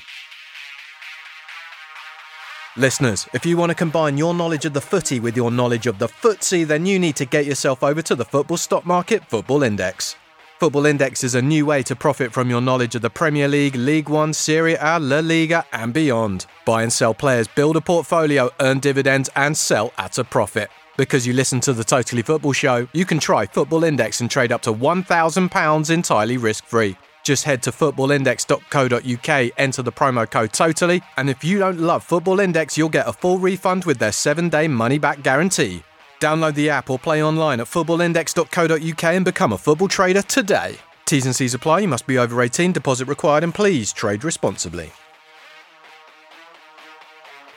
Listeners, 2.78 3.28
if 3.34 3.46
you 3.46 3.56
want 3.56 3.70
to 3.70 3.76
combine 3.76 4.18
your 4.18 4.34
knowledge 4.34 4.66
of 4.66 4.74
the 4.74 4.82
footy 4.82 5.20
with 5.20 5.38
your 5.38 5.50
knowledge 5.50 5.88
of 5.88 5.98
the 5.98 6.08
footsie, 6.08 6.68
then 6.68 6.86
you 6.86 7.00
need 7.00 7.16
to 7.16 7.26
get 7.26 7.46
yourself 7.46 7.84
over 7.84 8.02
to 8.02 8.16
the 8.16 8.26
Football 8.26 8.58
Stock 8.58 8.86
Market 8.86 9.30
Football 9.30 9.64
Index. 9.64 10.18
Football 10.60 10.86
Index 10.86 11.24
is 11.24 11.36
a 11.36 11.42
new 11.42 11.66
way 11.66 11.84
to 11.84 11.96
profit 11.96 12.34
from 12.34 12.50
your 12.50 12.62
knowledge 12.62 12.96
of 12.96 13.02
the 13.02 13.10
Premier 13.10 13.48
League, 13.48 13.76
League 13.76 14.10
One, 14.10 14.34
Serie 14.34 14.76
A, 14.76 15.00
La 15.00 15.20
Liga, 15.20 15.66
and 15.72 15.94
beyond. 15.94 16.48
Buy 16.66 16.84
and 16.84 16.92
sell 16.92 17.14
players, 17.14 17.48
build 17.48 17.78
a 17.78 17.82
portfolio, 17.82 18.50
earn 18.60 18.80
dividends, 18.80 19.30
and 19.36 19.56
sell 19.56 19.94
at 19.98 20.18
a 20.18 20.24
profit. 20.24 20.70
Because 20.98 21.28
you 21.28 21.34
listen 21.34 21.60
to 21.62 21.74
the 21.74 21.84
Totally 21.84 22.22
Football 22.22 22.54
Show, 22.54 22.88
you 22.94 23.06
can 23.06 23.20
try 23.20 23.46
Football 23.46 23.84
Index 23.84 24.22
and 24.22 24.32
trade 24.32 24.54
up 24.54 24.62
to 24.62 24.74
£1,000 24.74 25.90
entirely 25.90 26.38
risk 26.38 26.64
free. 26.66 26.96
Just 27.24 27.44
head 27.44 27.62
to 27.64 27.72
footballindex.co.uk, 27.72 29.52
enter 29.58 29.82
the 29.82 29.92
promo 29.92 30.30
code 30.30 30.54
TOTALLY, 30.54 31.02
and 31.18 31.30
if 31.30 31.44
you 31.44 31.60
don't 31.60 31.80
love 31.80 32.04
Football 32.04 32.40
Index, 32.40 32.78
you'll 32.78 32.88
get 32.88 33.10
a 33.10 33.14
full 33.14 33.40
refund 33.40 33.84
with 33.84 33.98
their 33.98 34.12
7 34.12 34.48
day 34.48 34.68
money 34.68 34.98
back 34.98 35.22
guarantee. 35.22 35.84
Download 36.22 36.54
the 36.54 36.70
app 36.70 36.90
or 36.90 36.98
play 36.98 37.22
online 37.22 37.60
at 37.60 37.68
footballindex.co.uk 37.68 39.04
and 39.04 39.26
become 39.26 39.54
a 39.54 39.58
football 39.58 39.90
trader 39.90 40.22
today. 40.22 40.78
T's 41.06 41.26
and 41.26 41.36
C's 41.36 41.54
apply, 41.54 41.80
you 41.80 41.88
must 41.88 42.08
be 42.08 42.18
over 42.18 42.42
18, 42.42 42.72
deposit 42.72 43.08
required, 43.08 43.44
and 43.44 43.54
please 43.54 43.92
trade 43.92 44.24
responsibly. 44.24 44.92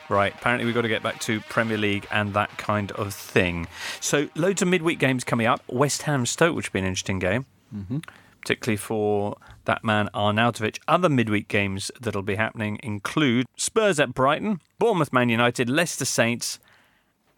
Right, 0.09 0.35
apparently 0.35 0.65
we've 0.65 0.75
got 0.75 0.83
to 0.83 0.89
get 0.89 1.03
back 1.03 1.21
to 1.21 1.41
Premier 1.43 1.77
League 1.77 2.07
and 2.11 2.33
that 2.33 2.57
kind 2.57 2.93
of 2.93 3.13
thing. 3.13 3.67
So, 4.01 4.29
loads 4.35 4.63
of 4.63 4.69
midweek 4.69 4.99
games 4.99 5.23
coming 5.23 5.47
up. 5.47 5.63
West 5.69 6.03
Ham 6.03 6.25
Stoke, 6.25 6.57
which 6.57 6.69
will 6.73 6.79
be 6.79 6.79
an 6.81 6.87
interesting 6.87 7.19
game, 7.19 7.45
mm-hmm. 7.75 7.99
particularly 8.41 8.79
for 8.79 9.37
that 9.67 9.85
man 9.85 10.09
Arnautovic. 10.15 10.79
Other 10.89 11.11
midweek 11.11 11.49
games 11.49 11.91
that'll 12.01 12.23
be 12.23 12.37
happening 12.37 12.81
include 12.83 13.47
Spurs 13.57 14.01
at 14.01 14.15
Brighton, 14.15 14.63
Bournemouth 14.79 15.13
Man 15.13 15.29
United, 15.29 15.69
Leicester 15.69 16.07
Saints, 16.07 16.59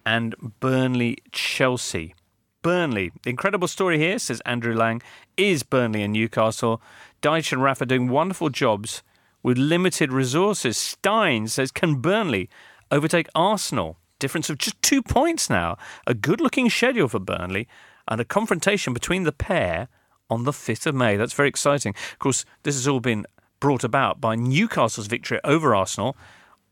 and 0.07 0.37
Burnley 0.61 1.19
Chelsea. 1.33 2.15
Burnley, 2.63 3.11
the 3.23 3.31
incredible 3.31 3.67
story 3.67 3.99
here, 3.99 4.19
says 4.19 4.41
Andrew 4.47 4.75
Lang, 4.77 5.03
is 5.37 5.65
Burnley 5.65 6.03
and 6.03 6.13
Newcastle. 6.13 6.81
Dyche 7.21 7.53
and 7.53 7.63
Rafa 7.63 7.87
doing 7.87 8.09
wonderful 8.09 8.49
jobs 8.49 9.03
with 9.43 9.59
limited 9.59 10.13
resources. 10.13 10.77
Stein 10.77 11.49
says, 11.49 11.71
can 11.71 11.97
Burnley 11.97 12.49
overtake 12.91 13.29
Arsenal. 13.35 13.99
Difference 14.19 14.51
of 14.51 14.59
just 14.59 14.81
two 14.83 15.03
points 15.03 15.49
now. 15.49 15.79
A 16.07 16.15
good 16.15 16.41
looking 16.41 16.69
schedule 16.69 17.09
for 17.09 17.19
Burnley 17.19 17.67
and 18.07 18.21
a 18.21 18.25
confrontation 18.25 18.93
between 18.93 19.23
the 19.23 19.33
pair 19.33 19.89
on 20.29 20.45
the 20.45 20.53
5th 20.53 20.87
of 20.87 20.95
May. 20.95 21.17
That's 21.17 21.33
very 21.33 21.49
exciting. 21.49 21.95
Of 22.13 22.19
course, 22.19 22.45
this 22.63 22.75
has 22.75 22.87
all 22.87 23.01
been 23.01 23.27
brought 23.61 23.85
about 23.85 24.21
by 24.21 24.35
Newcastle's 24.35 25.07
victory 25.07 25.41
over 25.45 25.75
Arsenal 25.75 26.17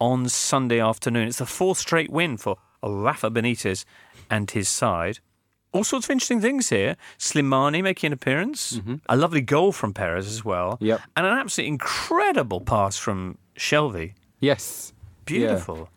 on 0.01 0.29
Sunday 0.29 0.81
afternoon. 0.81 1.29
It's 1.29 1.39
the 1.39 1.47
fourth 1.47 1.79
straight 1.79 2.11
win 2.11 2.37
for 2.37 2.57
Rafa 2.83 3.31
Benitez 3.31 3.85
and 4.31 4.51
his 4.51 4.69
side. 4.69 5.21
All 5.73 5.85
sorts 5.85 6.07
of 6.07 6.11
interesting 6.11 6.41
things 6.41 6.71
here. 6.71 6.97
Slimani 7.19 7.83
making 7.83 8.09
an 8.09 8.13
appearance, 8.15 8.81
a 9.09 9.17
lovely 9.17 9.41
goal 9.43 9.71
from 9.73 9.93
Perez 9.93 10.27
as 10.27 10.45
well, 10.45 10.79
Yep. 10.81 11.01
and 11.17 11.27
an 11.27 11.33
absolutely 11.39 11.69
incredible 11.73 12.61
pass 12.61 12.97
from 12.97 13.37
Shelvey. 13.57 14.15
Yes. 14.41 14.93
Beautiful. 15.27 15.91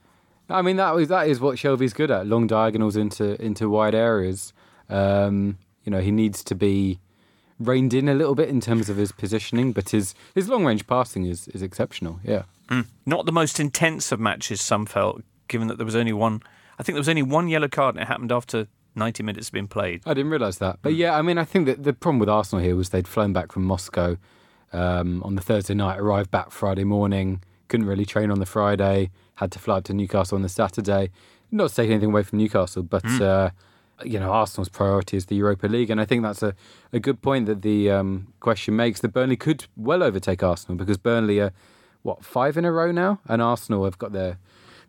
I 0.50 0.62
mean 0.62 0.76
that 0.76 0.94
was 0.94 1.08
that 1.08 1.30
is 1.30 1.40
what 1.40 1.56
Shelvey's 1.56 1.94
good 1.94 2.12
at: 2.12 2.28
long 2.28 2.48
diagonals 2.48 2.98
into 2.98 3.42
into 3.42 3.70
wide 3.70 3.96
areas. 3.96 4.52
Um, 4.90 5.58
you 5.86 5.92
know, 5.92 6.02
he 6.02 6.12
needs 6.12 6.44
to 6.44 6.56
be 6.56 7.00
reined 7.58 7.94
in 7.94 8.10
a 8.10 8.14
little 8.14 8.36
bit 8.36 8.50
in 8.50 8.60
terms 8.60 8.90
of 8.90 8.98
his 8.98 9.14
positioning, 9.14 9.72
but 9.72 9.90
his 9.92 10.14
his 10.36 10.50
long 10.50 10.66
range 10.66 10.86
passing 10.88 11.26
is 11.26 11.48
is 11.50 11.62
exceptional. 11.62 12.20
Yeah. 12.24 12.44
Not 13.06 13.26
the 13.26 13.32
most 13.32 13.60
intense 13.60 14.12
of 14.14 14.20
matches, 14.20 14.62
some 14.62 14.86
felt, 14.86 15.22
given 15.50 15.68
that 15.68 15.78
there 15.78 15.86
was 15.86 15.96
only 15.96 16.14
one. 16.14 16.42
I 16.80 16.84
think 16.84 16.96
there 16.96 17.02
was 17.02 17.10
only 17.10 17.22
one 17.24 17.48
yellow 17.48 17.68
card, 17.70 17.96
and 17.96 18.02
it 18.04 18.08
happened 18.08 18.32
after 18.32 18.68
90 18.96 19.24
minutes 19.24 19.48
had 19.48 19.54
been 19.54 19.68
played. 19.68 20.02
I 20.06 20.14
didn't 20.14 20.32
realise 20.32 20.58
that. 20.58 20.80
But 20.82 20.96
yeah, 20.96 21.18
I 21.18 21.22
mean, 21.22 21.38
I 21.38 21.46
think 21.46 21.66
that 21.66 21.84
the 21.84 21.94
problem 21.94 22.20
with 22.20 22.30
Arsenal 22.30 22.64
here 22.64 22.76
was 22.76 22.90
they'd 22.90 23.08
flown 23.08 23.34
back 23.34 23.52
from 23.52 23.64
Moscow 23.64 24.18
um, 24.74 25.24
on 25.24 25.36
the 25.36 25.42
Thursday 25.42 25.74
night, 25.74 26.00
arrived 26.00 26.32
back 26.32 26.52
Friday 26.52 26.84
morning, 26.84 27.44
couldn't 27.68 27.88
really 27.88 28.06
train 28.06 28.32
on 28.32 28.40
the 28.40 28.46
Friday, 28.46 29.12
had 29.36 29.52
to 29.54 29.60
fly 29.60 29.78
up 29.78 29.86
to 29.86 29.94
Newcastle 29.94 30.36
on 30.36 30.42
the 30.42 30.50
Saturday. 30.50 31.10
Not 31.52 31.70
to 31.70 31.76
take 31.76 31.90
anything 31.90 32.10
away 32.10 32.24
from 32.24 32.40
Newcastle, 32.40 32.84
but 32.84 33.06
uh, 33.22 33.52
you 34.04 34.20
know, 34.20 34.32
Arsenal's 34.32 34.70
priority 34.70 35.18
is 35.18 35.26
the 35.26 35.36
Europa 35.36 35.68
League, 35.68 35.90
and 35.90 36.00
I 36.00 36.06
think 36.06 36.24
that's 36.24 36.44
a, 36.44 36.56
a 36.94 37.00
good 37.00 37.22
point 37.22 37.46
that 37.46 37.62
the 37.62 37.92
um, 37.92 38.34
question 38.40 38.76
makes 38.76 39.02
that 39.02 39.10
Burnley 39.10 39.38
could 39.38 39.66
well 39.76 40.04
overtake 40.04 40.44
Arsenal 40.44 40.78
because 40.78 40.98
Burnley 40.98 41.40
are 41.40 41.52
what 42.02 42.26
five 42.26 42.58
in 42.58 42.66
a 42.66 42.72
row 42.72 42.92
now, 42.92 43.20
and 43.28 43.42
Arsenal 43.42 43.86
have 43.86 43.98
got 43.98 44.12
their 44.12 44.38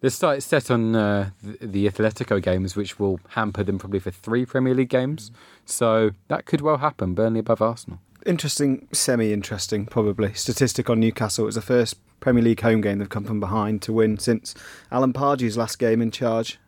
they're 0.02 0.10
start, 0.10 0.42
set 0.42 0.68
on 0.70 0.96
uh, 0.96 1.30
the, 1.42 1.66
the 1.66 1.88
Atletico 1.88 2.42
games, 2.42 2.74
which 2.74 2.98
will 2.98 3.20
hamper 3.30 3.62
them 3.62 3.78
probably 3.78 4.00
for 4.00 4.10
three 4.10 4.44
Premier 4.44 4.74
League 4.74 4.88
games. 4.88 5.30
So 5.64 6.10
that 6.26 6.44
could 6.44 6.60
well 6.60 6.78
happen. 6.78 7.14
Burnley 7.14 7.38
above 7.38 7.62
Arsenal. 7.62 8.00
Interesting, 8.26 8.88
semi-interesting, 8.92 9.86
probably 9.86 10.34
statistic 10.34 10.90
on 10.90 10.98
Newcastle. 10.98 11.44
It 11.44 11.46
was 11.46 11.54
the 11.54 11.62
first 11.62 11.96
Premier 12.18 12.42
League 12.42 12.60
home 12.60 12.80
game 12.80 12.98
they've 12.98 13.08
come 13.08 13.24
from 13.24 13.40
behind 13.40 13.80
to 13.82 13.92
win 13.92 14.18
since 14.18 14.54
Alan 14.90 15.12
Pardew's 15.12 15.56
last 15.56 15.78
game 15.78 16.02
in 16.02 16.10
charge, 16.10 16.58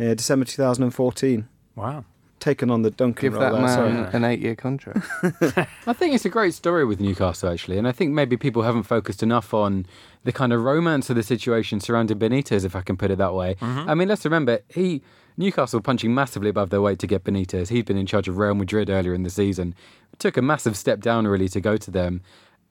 uh, 0.00 0.14
December 0.14 0.46
2014. 0.46 1.48
Wow. 1.76 2.04
Taken 2.42 2.72
on 2.72 2.82
the 2.82 2.90
Duncan 2.90 3.26
Give 3.26 3.34
role 3.34 3.42
that 3.42 3.52
there, 3.52 3.60
man 3.60 4.04
sorry. 4.04 4.16
an 4.16 4.24
eight-year 4.24 4.56
contract. 4.56 5.06
I 5.86 5.92
think 5.92 6.12
it's 6.12 6.24
a 6.24 6.28
great 6.28 6.54
story 6.54 6.84
with 6.84 6.98
Newcastle 6.98 7.48
actually, 7.48 7.78
and 7.78 7.86
I 7.86 7.92
think 7.92 8.10
maybe 8.10 8.36
people 8.36 8.62
haven't 8.62 8.82
focused 8.82 9.22
enough 9.22 9.54
on 9.54 9.86
the 10.24 10.32
kind 10.32 10.52
of 10.52 10.60
romance 10.60 11.08
of 11.08 11.14
the 11.14 11.22
situation 11.22 11.78
surrounding 11.78 12.18
Benitez, 12.18 12.64
if 12.64 12.74
I 12.74 12.80
can 12.80 12.96
put 12.96 13.12
it 13.12 13.18
that 13.18 13.32
way. 13.32 13.54
I 13.60 13.94
mean, 13.94 14.08
let's 14.08 14.24
remember 14.24 14.58
he 14.68 15.02
Newcastle 15.36 15.80
punching 15.80 16.12
massively 16.12 16.48
above 16.48 16.70
their 16.70 16.82
weight 16.82 16.98
to 16.98 17.06
get 17.06 17.22
Benitez. 17.22 17.68
He'd 17.68 17.86
been 17.86 17.96
in 17.96 18.06
charge 18.06 18.26
of 18.26 18.38
Real 18.38 18.56
Madrid 18.56 18.90
earlier 18.90 19.14
in 19.14 19.22
the 19.22 19.30
season, 19.30 19.76
took 20.18 20.36
a 20.36 20.42
massive 20.42 20.76
step 20.76 21.00
down 21.00 21.28
really 21.28 21.48
to 21.50 21.60
go 21.60 21.76
to 21.76 21.92
them. 21.92 22.22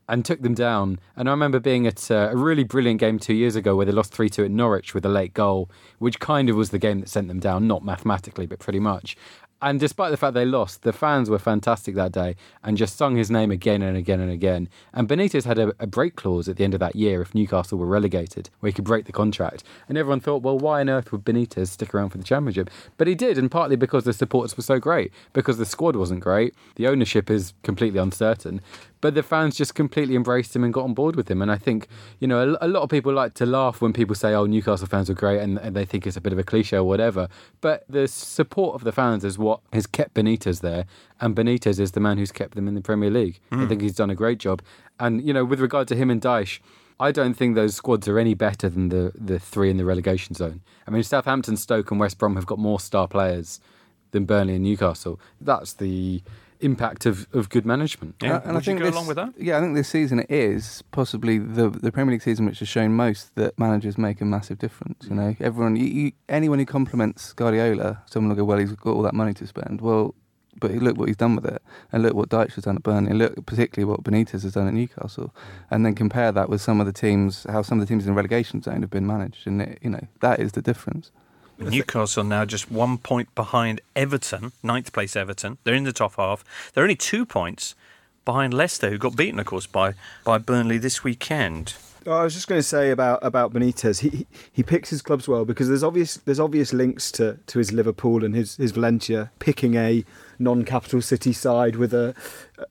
And 0.09 0.25
took 0.25 0.41
them 0.41 0.55
down. 0.55 0.99
And 1.15 1.29
I 1.29 1.31
remember 1.31 1.61
being 1.61 1.87
at 1.87 2.11
uh, 2.11 2.31
a 2.33 2.35
really 2.35 2.65
brilliant 2.65 2.99
game 2.99 3.17
two 3.17 3.33
years 3.33 3.55
ago 3.55 3.77
where 3.77 3.85
they 3.85 3.93
lost 3.93 4.13
3 4.13 4.27
2 4.27 4.43
at 4.43 4.51
Norwich 4.51 4.93
with 4.93 5.05
a 5.05 5.09
late 5.09 5.33
goal, 5.33 5.69
which 5.99 6.19
kind 6.19 6.49
of 6.49 6.57
was 6.57 6.71
the 6.71 6.79
game 6.79 6.99
that 6.99 7.07
sent 7.07 7.29
them 7.29 7.39
down, 7.39 7.65
not 7.65 7.85
mathematically, 7.85 8.45
but 8.45 8.59
pretty 8.59 8.79
much. 8.81 9.15
And 9.61 9.79
despite 9.79 10.09
the 10.09 10.17
fact 10.17 10.33
they 10.33 10.45
lost, 10.45 10.81
the 10.81 10.91
fans 10.91 11.29
were 11.29 11.37
fantastic 11.37 11.93
that 11.95 12.11
day 12.11 12.35
and 12.63 12.77
just 12.77 12.97
sung 12.97 13.15
his 13.15 13.29
name 13.29 13.51
again 13.51 13.81
and 13.83 13.95
again 13.95 14.19
and 14.19 14.31
again. 14.31 14.67
And 14.91 15.07
Benitez 15.07 15.45
had 15.45 15.59
a, 15.59 15.73
a 15.79 15.85
break 15.85 16.15
clause 16.15 16.49
at 16.49 16.57
the 16.57 16.63
end 16.63 16.73
of 16.73 16.79
that 16.79 16.95
year 16.95 17.21
if 17.21 17.35
Newcastle 17.35 17.77
were 17.77 17.85
relegated, 17.85 18.49
where 18.59 18.69
he 18.69 18.73
could 18.73 18.85
break 18.85 19.05
the 19.05 19.11
contract. 19.11 19.63
And 19.87 19.97
everyone 19.97 20.19
thought, 20.19 20.41
well, 20.41 20.57
why 20.57 20.81
on 20.81 20.89
earth 20.89 21.11
would 21.11 21.23
Benitez 21.23 21.67
stick 21.67 21.93
around 21.93 22.09
for 22.09 22.17
the 22.17 22.23
championship? 22.23 22.71
But 22.97 23.07
he 23.07 23.13
did, 23.13 23.37
and 23.37 23.51
partly 23.51 23.75
because 23.75 24.03
the 24.03 24.13
supporters 24.13 24.57
were 24.57 24.63
so 24.63 24.79
great, 24.79 25.11
because 25.33 25.57
the 25.57 25.65
squad 25.65 25.95
wasn't 25.95 26.21
great, 26.21 26.55
the 26.75 26.87
ownership 26.87 27.29
is 27.29 27.53
completely 27.61 27.99
uncertain. 27.99 28.61
But 29.01 29.15
the 29.15 29.23
fans 29.23 29.57
just 29.57 29.75
completely 29.75 30.15
embraced 30.15 30.55
him 30.55 30.63
and 30.63 30.73
got 30.73 30.83
on 30.83 30.93
board 30.93 31.15
with 31.15 31.29
him. 31.29 31.41
And 31.41 31.51
I 31.51 31.57
think, 31.57 31.87
you 32.19 32.27
know, 32.27 32.55
a, 32.61 32.65
a 32.65 32.69
lot 32.69 32.83
of 32.83 32.89
people 32.89 33.11
like 33.11 33.33
to 33.35 33.45
laugh 33.45 33.81
when 33.81 33.93
people 33.93 34.15
say, 34.15 34.33
oh, 34.33 34.45
Newcastle 34.45 34.87
fans 34.87 35.09
are 35.09 35.15
great 35.15 35.41
and, 35.41 35.57
and 35.57 35.75
they 35.75 35.85
think 35.85 36.07
it's 36.07 36.17
a 36.17 36.21
bit 36.21 36.31
of 36.31 36.39
a 36.39 36.43
cliche 36.43 36.77
or 36.77 36.83
whatever. 36.83 37.27
But 37.59 37.83
the 37.89 38.07
support 38.07 38.75
of 38.75 38.83
the 38.83 38.91
fans 38.91 39.25
is 39.25 39.37
what 39.37 39.61
has 39.73 39.87
kept 39.87 40.13
Benitez 40.13 40.61
there. 40.61 40.85
And 41.19 41.35
Benitez 41.35 41.79
is 41.79 41.91
the 41.91 41.99
man 41.99 42.17
who's 42.17 42.31
kept 42.31 42.55
them 42.55 42.67
in 42.67 42.75
the 42.75 42.81
Premier 42.81 43.09
League. 43.09 43.39
I 43.51 43.55
hmm. 43.55 43.67
think 43.67 43.81
he's 43.81 43.95
done 43.95 44.09
a 44.09 44.15
great 44.15 44.37
job. 44.37 44.61
And, 44.99 45.25
you 45.25 45.33
know, 45.33 45.43
with 45.43 45.59
regard 45.59 45.87
to 45.89 45.95
him 45.95 46.09
and 46.09 46.21
Dyche, 46.21 46.59
I 46.99 47.11
don't 47.11 47.33
think 47.33 47.55
those 47.55 47.73
squads 47.73 48.07
are 48.07 48.19
any 48.19 48.35
better 48.35 48.69
than 48.69 48.89
the, 48.89 49.11
the 49.15 49.39
three 49.39 49.71
in 49.71 49.77
the 49.77 49.85
relegation 49.85 50.35
zone. 50.35 50.61
I 50.87 50.91
mean, 50.91 51.01
Southampton, 51.01 51.57
Stoke, 51.57 51.89
and 51.89 51.99
West 51.99 52.19
Brom 52.19 52.35
have 52.35 52.45
got 52.45 52.59
more 52.59 52.79
star 52.79 53.07
players 53.07 53.59
than 54.11 54.25
Burnley 54.25 54.53
and 54.53 54.63
Newcastle. 54.63 55.19
That's 55.39 55.73
the 55.73 56.21
impact 56.61 57.05
of, 57.05 57.27
of 57.33 57.49
good 57.49 57.65
management. 57.65 58.15
Yeah, 58.21 58.35
And- 58.35 58.43
and 58.45 58.53
would 58.53 58.61
I 58.61 58.65
think 58.65 58.79
you 58.79 58.85
go 58.85 58.89
this, 58.91 58.95
along 58.95 59.07
with 59.07 59.17
that? 59.17 59.33
Yeah, 59.37 59.57
I 59.57 59.61
think 59.61 59.75
this 59.75 59.89
season 59.89 60.19
it 60.19 60.31
is 60.31 60.83
possibly 60.91 61.37
the 61.37 61.69
the 61.69 61.91
Premier 61.91 62.13
League 62.13 62.21
season 62.21 62.45
which 62.45 62.59
has 62.59 62.67
shown 62.67 62.93
most 62.93 63.35
that 63.35 63.57
managers 63.57 63.97
make 63.97 64.21
a 64.21 64.25
massive 64.25 64.59
difference. 64.59 65.07
You 65.09 65.15
know, 65.15 65.31
mm. 65.31 65.41
everyone, 65.41 65.75
you, 65.75 65.85
you, 65.85 66.11
anyone 66.29 66.59
who 66.59 66.65
compliments 66.65 67.33
Guardiola, 67.33 68.01
someone 68.05 68.29
will 68.29 68.37
go, 68.37 68.43
"Well, 68.45 68.59
he's 68.59 68.71
got 68.73 68.93
all 68.93 69.01
that 69.03 69.13
money 69.13 69.33
to 69.33 69.47
spend." 69.47 69.81
Well, 69.81 70.15
but 70.59 70.71
look 70.71 70.97
what 70.97 71.07
he's 71.07 71.17
done 71.17 71.35
with 71.35 71.45
it, 71.45 71.61
and 71.91 72.03
look 72.03 72.13
what 72.13 72.29
Dyche 72.29 72.55
has 72.55 72.65
done 72.65 72.75
at 72.75 72.83
Burnley, 72.83 73.11
and 73.11 73.19
look 73.19 73.45
particularly 73.45 73.89
what 73.89 74.03
Benitez 74.03 74.43
has 74.43 74.53
done 74.53 74.67
at 74.67 74.73
Newcastle, 74.73 75.33
and 75.69 75.85
then 75.85 75.95
compare 75.95 76.31
that 76.31 76.49
with 76.49 76.61
some 76.61 76.79
of 76.79 76.85
the 76.85 76.93
teams, 76.93 77.45
how 77.49 77.61
some 77.61 77.79
of 77.79 77.87
the 77.87 77.91
teams 77.91 78.05
in 78.05 78.11
the 78.11 78.15
relegation 78.15 78.61
zone 78.61 78.81
have 78.81 78.89
been 78.89 79.07
managed, 79.07 79.47
and 79.47 79.61
it, 79.61 79.79
you 79.81 79.89
know 79.89 80.05
that 80.19 80.39
is 80.39 80.51
the 80.51 80.61
difference. 80.61 81.11
Newcastle 81.69 82.23
now 82.23 82.45
just 82.45 82.71
one 82.71 82.97
point 82.97 83.33
behind 83.35 83.81
Everton, 83.95 84.51
ninth 84.63 84.91
place 84.93 85.15
Everton. 85.15 85.57
They're 85.63 85.75
in 85.75 85.83
the 85.83 85.93
top 85.93 86.15
half. 86.15 86.43
They're 86.73 86.83
only 86.83 86.95
two 86.95 87.25
points 87.25 87.75
behind 88.25 88.53
Leicester, 88.53 88.89
who 88.89 88.97
got 88.97 89.15
beaten, 89.15 89.39
of 89.39 89.45
course, 89.45 89.67
by, 89.67 89.93
by 90.23 90.37
Burnley 90.37 90.77
this 90.77 91.03
weekend. 91.03 91.75
Oh, 92.07 92.13
I 92.13 92.23
was 92.23 92.33
just 92.33 92.47
going 92.47 92.57
to 92.57 92.63
say 92.63 92.89
about 92.89 93.19
about 93.21 93.53
Benitez. 93.53 93.99
He 93.99 94.09
he- 94.09 94.27
he 94.53 94.63
picks 94.63 94.89
his 94.89 95.03
clubs 95.03 95.27
well 95.27 95.45
because 95.45 95.67
there's 95.67 95.83
obvious 95.83 96.15
there's 96.15 96.39
obvious 96.39 96.73
links 96.73 97.11
to, 97.11 97.37
to 97.45 97.59
his 97.59 97.71
Liverpool 97.71 98.25
and 98.25 98.33
his, 98.35 98.55
his 98.55 98.71
Valencia 98.71 99.29
picking 99.37 99.75
a 99.75 100.03
non-capital 100.39 101.01
city 101.03 101.31
side 101.31 101.75
with 101.75 101.93
a 101.93 102.15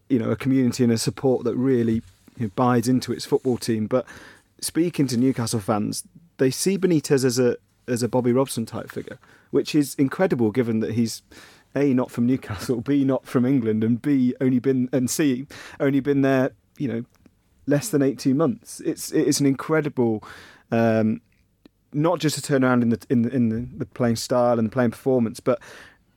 you 0.09 0.19
know 0.19 0.31
a 0.33 0.37
community 0.37 0.83
and 0.83 0.93
a 0.93 0.99
support 0.99 1.45
that 1.45 1.55
really 1.55 2.03
you 2.39 2.47
know, 2.47 2.51
buys 2.57 2.89
into 2.89 3.13
its 3.13 3.25
football 3.25 3.57
team. 3.57 3.87
But 3.87 4.05
speaking 4.61 5.07
to 5.07 5.17
Newcastle 5.17 5.61
fans, 5.61 6.03
they 6.39 6.51
see 6.51 6.77
Benitez 6.77 7.25
as 7.25 7.39
a 7.39 7.57
as 7.87 8.03
a 8.03 8.09
Bobby 8.09 8.33
Robson 8.33 8.67
type 8.67 8.91
figure, 8.91 9.19
which 9.51 9.75
is 9.75 9.95
incredible 9.97 10.51
given 10.51 10.81
that 10.81 10.93
he's 10.93 11.23
a 11.75 11.95
not 11.95 12.11
from 12.11 12.27
Newcastle, 12.27 12.81
b 12.81 13.05
not 13.05 13.27
from 13.27 13.45
England, 13.45 13.85
and 13.85 14.01
b 14.01 14.35
only 14.41 14.59
been 14.59 14.89
and 14.93 15.11
c 15.11 15.47
only 15.79 16.01
been 16.01 16.23
there 16.23 16.53
you 16.79 16.89
know 16.89 17.05
less 17.67 17.89
than 17.89 18.03
18 18.03 18.37
months. 18.37 18.81
It's 18.81 19.13
it's 19.13 19.41
an 19.41 19.47
incredible, 19.47 20.23
um, 20.71 21.21
not 21.93 22.19
just 22.19 22.39
a 22.39 22.41
turnaround 22.41 22.83
in 22.83 22.91
the 22.91 23.07
in 23.09 23.23
the, 23.23 23.31
in 23.31 23.49
the, 23.49 23.79
the 23.79 23.87
playing 23.87 24.17
style 24.17 24.59
and 24.59 24.69
the 24.69 24.73
playing 24.73 24.91
performance, 24.91 25.41
but 25.41 25.61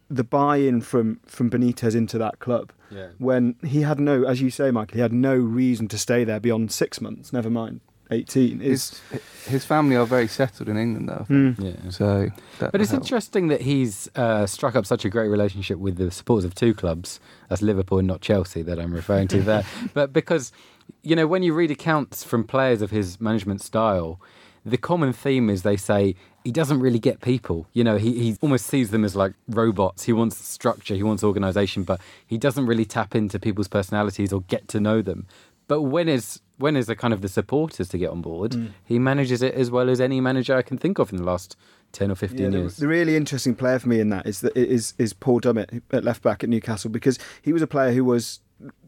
the 0.10 0.23
buy-in 0.23 0.82
from 0.82 1.19
from 1.26 1.49
Benitez 1.49 1.95
into 1.95 2.17
that 2.17 2.39
club. 2.39 2.71
Yeah. 2.91 3.10
When 3.17 3.56
he 3.63 3.82
had 3.82 3.99
no, 3.99 4.23
as 4.23 4.41
you 4.41 4.49
say, 4.49 4.69
Michael, 4.69 4.95
he 4.95 5.02
had 5.02 5.13
no 5.13 5.36
reason 5.36 5.88
to 5.88 5.97
stay 5.97 6.23
there 6.23 6.39
beyond 6.39 6.71
six 6.71 7.02
months. 7.02 7.34
Never 7.34 7.49
mind 7.49 7.82
18. 8.11 8.61
Is 8.61 9.01
His 9.11 9.47
his 9.47 9.65
family 9.65 9.95
are 9.95 10.05
very 10.05 10.27
settled 10.27 10.69
in 10.69 10.77
England, 10.77 11.09
though. 11.09 11.21
I 11.21 11.23
think. 11.23 11.57
Hmm. 11.57 11.65
Yeah. 11.65 11.89
So, 11.89 12.29
But 12.59 12.79
it's 12.81 12.91
helps. 12.91 13.05
interesting 13.05 13.47
that 13.49 13.61
he's 13.61 14.09
uh, 14.15 14.45
struck 14.45 14.75
up 14.75 14.85
such 14.85 15.05
a 15.05 15.09
great 15.09 15.27
relationship 15.27 15.77
with 15.79 15.97
the 15.97 16.11
supporters 16.11 16.45
of 16.45 16.55
two 16.55 16.73
clubs. 16.73 17.19
That's 17.49 17.61
Liverpool 17.61 17.99
and 17.99 18.07
not 18.07 18.21
Chelsea 18.21 18.61
that 18.63 18.79
I'm 18.79 18.93
referring 18.93 19.27
to 19.29 19.41
there. 19.41 19.63
but 19.93 20.13
because, 20.13 20.51
you 21.01 21.15
know, 21.15 21.27
when 21.27 21.43
you 21.43 21.53
read 21.53 21.71
accounts 21.71 22.23
from 22.23 22.43
players 22.43 22.81
of 22.81 22.91
his 22.91 23.19
management 23.19 23.61
style, 23.61 24.19
the 24.65 24.77
common 24.77 25.11
theme 25.11 25.49
is 25.49 25.63
they 25.63 25.77
say 25.77 26.15
he 26.43 26.51
doesn't 26.51 26.79
really 26.79 26.99
get 26.99 27.21
people. 27.21 27.67
You 27.73 27.83
know, 27.83 27.97
he, 27.97 28.13
he 28.19 28.37
almost 28.41 28.65
sees 28.67 28.91
them 28.91 29.03
as 29.03 29.15
like 29.15 29.33
robots. 29.47 30.03
He 30.03 30.13
wants 30.13 30.37
structure, 30.37 30.95
he 30.95 31.03
wants 31.03 31.23
organisation, 31.23 31.83
but 31.83 31.99
he 32.25 32.37
doesn't 32.37 32.65
really 32.65 32.85
tap 32.85 33.15
into 33.15 33.39
people's 33.39 33.67
personalities 33.67 34.31
or 34.31 34.41
get 34.41 34.67
to 34.69 34.80
know 34.80 35.01
them. 35.01 35.28
But 35.67 35.82
when 35.84 36.07
is 36.07 36.41
when 36.64 36.78
is 36.78 36.88
the 36.88 36.95
kind 36.95 37.14
of 37.14 37.20
the 37.22 37.28
supporters 37.28 37.89
to 37.89 37.97
get 37.97 38.09
on 38.09 38.22
board? 38.22 38.72
He 38.86 38.97
manages 38.97 39.41
it 39.41 39.53
as 39.53 39.70
well 39.70 39.89
as 39.89 39.99
any 39.99 40.22
manager 40.22 40.55
I 40.55 40.61
can 40.61 40.78
think 40.78 40.97
of 40.97 41.11
in 41.11 41.18
the 41.18 41.24
last 41.34 41.57
ten 41.91 42.09
or 42.09 42.16
fifteen 42.16 42.53
Yeah, 42.53 42.59
years. 42.59 42.78
the 42.78 42.88
really 42.88 43.18
interesting 43.18 43.53
player 43.53 43.80
for 43.80 43.89
me 43.89 43.99
in 43.99 44.09
that 44.11 44.26
is 44.26 44.39
that 44.39 44.55
is 44.55 44.93
is 44.97 45.11
Paul 45.11 45.41
Dummett 45.41 45.82
at 45.91 46.05
left 46.05 46.22
back 46.24 46.41
at 46.41 46.49
Newcastle 46.49 46.89
because 46.89 47.20
he 47.41 47.51
was 47.51 47.61
a 47.61 47.68
player 47.68 47.91
who 47.91 48.05
was 48.05 48.39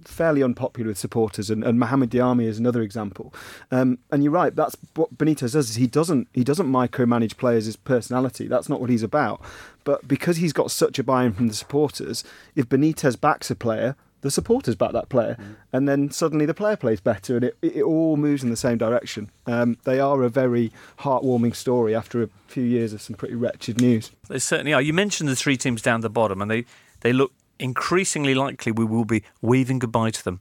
fairly 0.05 0.41
unpopular 0.41 0.87
with 0.87 0.97
supporters, 0.97 1.49
and, 1.49 1.61
and 1.65 1.77
Mohamed 1.77 2.09
Diame 2.11 2.45
is 2.45 2.57
another 2.59 2.81
example. 2.81 3.33
Um, 3.71 3.97
and 4.09 4.23
you're 4.23 4.31
right, 4.31 4.55
that's 4.55 4.77
what 4.95 5.17
Benitez 5.17 5.51
does. 5.51 5.69
Is 5.71 5.75
he 5.75 5.87
doesn't 5.87 6.29
he 6.33 6.45
doesn't 6.45 6.71
micromanage 6.71 7.35
players' 7.35 7.75
personality. 7.75 8.47
That's 8.47 8.69
not 8.69 8.79
what 8.79 8.89
he's 8.89 9.03
about. 9.03 9.41
But 9.83 10.07
because 10.07 10.37
he's 10.37 10.53
got 10.53 10.71
such 10.71 10.97
a 10.97 11.03
buy-in 11.03 11.33
from 11.33 11.47
the 11.49 11.53
supporters, 11.53 12.23
if 12.55 12.69
Benitez 12.69 13.19
backs 13.19 13.51
a 13.51 13.55
player, 13.55 13.97
the 14.25 14.31
supporters 14.31 14.75
back 14.75 14.91
that 14.91 15.07
player, 15.07 15.37
mm. 15.39 15.55
and 15.71 15.87
then 15.87 16.09
suddenly 16.09 16.47
the 16.47 16.53
player 16.55 16.75
plays 16.75 16.99
better, 16.99 17.35
and 17.35 17.45
it, 17.45 17.57
it 17.61 17.83
all 17.83 18.17
moves 18.17 18.43
in 18.43 18.49
the 18.49 18.57
same 18.57 18.75
direction. 18.75 19.29
Um, 19.45 19.77
they 19.83 19.99
are 19.99 20.23
a 20.23 20.29
very 20.29 20.71
heartwarming 20.99 21.55
story 21.55 21.93
after 21.93 22.23
a 22.23 22.29
few 22.47 22.63
years 22.63 22.91
of 22.91 23.03
some 23.03 23.15
pretty 23.15 23.35
wretched 23.35 23.79
news. 23.79 24.11
They 24.27 24.39
certainly 24.39 24.73
are. 24.73 24.81
You 24.81 24.93
mentioned 24.93 25.29
the 25.29 25.35
three 25.35 25.57
teams 25.57 25.83
down 25.83 26.01
the 26.01 26.09
bottom, 26.09 26.41
and 26.41 26.49
they, 26.49 26.65
they 27.01 27.13
look 27.13 27.33
increasingly 27.59 28.33
likely 28.33 28.71
we 28.71 28.83
will 28.83 29.05
be 29.05 29.21
waving 29.43 29.77
goodbye 29.77 30.09
to 30.09 30.23
them. 30.23 30.39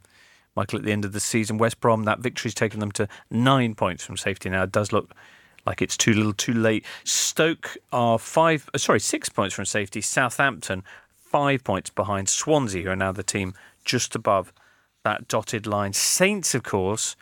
Michael, 0.57 0.79
at 0.79 0.87
the 0.87 0.93
end 0.93 1.05
of 1.05 1.13
the 1.13 1.21
season, 1.21 1.59
West 1.59 1.79
Brom, 1.81 2.05
that 2.05 2.21
victory's 2.21 2.55
taken 2.55 2.81
them 2.81 2.93
to 2.93 3.07
nine 3.31 3.75
points 3.75 4.03
from 4.03 4.17
safety 4.17 4.49
now. 4.49 4.63
It 4.63 4.73
does 4.73 4.93
look 4.93 5.11
like 5.67 5.83
it's 5.83 5.99
too 5.99 6.15
little 6.15 6.33
too 6.33 6.55
late. 6.55 6.87
Stoke 7.05 7.77
are 7.93 8.19
five, 8.19 8.71
uh, 8.73 8.79
sorry, 8.79 9.01
six 9.01 9.29
points 9.29 9.55
from 9.55 9.67
safety. 9.67 10.01
Southampton, 10.01 10.85
five 11.17 11.65
points 11.65 11.91
behind 11.91 12.29
Swansea, 12.29 12.85
who 12.85 12.91
are 12.91 12.97
now 12.97 13.11
the 13.13 13.25
team 13.25 13.55
just 13.85 14.15
above 14.15 14.53
that 15.05 15.29
dotted 15.29 15.67
line. 15.67 15.93
Saints, 15.93 16.55
of 16.55 16.63
course, 16.63 17.17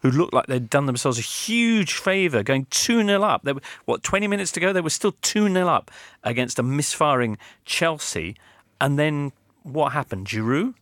who 0.00 0.10
looked 0.10 0.34
like 0.34 0.46
they'd 0.46 0.70
done 0.70 0.86
themselves 0.86 1.18
a 1.18 1.22
huge 1.22 1.94
favour, 1.94 2.42
going 2.42 2.66
2 2.70 3.04
0 3.04 3.22
up. 3.22 3.42
They 3.44 3.52
were, 3.52 3.60
what, 3.84 4.02
20 4.02 4.26
minutes 4.28 4.52
to 4.52 4.60
go? 4.60 4.72
They 4.72 4.80
were 4.80 4.90
still 4.90 5.14
2 5.22 5.48
0 5.48 5.66
up 5.66 5.90
against 6.22 6.58
a 6.58 6.62
misfiring 6.62 7.38
Chelsea. 7.64 8.36
And 8.80 8.98
then 8.98 9.32
what 9.62 9.92
happened? 9.92 10.26
Giroud? 10.26 10.74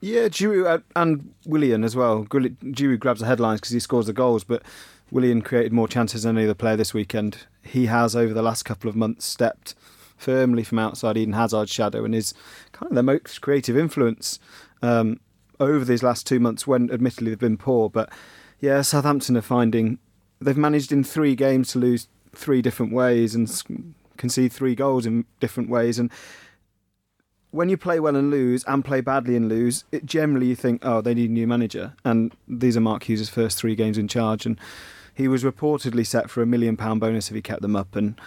Yeah, 0.00 0.28
Giroud 0.28 0.66
uh, 0.66 0.78
and 0.96 1.32
Willian 1.46 1.82
as 1.82 1.96
well. 1.96 2.24
Giroud 2.24 3.00
grabs 3.00 3.20
the 3.20 3.26
headlines 3.26 3.60
because 3.60 3.72
he 3.72 3.80
scores 3.80 4.06
the 4.06 4.12
goals, 4.12 4.44
but 4.44 4.62
Willian 5.10 5.42
created 5.42 5.72
more 5.72 5.88
chances 5.88 6.22
than 6.22 6.36
any 6.36 6.44
other 6.44 6.54
player 6.54 6.76
this 6.76 6.94
weekend. 6.94 7.46
He 7.62 7.86
has, 7.86 8.14
over 8.14 8.34
the 8.34 8.42
last 8.42 8.64
couple 8.64 8.88
of 8.90 8.96
months, 8.96 9.24
stepped 9.24 9.74
firmly 10.16 10.64
from 10.64 10.78
outside 10.78 11.16
Eden 11.16 11.34
Hazard's 11.34 11.72
shadow 11.72 12.04
and 12.04 12.14
is 12.14 12.34
kind 12.72 12.90
of 12.90 12.96
the 12.96 13.02
most 13.02 13.40
creative 13.40 13.76
influence 13.76 14.38
um, 14.82 15.20
over 15.60 15.84
these 15.84 16.02
last 16.02 16.26
two 16.26 16.40
months 16.40 16.66
when 16.66 16.90
admittedly 16.90 17.30
they've 17.30 17.38
been 17.38 17.56
poor. 17.56 17.90
But 17.90 18.12
yeah, 18.60 18.82
Southampton 18.82 19.36
are 19.36 19.42
finding 19.42 19.98
they've 20.40 20.56
managed 20.56 20.92
in 20.92 21.04
three 21.04 21.34
games 21.34 21.72
to 21.72 21.78
lose 21.78 22.08
three 22.34 22.62
different 22.62 22.92
ways 22.92 23.34
and 23.34 23.50
concede 24.16 24.52
three 24.52 24.74
goals 24.74 25.06
in 25.06 25.24
different 25.40 25.68
ways. 25.68 25.98
And 25.98 26.10
when 27.50 27.68
you 27.68 27.76
play 27.76 27.98
well 27.98 28.16
and 28.16 28.30
lose 28.30 28.64
and 28.64 28.84
play 28.84 29.00
badly 29.00 29.34
and 29.36 29.48
lose, 29.48 29.84
it 29.90 30.04
generally 30.04 30.46
you 30.46 30.54
think, 30.54 30.84
oh, 30.84 31.00
they 31.00 31.14
need 31.14 31.30
a 31.30 31.32
new 31.32 31.46
manager. 31.46 31.94
And 32.04 32.32
these 32.46 32.76
are 32.76 32.80
Mark 32.80 33.08
Hughes' 33.08 33.28
first 33.28 33.58
three 33.58 33.74
games 33.74 33.98
in 33.98 34.06
charge. 34.06 34.44
And 34.44 34.58
he 35.14 35.28
was 35.28 35.44
reportedly 35.44 36.06
set 36.06 36.30
for 36.30 36.42
a 36.42 36.46
million 36.46 36.76
pound 36.76 37.00
bonus 37.00 37.28
if 37.28 37.34
he 37.34 37.42
kept 37.42 37.62
them 37.62 37.74
up. 37.74 37.96
And 37.96 38.20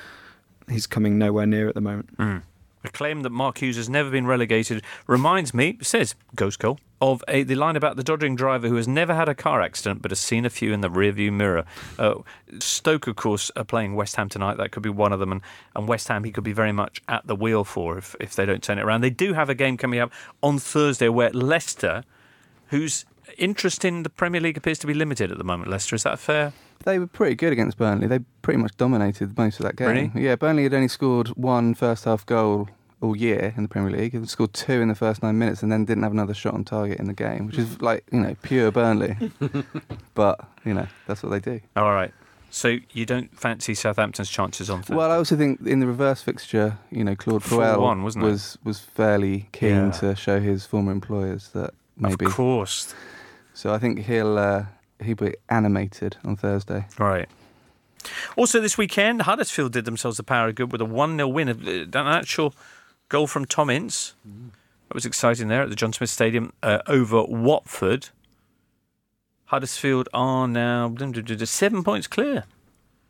he's 0.69 0.87
coming 0.87 1.17
nowhere 1.17 1.45
near 1.45 1.67
at 1.67 1.75
the 1.75 1.81
moment. 1.81 2.17
Mm. 2.17 2.41
A 2.83 2.89
claim 2.89 3.21
that 3.21 3.29
Mark 3.29 3.59
Hughes 3.59 3.75
has 3.75 3.89
never 3.89 4.09
been 4.09 4.25
relegated 4.25 4.83
reminds 5.07 5.53
me, 5.53 5.77
says 5.81 6.15
Ghost 6.35 6.59
Goal, 6.59 6.79
of 6.99 7.23
a, 7.27 7.43
the 7.43 7.55
line 7.55 7.75
about 7.75 7.95
the 7.95 8.03
dodging 8.03 8.35
driver 8.35 8.67
who 8.67 8.75
has 8.75 8.87
never 8.87 9.13
had 9.13 9.29
a 9.29 9.35
car 9.35 9.61
accident 9.61 10.01
but 10.01 10.11
has 10.11 10.19
seen 10.19 10.45
a 10.45 10.49
few 10.49 10.73
in 10.73 10.81
the 10.81 10.89
rearview 10.89 11.31
mirror. 11.31 11.65
Uh, 11.99 12.15
Stoke, 12.59 13.07
of 13.07 13.15
course, 13.15 13.51
are 13.55 13.63
playing 13.63 13.95
West 13.95 14.15
Ham 14.15 14.29
tonight. 14.29 14.57
That 14.57 14.71
could 14.71 14.83
be 14.83 14.89
one 14.89 15.13
of 15.13 15.19
them. 15.19 15.31
And, 15.31 15.41
and 15.75 15.87
West 15.87 16.07
Ham, 16.07 16.23
he 16.23 16.31
could 16.31 16.43
be 16.43 16.53
very 16.53 16.71
much 16.71 17.01
at 17.07 17.27
the 17.27 17.35
wheel 17.35 17.63
for 17.63 17.97
if, 17.97 18.15
if 18.19 18.35
they 18.35 18.45
don't 18.45 18.63
turn 18.63 18.79
it 18.79 18.83
around. 18.83 19.01
They 19.01 19.09
do 19.09 19.33
have 19.33 19.49
a 19.49 19.55
game 19.55 19.77
coming 19.77 19.99
up 19.99 20.11
on 20.41 20.57
Thursday 20.57 21.09
where 21.09 21.29
Leicester, 21.31 22.03
whose 22.67 23.05
interest 23.37 23.85
in 23.85 24.03
the 24.03 24.09
Premier 24.09 24.41
League 24.41 24.57
appears 24.57 24.79
to 24.79 24.87
be 24.87 24.93
limited 24.93 25.31
at 25.31 25.37
the 25.37 25.43
moment, 25.43 25.69
Leicester, 25.69 25.95
is 25.95 26.03
that 26.03 26.19
fair? 26.19 26.53
They 26.83 26.99
were 26.99 27.07
pretty 27.07 27.35
good 27.35 27.53
against 27.53 27.77
Burnley. 27.77 28.07
They 28.07 28.19
pretty 28.41 28.59
much 28.59 28.75
dominated 28.77 29.37
most 29.37 29.59
of 29.59 29.65
that 29.65 29.75
game. 29.75 29.87
Really? 29.87 30.11
Yeah, 30.15 30.35
Burnley 30.35 30.63
had 30.63 30.73
only 30.73 30.87
scored 30.87 31.29
one 31.29 31.75
first 31.75 32.05
half 32.05 32.25
goal 32.25 32.69
all 33.01 33.15
year 33.15 33.53
in 33.55 33.63
the 33.63 33.69
Premier 33.69 33.91
League. 33.91 34.13
They 34.13 34.25
scored 34.25 34.53
two 34.53 34.81
in 34.81 34.87
the 34.87 34.95
first 34.95 35.21
nine 35.21 35.37
minutes 35.37 35.63
and 35.63 35.71
then 35.71 35.85
didn't 35.85 36.03
have 36.03 36.11
another 36.11 36.33
shot 36.33 36.53
on 36.53 36.63
target 36.63 36.99
in 36.99 37.07
the 37.07 37.13
game, 37.13 37.47
which 37.47 37.57
is 37.57 37.81
like, 37.83 38.05
you 38.11 38.19
know, 38.19 38.35
pure 38.41 38.71
Burnley. 38.71 39.15
but, 40.13 40.39
you 40.65 40.73
know, 40.73 40.87
that's 41.07 41.23
what 41.23 41.29
they 41.29 41.39
do. 41.39 41.59
All 41.75 41.91
right. 41.91 42.13
So 42.53 42.77
you 42.91 43.05
don't 43.05 43.35
fancy 43.37 43.73
Southampton's 43.73 44.29
chances 44.29 44.69
on 44.69 44.79
Thursday? 44.79 44.95
Well, 44.95 45.09
I 45.09 45.15
also 45.15 45.37
think 45.37 45.65
in 45.65 45.79
the 45.79 45.87
reverse 45.87 46.21
fixture, 46.21 46.77
you 46.91 47.03
know, 47.03 47.15
Claude 47.15 47.43
Puel 47.43 48.03
was 48.03 48.57
was 48.61 48.79
fairly 48.79 49.47
keen 49.53 49.69
yeah. 49.69 49.91
to 49.91 50.15
show 50.17 50.41
his 50.41 50.65
former 50.65 50.91
employers 50.91 51.47
that 51.53 51.73
maybe. 51.95 52.25
Of 52.25 52.33
course. 52.33 52.93
So 53.53 53.73
I 53.73 53.77
think 53.77 54.05
he'll 54.05 54.37
uh, 54.37 54.65
he'll 55.03 55.15
be 55.15 55.35
animated 55.49 56.17
on 56.23 56.35
Thursday. 56.35 56.85
Right. 56.97 57.29
Also, 58.35 58.59
this 58.59 58.77
weekend, 58.77 59.23
Huddersfield 59.23 59.73
did 59.73 59.85
themselves 59.85 60.17
a 60.17 60.23
power 60.23 60.49
of 60.49 60.55
good 60.55 60.71
with 60.71 60.81
a 60.81 60.85
1 60.85 61.17
0 61.17 61.27
win. 61.27 61.49
An 61.49 61.95
actual 61.95 62.53
goal 63.09 63.27
from 63.27 63.45
Tom 63.45 63.69
Ince. 63.69 64.13
That 64.87 64.95
was 64.95 65.05
exciting 65.05 65.47
there 65.47 65.61
at 65.61 65.69
the 65.69 65.75
John 65.75 65.93
Smith 65.93 66.09
Stadium 66.09 66.51
uh, 66.63 66.79
over 66.87 67.23
Watford. 67.23 68.09
Huddersfield 69.45 70.07
are 70.13 70.47
now 70.47 70.93
seven 71.43 71.83
points 71.83 72.07
clear. 72.07 72.45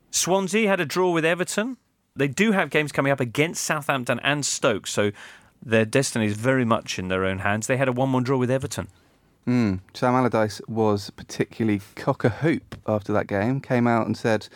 Swansea 0.09 0.67
had 0.67 0.79
a 0.79 0.85
draw 0.85 1.11
with 1.11 1.23
Everton. 1.23 1.77
They 2.15 2.27
do 2.27 2.51
have 2.51 2.69
games 2.69 2.91
coming 2.91 3.11
up 3.11 3.19
against 3.19 3.63
Southampton 3.63 4.19
and 4.21 4.45
Stoke, 4.45 4.85
so 4.85 5.11
their 5.63 5.85
destiny 5.85 6.25
is 6.25 6.35
very 6.35 6.65
much 6.65 6.99
in 6.99 7.07
their 7.07 7.25
own 7.25 7.39
hands. 7.39 7.67
They 7.67 7.77
had 7.77 7.87
a 7.87 7.91
1 7.91 8.11
1 8.11 8.23
draw 8.23 8.37
with 8.37 8.51
Everton. 8.51 8.87
Mm. 9.47 9.79
Sam 9.93 10.13
Allardyce 10.13 10.61
was 10.67 11.09
particularly 11.11 11.81
cock 11.95 12.23
a 12.23 12.29
hoop 12.29 12.75
after 12.87 13.11
that 13.13 13.27
game. 13.27 13.59
Came 13.59 13.87
out 13.87 14.05
and 14.05 14.15
said 14.15 14.47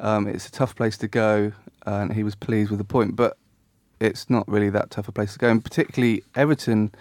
um, 0.00 0.26
it's 0.26 0.48
a 0.48 0.50
tough 0.50 0.74
place 0.74 0.96
to 0.98 1.08
go, 1.08 1.52
and 1.86 2.12
he 2.12 2.22
was 2.22 2.34
pleased 2.34 2.70
with 2.70 2.78
the 2.78 2.84
point. 2.84 3.14
But 3.16 3.36
it's 4.02 4.28
not 4.28 4.46
really 4.48 4.68
that 4.70 4.90
tough 4.90 5.06
a 5.06 5.12
place 5.12 5.34
to 5.34 5.38
go. 5.38 5.48
And 5.48 5.62
particularly 5.62 6.24
Everton 6.34 6.92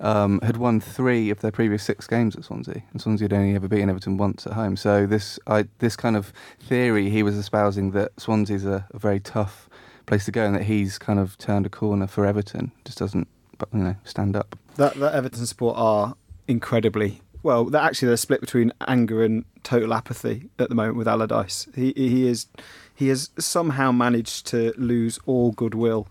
um, 0.00 0.40
had 0.40 0.56
won 0.56 0.80
three 0.80 1.30
of 1.30 1.40
their 1.40 1.52
previous 1.52 1.84
six 1.84 2.06
games 2.06 2.34
at 2.34 2.44
Swansea, 2.44 2.82
and 2.92 3.00
Swansea 3.00 3.26
had 3.26 3.32
only 3.32 3.54
ever 3.54 3.68
beaten 3.68 3.88
Everton 3.88 4.16
once 4.16 4.46
at 4.46 4.54
home. 4.54 4.76
So 4.76 5.06
this 5.06 5.38
I, 5.46 5.66
this 5.78 5.94
kind 5.94 6.16
of 6.16 6.32
theory 6.60 7.10
he 7.10 7.22
was 7.22 7.36
espousing 7.36 7.92
that 7.92 8.18
Swansea's 8.20 8.64
a, 8.66 8.86
a 8.92 8.98
very 8.98 9.20
tough 9.20 9.68
place 10.06 10.24
to 10.24 10.32
go, 10.32 10.44
and 10.44 10.54
that 10.56 10.64
he's 10.64 10.98
kind 10.98 11.20
of 11.20 11.38
turned 11.38 11.64
a 11.64 11.70
corner 11.70 12.06
for 12.06 12.26
Everton 12.26 12.72
just 12.84 12.98
doesn't 12.98 13.28
you 13.72 13.78
know 13.78 13.96
stand 14.04 14.34
up. 14.34 14.58
That 14.76 14.94
that 14.94 15.14
Everton 15.14 15.46
support 15.46 15.76
are 15.78 16.16
incredibly 16.48 17.20
well. 17.42 17.66
They're 17.66 17.80
actually 17.80 18.08
they're 18.08 18.16
split 18.16 18.40
between 18.40 18.72
anger 18.88 19.22
and 19.22 19.44
total 19.62 19.94
apathy 19.94 20.48
at 20.58 20.68
the 20.68 20.74
moment 20.74 20.96
with 20.96 21.06
Allardyce. 21.06 21.68
He 21.74 21.92
he 21.94 22.26
is 22.26 22.46
he 22.94 23.08
has 23.08 23.30
somehow 23.38 23.92
managed 23.92 24.46
to 24.48 24.72
lose 24.76 25.20
all 25.26 25.52
goodwill 25.52 26.08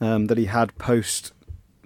um, 0.00 0.26
that 0.26 0.38
he 0.38 0.44
had 0.44 0.76
post 0.78 1.32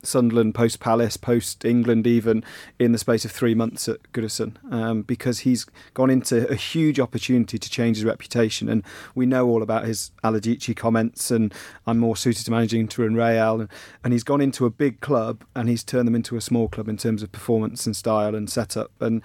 Sunderland, 0.03 0.55
post 0.55 0.81
Palace, 0.81 1.17
post 1.17 1.65
England, 1.65 2.07
even 2.07 2.45
in 2.79 2.93
the 2.93 2.99
space 2.99 3.25
of 3.25 3.31
three 3.31 3.55
months 3.55 3.89
at 3.89 4.03
Goodison, 4.13 4.57
um, 4.73 5.03
because 5.03 5.41
he's 5.41 5.67
gone 5.95 6.11
into 6.11 6.49
a 6.49 6.55
huge 6.55 6.99
opportunity 6.99 7.59
to 7.59 7.71
change 7.71 7.97
his 7.97 8.05
reputation. 8.05 8.69
And 8.69 8.83
we 9.15 9.27
know 9.27 9.49
all 9.49 9.63
about 9.63 9.85
his 9.85 10.11
Allardici 10.25 10.77
comments, 10.77 11.31
and 11.31 11.55
I'm 11.87 11.99
more 11.99 12.17
suited 12.17 12.45
to 12.45 12.51
managing 12.51 12.89
Turin 12.89 13.15
Real. 13.15 13.61
And, 13.61 13.69
and 14.05 14.13
he's 14.13 14.25
gone 14.25 14.41
into 14.41 14.67
a 14.67 14.71
big 14.71 15.01
club 15.01 15.45
and 15.55 15.69
he's 15.69 15.85
turned 15.85 16.07
them 16.07 16.15
into 16.15 16.37
a 16.37 16.41
small 16.41 16.69
club 16.69 16.89
in 16.89 16.97
terms 16.97 17.23
of 17.23 17.33
performance 17.33 17.87
and 17.87 17.97
style 17.97 18.35
and 18.35 18.51
setup. 18.51 18.91
And 19.01 19.23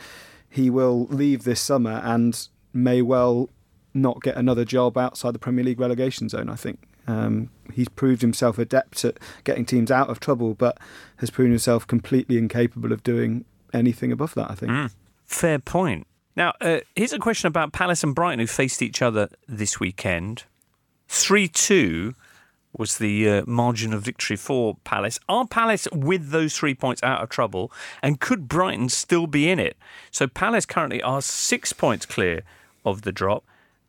he 0.50 0.70
will 0.70 1.06
leave 1.06 1.44
this 1.44 1.60
summer 1.60 2.02
and 2.04 2.48
may 2.74 3.02
well 3.02 3.50
not 3.94 4.22
get 4.22 4.36
another 4.38 4.66
job 4.66 4.98
outside 4.98 5.34
the 5.34 5.40
Premier 5.40 5.66
League 5.66 5.80
relegation 5.80 6.30
zone, 6.30 6.50
I 6.50 6.56
think. 6.56 6.87
Um, 7.08 7.50
he's 7.74 7.90
proved 7.90 8.22
himself 8.22 8.58
adept 8.60 9.04
at 9.06 9.18
getting 9.44 9.66
teams 9.66 9.92
out 9.92 10.10
of 10.10 10.20
trouble, 10.20 10.54
but 10.54 10.78
has 11.18 11.30
proven 11.30 11.52
himself 11.52 11.88
completely 11.88 12.38
incapable 12.38 12.92
of 12.92 13.04
doing 13.04 13.46
anything 13.74 14.12
above 14.12 14.34
that, 14.36 14.52
I 14.52 14.56
think. 14.56 14.72
Mm, 14.72 14.94
fair 15.26 15.60
point. 15.60 16.06
Now, 16.36 16.54
uh, 16.62 16.80
here's 16.96 17.14
a 17.14 17.20
question 17.20 17.48
about 17.48 17.74
Palace 17.74 18.04
and 18.04 18.14
Brighton, 18.14 18.40
who 18.40 18.48
faced 18.48 18.82
each 18.82 19.02
other 19.02 19.30
this 19.48 19.80
weekend. 19.80 20.44
3 21.08 21.48
2 21.48 22.14
was 22.78 22.98
the 23.00 23.28
uh, 23.30 23.44
margin 23.48 23.94
of 23.94 24.04
victory 24.04 24.36
for 24.36 24.78
Palace. 24.84 25.20
Are 25.28 25.48
Palace 25.48 25.88
with 25.92 26.30
those 26.30 26.56
three 26.56 26.76
points 26.76 27.02
out 27.02 27.24
of 27.24 27.30
trouble? 27.30 27.72
And 28.04 28.20
could 28.20 28.48
Brighton 28.48 28.90
still 28.90 29.26
be 29.26 29.50
in 29.50 29.60
it? 29.60 29.78
So 30.12 30.28
Palace 30.28 30.66
currently 30.66 31.02
are 31.02 31.22
six 31.22 31.74
points 31.74 32.06
clear 32.06 32.44
of 32.86 33.02
the 33.02 33.12
drop, 33.12 33.44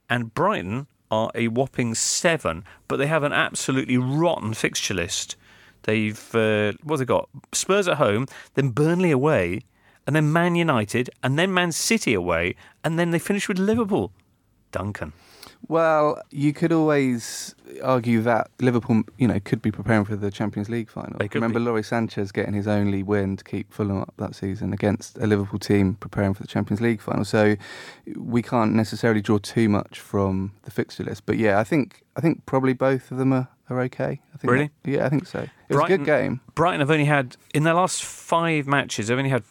and 0.09 0.33
Brighton 0.33 0.87
are 1.11 1.31
a 1.35 1.49
whopping 1.49 1.95
seven, 1.95 2.65
but 2.87 2.97
they 2.97 3.07
have 3.07 3.23
an 3.23 3.33
absolutely 3.33 3.97
rotten 3.97 4.55
fixture 4.55 4.95
list. 4.95 5.37
They've 5.83 6.35
uh, 6.35 6.73
what 6.83 6.99
they 6.99 7.05
got? 7.05 7.29
Spurs 7.53 7.89
at 7.89 7.97
home, 7.99 8.27
then 8.55 8.71
Burnley 8.71 9.11
away, 9.11 9.61
and 10.07 10.15
then 10.15 10.33
Man 10.33 10.55
United, 10.55 11.11
and 11.23 11.39
then 11.39 11.53
Man 11.53 11.73
City 11.73 12.15
away, 12.15 12.57
and 12.85 12.99
then 12.99 13.11
they 13.11 13.19
finish 13.19 13.49
with 13.49 13.59
Liverpool. 13.59 14.13
Duncan. 14.73 15.13
Well, 15.67 16.23
you 16.31 16.53
could 16.53 16.73
always, 16.73 17.55
argue 17.83 18.23
that 18.23 18.49
Liverpool, 18.61 19.03
you 19.19 19.27
know, 19.27 19.41
could 19.41 19.61
be 19.61 19.73
preparing 19.73 20.05
for 20.05 20.15
the 20.15 20.31
Champions 20.31 20.69
League 20.69 20.89
final. 20.89 21.19
Remember 21.35 21.59
be. 21.59 21.65
Lawrie 21.65 21.83
Sanchez 21.83 22.31
getting 22.31 22.55
his 22.55 22.69
only 22.69 23.03
win 23.03 23.37
to 23.37 23.45
keep 23.45 23.73
Fulham 23.73 24.01
up 24.01 24.15
that 24.19 24.35
season 24.37 24.73
against 24.73 25.19
a 25.19 25.27
Liverpool 25.27 25.59
team 25.59 25.95
preparing 25.97 26.33
for 26.33 26.43
the 26.43 26.49
Champions 26.49 26.81
League 26.81 27.01
final. 27.01 27.25
So 27.25 27.57
we 28.17 28.41
can't 28.41 28.75
necessarily 28.75 29.21
draw 29.21 29.39
too 29.39 29.69
much 29.69 29.99
from 29.99 30.53
the 30.63 30.71
fixture 30.71 31.03
list. 31.03 31.27
But 31.27 31.39
yeah, 31.39 31.59
I 31.59 31.65
think 31.65 32.03
I 32.17 32.21
think 32.21 32.47
probably 32.47 32.73
both 32.73 33.11
of 33.11 33.19
them 33.19 33.33
are, 33.33 33.49
are 33.69 33.81
okay. 33.83 34.21
I 34.35 34.37
think 34.39 34.51
Really? 34.53 34.71
that- 34.85 34.91
yeah, 34.91 35.07
I 35.07 35.09
think 35.09 35.27
so. 35.27 35.41
It 35.69 35.75
was 35.75 35.85
a 35.85 35.89
good 35.89 36.05
game. 36.05 36.41
Brighton 36.55 36.81
have 36.81 36.91
only 36.91 37.05
had 37.07 37.37
in 37.53 37.65
their 37.65 37.75
last 37.75 38.05
five 38.05 38.67
matches. 38.67 39.09
They've 39.09 39.19
only 39.19 39.31
had 39.31 39.43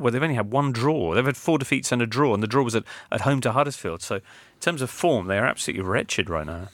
well, 0.00 0.12
they've 0.12 0.22
only 0.22 0.34
had 0.34 0.50
one 0.50 0.72
draw. 0.72 1.14
They've 1.14 1.24
had 1.24 1.36
four 1.36 1.58
defeats 1.58 1.92
and 1.92 2.00
a 2.02 2.06
draw, 2.06 2.34
and 2.34 2.42
the 2.42 2.46
draw 2.46 2.62
was 2.62 2.74
at, 2.74 2.84
at 3.12 3.22
home 3.22 3.40
to 3.42 3.52
Huddersfield. 3.52 4.02
So, 4.02 4.16
in 4.16 4.22
terms 4.60 4.82
of 4.82 4.90
form, 4.90 5.26
they 5.26 5.38
are 5.38 5.46
absolutely 5.46 5.84
wretched 5.84 6.30
right 6.30 6.46
now. 6.46 6.68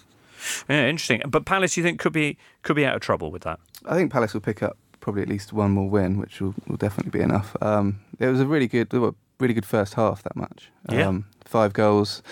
Yeah, 0.69 0.87
interesting. 0.87 1.23
But 1.27 1.45
Palace, 1.45 1.77
you 1.77 1.83
think 1.83 1.99
could 1.99 2.13
be 2.13 2.39
could 2.63 2.77
be 2.77 2.87
out 2.87 2.95
of 2.95 3.01
trouble 3.01 3.31
with 3.31 3.43
that? 3.43 3.59
I 3.85 3.95
think 3.97 4.13
Palace 4.13 4.35
will 4.35 4.41
pick 4.41 4.63
up 4.63 4.77
probably 5.01 5.23
at 5.23 5.29
least 5.29 5.53
one 5.53 5.71
more 5.71 5.89
win, 5.89 6.19
which 6.19 6.41
will, 6.41 6.55
will 6.67 6.77
definitely 6.77 7.17
be 7.17 7.23
enough. 7.23 7.57
Um, 7.61 8.01
it 8.19 8.27
was 8.27 8.41
a 8.41 8.47
really 8.47 8.67
good, 8.67 8.93
really 9.39 9.55
good 9.55 9.67
first 9.67 9.95
half 9.95 10.23
that 10.25 10.37
match. 10.37 10.71
Yeah. 10.91 11.09
Um, 11.09 11.27
five 11.45 11.73
goals. 11.73 12.23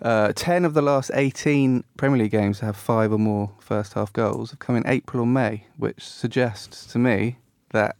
Uh, 0.00 0.32
Ten 0.36 0.64
of 0.64 0.74
the 0.74 0.82
last 0.82 1.10
18 1.14 1.82
Premier 1.96 2.18
League 2.18 2.30
games 2.30 2.60
to 2.60 2.66
have 2.66 2.76
five 2.76 3.12
or 3.12 3.18
more 3.18 3.52
first 3.58 3.94
half 3.94 4.12
goals 4.12 4.50
have 4.50 4.60
come 4.60 4.76
in 4.76 4.86
April 4.86 5.22
or 5.22 5.26
May, 5.26 5.64
which 5.76 6.04
suggests 6.04 6.86
to 6.92 6.98
me 6.98 7.38
that 7.70 7.96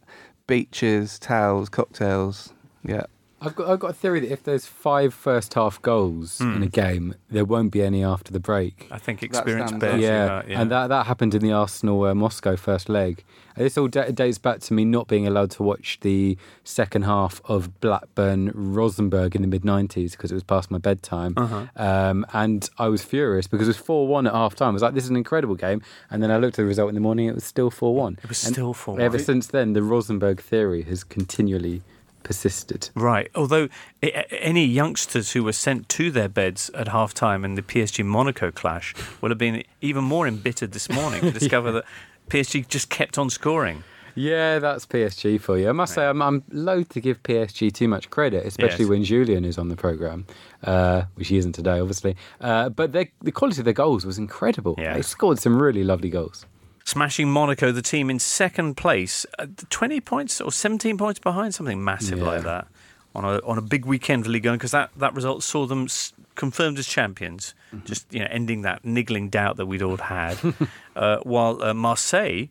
beaches, 0.49 1.19
towels, 1.19 1.69
cocktails, 1.69 2.53
yeah, 2.83 3.03
I've 3.41 3.55
got 3.55 3.69
I've 3.69 3.79
got 3.79 3.91
a 3.91 3.93
theory 3.93 4.19
that 4.21 4.31
if 4.31 4.43
there's 4.43 4.65
five 4.65 5.13
first 5.13 5.53
half 5.53 5.81
goals 5.81 6.39
Hmm. 6.39 6.55
in 6.57 6.63
a 6.63 6.67
game, 6.67 7.15
there 7.29 7.45
won't 7.45 7.71
be 7.71 7.81
any 7.81 8.03
after 8.03 8.31
the 8.33 8.39
break. 8.39 8.87
I 8.91 8.97
think 8.97 9.23
experience 9.23 9.69
stands 9.69 9.81
bears 9.81 9.93
out. 9.95 9.99
yeah, 10.01 10.25
that, 10.25 10.49
yeah. 10.49 10.61
and 10.61 10.71
that 10.71 10.87
that 10.87 11.05
happened 11.05 11.33
in 11.35 11.41
the 11.41 11.51
Arsenal 11.51 12.03
uh, 12.03 12.13
Moscow 12.15 12.55
first 12.55 12.89
leg. 12.89 13.23
And 13.55 13.65
this 13.65 13.77
all 13.77 13.87
da- 13.89 14.11
dates 14.11 14.37
back 14.37 14.59
to 14.61 14.73
me 14.73 14.85
not 14.85 15.07
being 15.07 15.27
allowed 15.27 15.51
to 15.51 15.63
watch 15.63 15.99
the 16.01 16.37
second 16.63 17.01
half 17.03 17.41
of 17.45 17.79
Blackburn 17.81 18.51
Rosenborg 18.53 19.35
in 19.35 19.41
the 19.41 19.47
mid 19.47 19.63
'90s 19.63 20.11
because 20.11 20.31
it 20.31 20.35
was 20.35 20.43
past 20.43 20.69
my 20.71 20.77
bedtime, 20.77 21.33
Uh-huh. 21.35 21.65
um, 21.75 22.25
and 22.33 22.69
I 22.77 22.87
was 22.87 23.03
furious 23.03 23.47
because 23.47 23.67
it 23.67 23.71
was 23.71 23.77
four-one 23.77 24.27
at 24.27 24.33
half 24.33 24.55
time. 24.55 24.69
I 24.69 24.73
was 24.73 24.81
like, 24.81 24.93
"This 24.93 25.03
is 25.05 25.09
an 25.09 25.15
incredible 25.17 25.55
game," 25.55 25.81
and 26.09 26.21
then 26.23 26.31
I 26.31 26.37
looked 26.37 26.53
at 26.59 26.63
the 26.63 26.65
result 26.65 26.89
in 26.89 26.95
the 26.95 27.01
morning; 27.01 27.27
it 27.27 27.35
was 27.35 27.43
still 27.43 27.69
four-one. 27.71 28.17
It 28.23 28.29
was 28.29 28.45
And 28.45 28.53
still 28.53 28.73
4-1. 28.73 28.99
Ever 29.01 29.19
since 29.19 29.47
then, 29.47 29.73
the 29.73 29.83
Rosenborg 29.83 30.39
theory 30.41 30.83
has 30.83 31.03
continually 31.03 31.81
persisted. 32.23 32.89
Right. 32.95 33.29
Although 33.35 33.69
any 34.01 34.65
youngsters 34.65 35.31
who 35.31 35.43
were 35.43 35.53
sent 35.53 35.89
to 35.89 36.11
their 36.11 36.29
beds 36.29 36.69
at 36.73 36.87
half 36.89 37.13
time 37.13 37.43
in 37.45 37.55
the 37.55 37.61
PSG 37.61 38.05
Monaco 38.05 38.51
clash 38.51 38.93
would 39.21 39.31
have 39.31 39.37
been 39.37 39.63
even 39.81 40.03
more 40.03 40.27
embittered 40.27 40.71
this 40.71 40.89
morning 40.89 41.21
to 41.21 41.31
discover 41.39 41.71
that 41.71 41.85
PSG 42.29 42.67
just 42.67 42.89
kept 42.89 43.17
on 43.17 43.29
scoring. 43.29 43.83
Yeah, 44.15 44.59
that's 44.59 44.85
PSG 44.85 45.39
for 45.39 45.57
you. 45.57 45.69
I 45.69 45.71
must 45.71 45.93
say, 45.93 46.05
I'm, 46.05 46.21
I'm 46.21 46.43
loath 46.51 46.89
to 46.89 46.99
give 46.99 47.23
PSG 47.23 47.71
too 47.71 47.87
much 47.87 48.09
credit, 48.09 48.45
especially 48.45 48.83
Yes. 48.85 48.89
when 48.89 49.03
Julian 49.03 49.45
is 49.45 49.57
on 49.57 49.69
the 49.69 49.77
programme, 49.77 50.25
uh, 50.63 51.03
which 51.15 51.29
he 51.29 51.37
isn't 51.37 51.53
today, 51.53 51.79
obviously. 51.79 52.17
Uh, 52.41 52.67
but 52.69 52.91
the 52.91 53.31
quality 53.31 53.61
of 53.61 53.65
their 53.65 53.73
goals 53.73 54.05
was 54.05 54.17
incredible. 54.17 54.75
Yeah. 54.77 54.95
They 54.95 55.03
scored 55.03 55.39
some 55.39 55.61
really 55.61 55.83
lovely 55.85 56.09
goals. 56.09 56.45
Smashing 56.89 57.29
Monaco, 57.29 57.71
the 57.71 57.81
team 57.83 58.09
in 58.09 58.17
second 58.19 58.75
place, 58.75 59.25
uh, 59.37 59.45
20 59.69 60.01
points 60.01 60.41
or 60.41 60.51
17 60.51 60.97
points 60.97 61.19
behind, 61.19 61.53
something 61.53 61.83
massive 61.83 62.17
Yeah. 62.19 62.25
like 62.25 62.43
that. 62.43 62.67
On 63.15 63.23
a, 63.25 63.39
on 63.45 63.57
a 63.57 63.61
big 63.61 63.85
weekend 63.85 64.25
for 64.25 64.31
Ligue 64.31 64.45
1 64.45 64.55
because 64.57 64.71
that, 64.71 64.89
that 64.97 65.13
result 65.13 65.43
saw 65.43 65.65
them 65.65 65.83
s- 65.85 66.13
confirmed 66.35 66.77
as 66.79 66.87
champions, 66.87 67.53
Mm-hmm. 67.73 67.85
just 67.85 68.11
you 68.11 68.19
know 68.21 68.27
ending 68.31 68.63
that 68.63 68.83
niggling 68.83 69.29
doubt 69.29 69.57
that 69.57 69.67
we'd 69.67 69.83
all 69.83 69.97
had. 69.97 70.37
uh, 70.95 71.17
while 71.21 71.61
uh, 71.61 71.71
Marseille 71.75 72.47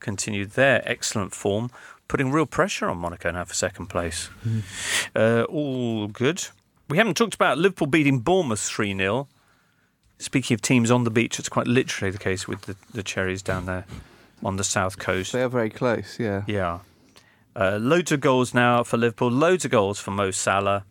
continued 0.00 0.50
their 0.52 0.82
excellent 0.86 1.32
form, 1.34 1.70
putting 2.08 2.30
real 2.30 2.44
pressure 2.46 2.88
on 2.90 2.98
Monaco 2.98 3.30
now 3.30 3.44
for 3.44 3.54
second 3.54 3.86
place. 3.86 4.28
Mm-hmm. 4.46 4.60
Uh, 5.16 5.42
all 5.44 6.08
good. 6.08 6.46
We 6.90 6.98
haven't 6.98 7.16
talked 7.16 7.34
about 7.34 7.56
Liverpool 7.56 7.86
beating 7.86 8.18
Bournemouth 8.20 8.60
3 8.60 8.94
0. 8.96 9.28
Speaking 10.18 10.54
of 10.54 10.60
teams 10.62 10.90
on 10.90 11.04
the 11.04 11.10
beach, 11.10 11.38
it's 11.38 11.48
quite 11.48 11.66
literally 11.68 12.10
the 12.10 12.18
case 12.18 12.48
with 12.48 12.62
the, 12.62 12.76
the 12.92 13.02
Cherries 13.02 13.40
down 13.42 13.66
there 13.66 13.84
on 14.44 14.56
the 14.56 14.64
south 14.64 14.98
coast. 14.98 15.32
they 15.32 15.42
are 15.42 15.48
very 15.48 15.70
close. 15.70 16.18
Yeah, 16.18 16.42
Yeah. 16.46 16.80
Uh, 17.56 17.76
loads 17.80 18.12
of 18.12 18.20
goals 18.20 18.54
now 18.54 18.84
for 18.84 18.96
Liverpool, 18.96 19.30
loads 19.30 19.64
of 19.64 19.70
goals 19.72 19.98
for 19.98 20.12
Mo 20.12 20.30
Salah. 20.30 20.84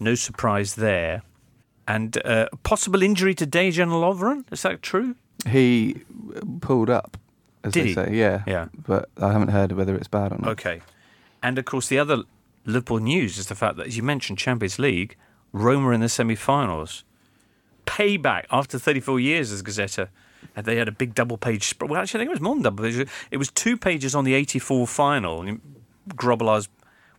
No 0.00 0.14
surprise 0.14 0.74
there. 0.76 1.22
And 1.86 2.16
uh, 2.24 2.48
possible 2.62 3.02
injury 3.02 3.34
to 3.34 3.46
Dejan 3.46 3.88
Lovren. 3.90 4.44
Is 4.52 4.62
that 4.62 4.80
true? 4.82 5.16
he 5.46 6.02
pulled 6.60 6.88
up, 6.90 7.16
as 7.62 7.72
Did 7.72 7.84
they 7.84 7.88
he? 7.88 7.94
say. 7.94 8.08
Yeah, 8.12 8.42
Yeah. 8.46 8.68
but 8.86 9.08
I 9.20 9.32
haven't 9.32 9.48
heard 9.48 9.72
whether 9.72 9.94
it's 9.94 10.08
bad 10.08 10.32
or 10.32 10.38
not. 10.38 10.50
Okay. 10.52 10.80
And 11.42 11.58
of 11.58 11.64
course, 11.66 11.88
the 11.88 11.98
other 11.98 12.22
Liverpool 12.64 12.98
news 12.98 13.38
is 13.38 13.46
the 13.46 13.54
fact 13.54 13.76
that, 13.76 13.86
as 13.86 13.96
you 13.96 14.02
mentioned, 14.02 14.38
Champions 14.38 14.78
League, 14.78 15.14
Roma 15.52 15.90
in 15.90 16.00
the 16.00 16.08
semi 16.08 16.34
finals. 16.34 17.04
Payback 17.88 18.44
after 18.50 18.78
34 18.78 19.20
years 19.20 19.52
as 19.52 19.62
Gazzetta. 19.62 20.08
And 20.54 20.66
they 20.66 20.76
had 20.76 20.88
a 20.88 20.92
big 20.92 21.14
double 21.14 21.36
page 21.38 21.64
spread. 21.68 21.90
Well, 21.90 22.00
actually, 22.00 22.18
I 22.18 22.20
think 22.22 22.28
it 22.28 22.40
was 22.40 22.40
more 22.40 22.54
than 22.54 22.62
double 22.62 22.84
page. 22.84 23.08
It 23.30 23.36
was 23.36 23.50
two 23.50 23.76
pages 23.76 24.14
on 24.14 24.24
the 24.24 24.34
84 24.34 24.86
final. 24.86 25.42
and 25.42 25.60
Grobbelaar's 26.14 26.68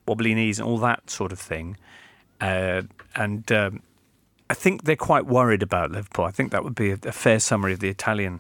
wobbly 0.05 0.33
knees 0.33 0.59
and 0.59 0.67
all 0.67 0.77
that 0.79 1.09
sort 1.09 1.31
of 1.31 1.39
thing. 1.39 1.77
Uh, 2.41 2.83
and 3.15 3.51
um, 3.51 3.81
I 4.49 4.53
think 4.53 4.83
they're 4.83 4.95
quite 4.95 5.25
worried 5.25 5.61
about 5.61 5.91
Liverpool. 5.91 6.25
I 6.25 6.31
think 6.31 6.51
that 6.51 6.63
would 6.63 6.75
be 6.75 6.91
a, 6.91 6.99
a 7.03 7.11
fair 7.11 7.39
summary 7.39 7.73
of 7.73 7.79
the 7.79 7.89
Italian 7.89 8.39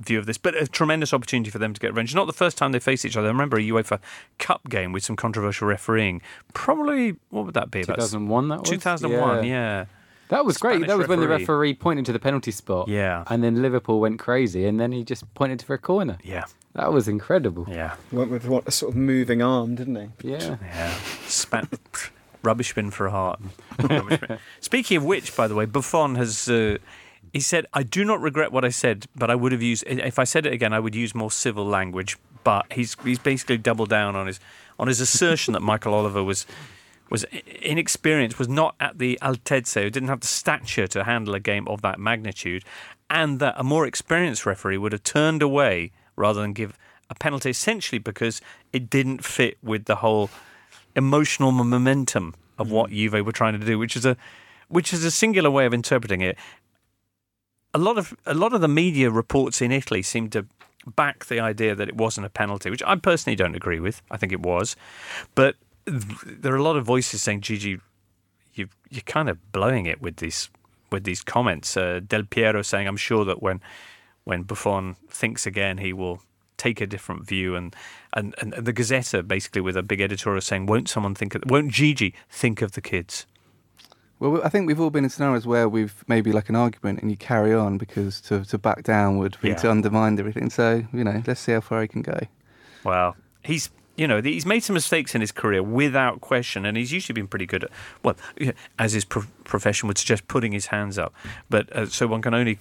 view 0.00 0.18
of 0.18 0.26
this. 0.26 0.38
But 0.38 0.54
a 0.54 0.66
tremendous 0.66 1.12
opportunity 1.12 1.50
for 1.50 1.58
them 1.58 1.74
to 1.74 1.80
get 1.80 1.88
revenge. 1.88 2.14
Not 2.14 2.26
the 2.26 2.32
first 2.32 2.56
time 2.56 2.72
they 2.72 2.78
face 2.78 3.04
each 3.04 3.16
other. 3.16 3.28
I 3.28 3.30
remember 3.30 3.58
a 3.58 3.60
UEFA 3.60 4.00
Cup 4.38 4.68
game 4.68 4.92
with 4.92 5.04
some 5.04 5.16
controversial 5.16 5.68
refereeing. 5.68 6.22
Probably, 6.54 7.16
what 7.28 7.44
would 7.46 7.54
that 7.54 7.70
be? 7.70 7.82
About 7.82 7.96
2001, 7.96 8.48
that 8.48 8.60
was? 8.60 8.70
2001, 8.70 9.44
yeah. 9.44 9.86
That 10.30 10.44
was 10.44 10.58
great. 10.58 10.76
Spanish 10.76 10.88
that 10.88 10.98
was 10.98 11.06
when 11.08 11.20
the 11.20 11.28
referee. 11.28 11.42
referee 11.42 11.74
pointed 11.74 12.06
to 12.06 12.12
the 12.12 12.18
penalty 12.18 12.50
spot. 12.50 12.88
Yeah. 12.88 13.24
And 13.28 13.44
then 13.44 13.60
Liverpool 13.62 14.00
went 14.00 14.18
crazy, 14.18 14.64
and 14.66 14.80
then 14.80 14.92
he 14.92 15.04
just 15.04 15.32
pointed 15.34 15.60
for 15.62 15.74
a 15.74 15.78
corner. 15.78 16.18
Yeah, 16.24 16.44
That 16.74 16.92
was 16.92 17.06
incredible. 17.08 17.66
yeah, 17.68 17.94
Went 18.12 18.30
with 18.30 18.46
what 18.46 18.66
a 18.66 18.70
sort 18.70 18.92
of 18.92 18.96
moving 18.96 19.42
arm, 19.42 19.74
didn't 19.74 19.96
he? 20.22 20.30
Yeah. 20.30 20.56
yeah. 20.62 20.94
Span- 21.26 21.68
rubbish 22.42 22.74
bin 22.74 22.90
for 22.90 23.06
a 23.06 23.10
heart. 23.10 23.40
Bin. 23.86 24.38
Speaking 24.60 24.96
of 24.96 25.04
which, 25.04 25.36
by 25.36 25.46
the 25.48 25.54
way, 25.54 25.66
Buffon 25.66 26.14
has. 26.14 26.48
Uh, 26.48 26.78
he 27.32 27.40
said, 27.40 27.66
"I 27.74 27.82
do 27.82 28.04
not 28.04 28.20
regret 28.20 28.50
what 28.50 28.64
I 28.64 28.70
said, 28.70 29.06
but 29.14 29.30
I 29.30 29.34
would 29.34 29.52
have 29.52 29.62
used. 29.62 29.84
If 29.86 30.18
I 30.18 30.24
said 30.24 30.46
it 30.46 30.52
again, 30.52 30.72
I 30.72 30.80
would 30.80 30.94
use 30.94 31.14
more 31.14 31.30
civil 31.30 31.64
language." 31.66 32.16
But 32.44 32.72
he's 32.72 32.96
he's 33.04 33.18
basically 33.18 33.58
doubled 33.58 33.90
down 33.90 34.16
on 34.16 34.26
his 34.26 34.40
on 34.78 34.88
his 34.88 35.00
assertion 35.00 35.52
that 35.54 35.60
Michael 35.60 35.92
Oliver 35.92 36.24
was 36.24 36.46
was 37.10 37.24
inexperienced, 37.60 38.38
was 38.38 38.48
not 38.48 38.76
at 38.80 38.98
the 38.98 39.18
altezza, 39.20 39.90
didn't 39.90 40.08
have 40.08 40.20
the 40.20 40.26
stature 40.26 40.86
to 40.86 41.04
handle 41.04 41.34
a 41.34 41.40
game 41.40 41.66
of 41.68 41.82
that 41.82 41.98
magnitude, 41.98 42.64
and 43.10 43.40
that 43.40 43.54
a 43.56 43.64
more 43.64 43.86
experienced 43.86 44.46
referee 44.46 44.78
would 44.78 44.92
have 44.92 45.02
turned 45.02 45.42
away 45.42 45.90
rather 46.16 46.40
than 46.40 46.52
give 46.52 46.78
a 47.10 47.14
penalty, 47.14 47.50
essentially 47.50 47.98
because 47.98 48.40
it 48.72 48.88
didn't 48.88 49.24
fit 49.24 49.58
with 49.62 49.86
the 49.86 49.96
whole 49.96 50.30
emotional 50.94 51.50
momentum 51.50 52.34
of 52.58 52.70
what 52.70 52.90
mm. 52.90 52.94
Juve 52.94 53.26
were 53.26 53.32
trying 53.32 53.58
to 53.58 53.66
do, 53.66 53.78
which 53.78 53.96
is 53.96 54.06
a 54.06 54.16
which 54.68 54.92
is 54.92 55.04
a 55.04 55.10
singular 55.10 55.50
way 55.50 55.66
of 55.66 55.74
interpreting 55.74 56.20
it. 56.20 56.38
A 57.74 57.78
lot 57.78 57.98
of 57.98 58.14
a 58.24 58.34
lot 58.34 58.52
of 58.52 58.60
the 58.60 58.68
media 58.68 59.10
reports 59.10 59.60
in 59.60 59.72
Italy 59.72 60.02
seem 60.02 60.30
to 60.30 60.46
back 60.96 61.26
the 61.26 61.40
idea 61.40 61.74
that 61.74 61.88
it 61.88 61.96
wasn't 61.96 62.26
a 62.26 62.30
penalty, 62.30 62.70
which 62.70 62.82
I 62.86 62.94
personally 62.96 63.36
don't 63.36 63.54
agree 63.54 63.80
with. 63.80 64.00
I 64.10 64.16
think 64.16 64.32
it 64.32 64.40
was, 64.40 64.76
but 65.34 65.56
there 66.26 66.52
are 66.52 66.56
a 66.58 66.62
lot 66.62 66.76
of 66.76 66.84
voices 66.86 67.22
saying, 67.22 67.40
"Gigi, 67.42 67.78
you 68.54 68.68
you're 68.90 69.02
kind 69.02 69.28
of 69.28 69.52
blowing 69.52 69.86
it 69.86 70.00
with 70.00 70.16
these 70.16 70.50
with 70.90 71.04
these 71.04 71.22
comments." 71.22 71.76
Uh, 71.76 72.00
Del 72.06 72.24
Piero 72.24 72.62
saying, 72.62 72.86
"I'm 72.88 72.96
sure 72.96 73.24
that 73.24 73.42
when 73.42 73.60
when 74.24 74.42
Buffon 74.42 74.96
thinks 75.08 75.46
again, 75.46 75.78
he 75.78 75.92
will." 75.92 76.20
Take 76.56 76.82
a 76.82 76.86
different 76.86 77.26
view, 77.26 77.56
and, 77.56 77.74
and 78.12 78.34
and 78.38 78.52
the 78.52 78.72
Gazzetta 78.74 79.26
basically 79.26 79.62
with 79.62 79.78
a 79.78 79.82
big 79.82 80.02
editorial 80.02 80.42
saying, 80.42 80.66
"Won't 80.66 80.90
someone 80.90 81.14
think? 81.14 81.34
Of, 81.34 81.44
won't 81.46 81.72
Gigi 81.72 82.12
think 82.28 82.60
of 82.60 82.72
the 82.72 82.82
kids?" 82.82 83.24
Well, 84.18 84.42
I 84.44 84.50
think 84.50 84.66
we've 84.66 84.78
all 84.78 84.90
been 84.90 85.04
in 85.04 85.08
scenarios 85.08 85.46
where 85.46 85.66
we've 85.70 86.04
maybe 86.06 86.32
like 86.32 86.50
an 86.50 86.56
argument 86.56 87.00
and 87.00 87.10
you 87.10 87.16
carry 87.16 87.54
on 87.54 87.78
because 87.78 88.20
to, 88.28 88.44
to 88.44 88.58
back 88.58 88.82
down 88.82 89.16
would 89.16 89.38
be 89.40 89.48
Yeah. 89.48 89.54
to 89.54 89.70
undermine 89.70 90.18
everything. 90.18 90.50
So, 90.50 90.84
you 90.92 91.02
know, 91.02 91.22
let's 91.26 91.40
see 91.40 91.52
how 91.52 91.62
far 91.62 91.80
he 91.80 91.88
can 91.88 92.02
go. 92.02 92.18
Well, 92.84 93.16
he's 93.42 93.70
you 94.00 94.08
know 94.08 94.22
he's 94.22 94.46
made 94.46 94.60
some 94.60 94.72
mistakes 94.72 95.14
in 95.14 95.20
his 95.20 95.30
career 95.30 95.62
without 95.62 96.22
question, 96.22 96.64
and 96.64 96.74
he's 96.74 96.90
usually 96.90 97.12
been 97.12 97.28
pretty 97.28 97.44
good 97.44 97.64
at 97.64 97.70
well, 98.02 98.16
as 98.78 98.94
his 98.94 99.04
pro- 99.04 99.26
profession 99.44 99.88
would 99.88 99.98
suggest, 99.98 100.26
putting 100.26 100.52
his 100.52 100.66
hands 100.66 100.98
up. 100.98 101.12
But 101.50 101.70
uh, 101.76 101.84
so 101.84 102.06
one 102.06 102.22
can 102.22 102.32
only 102.32 102.58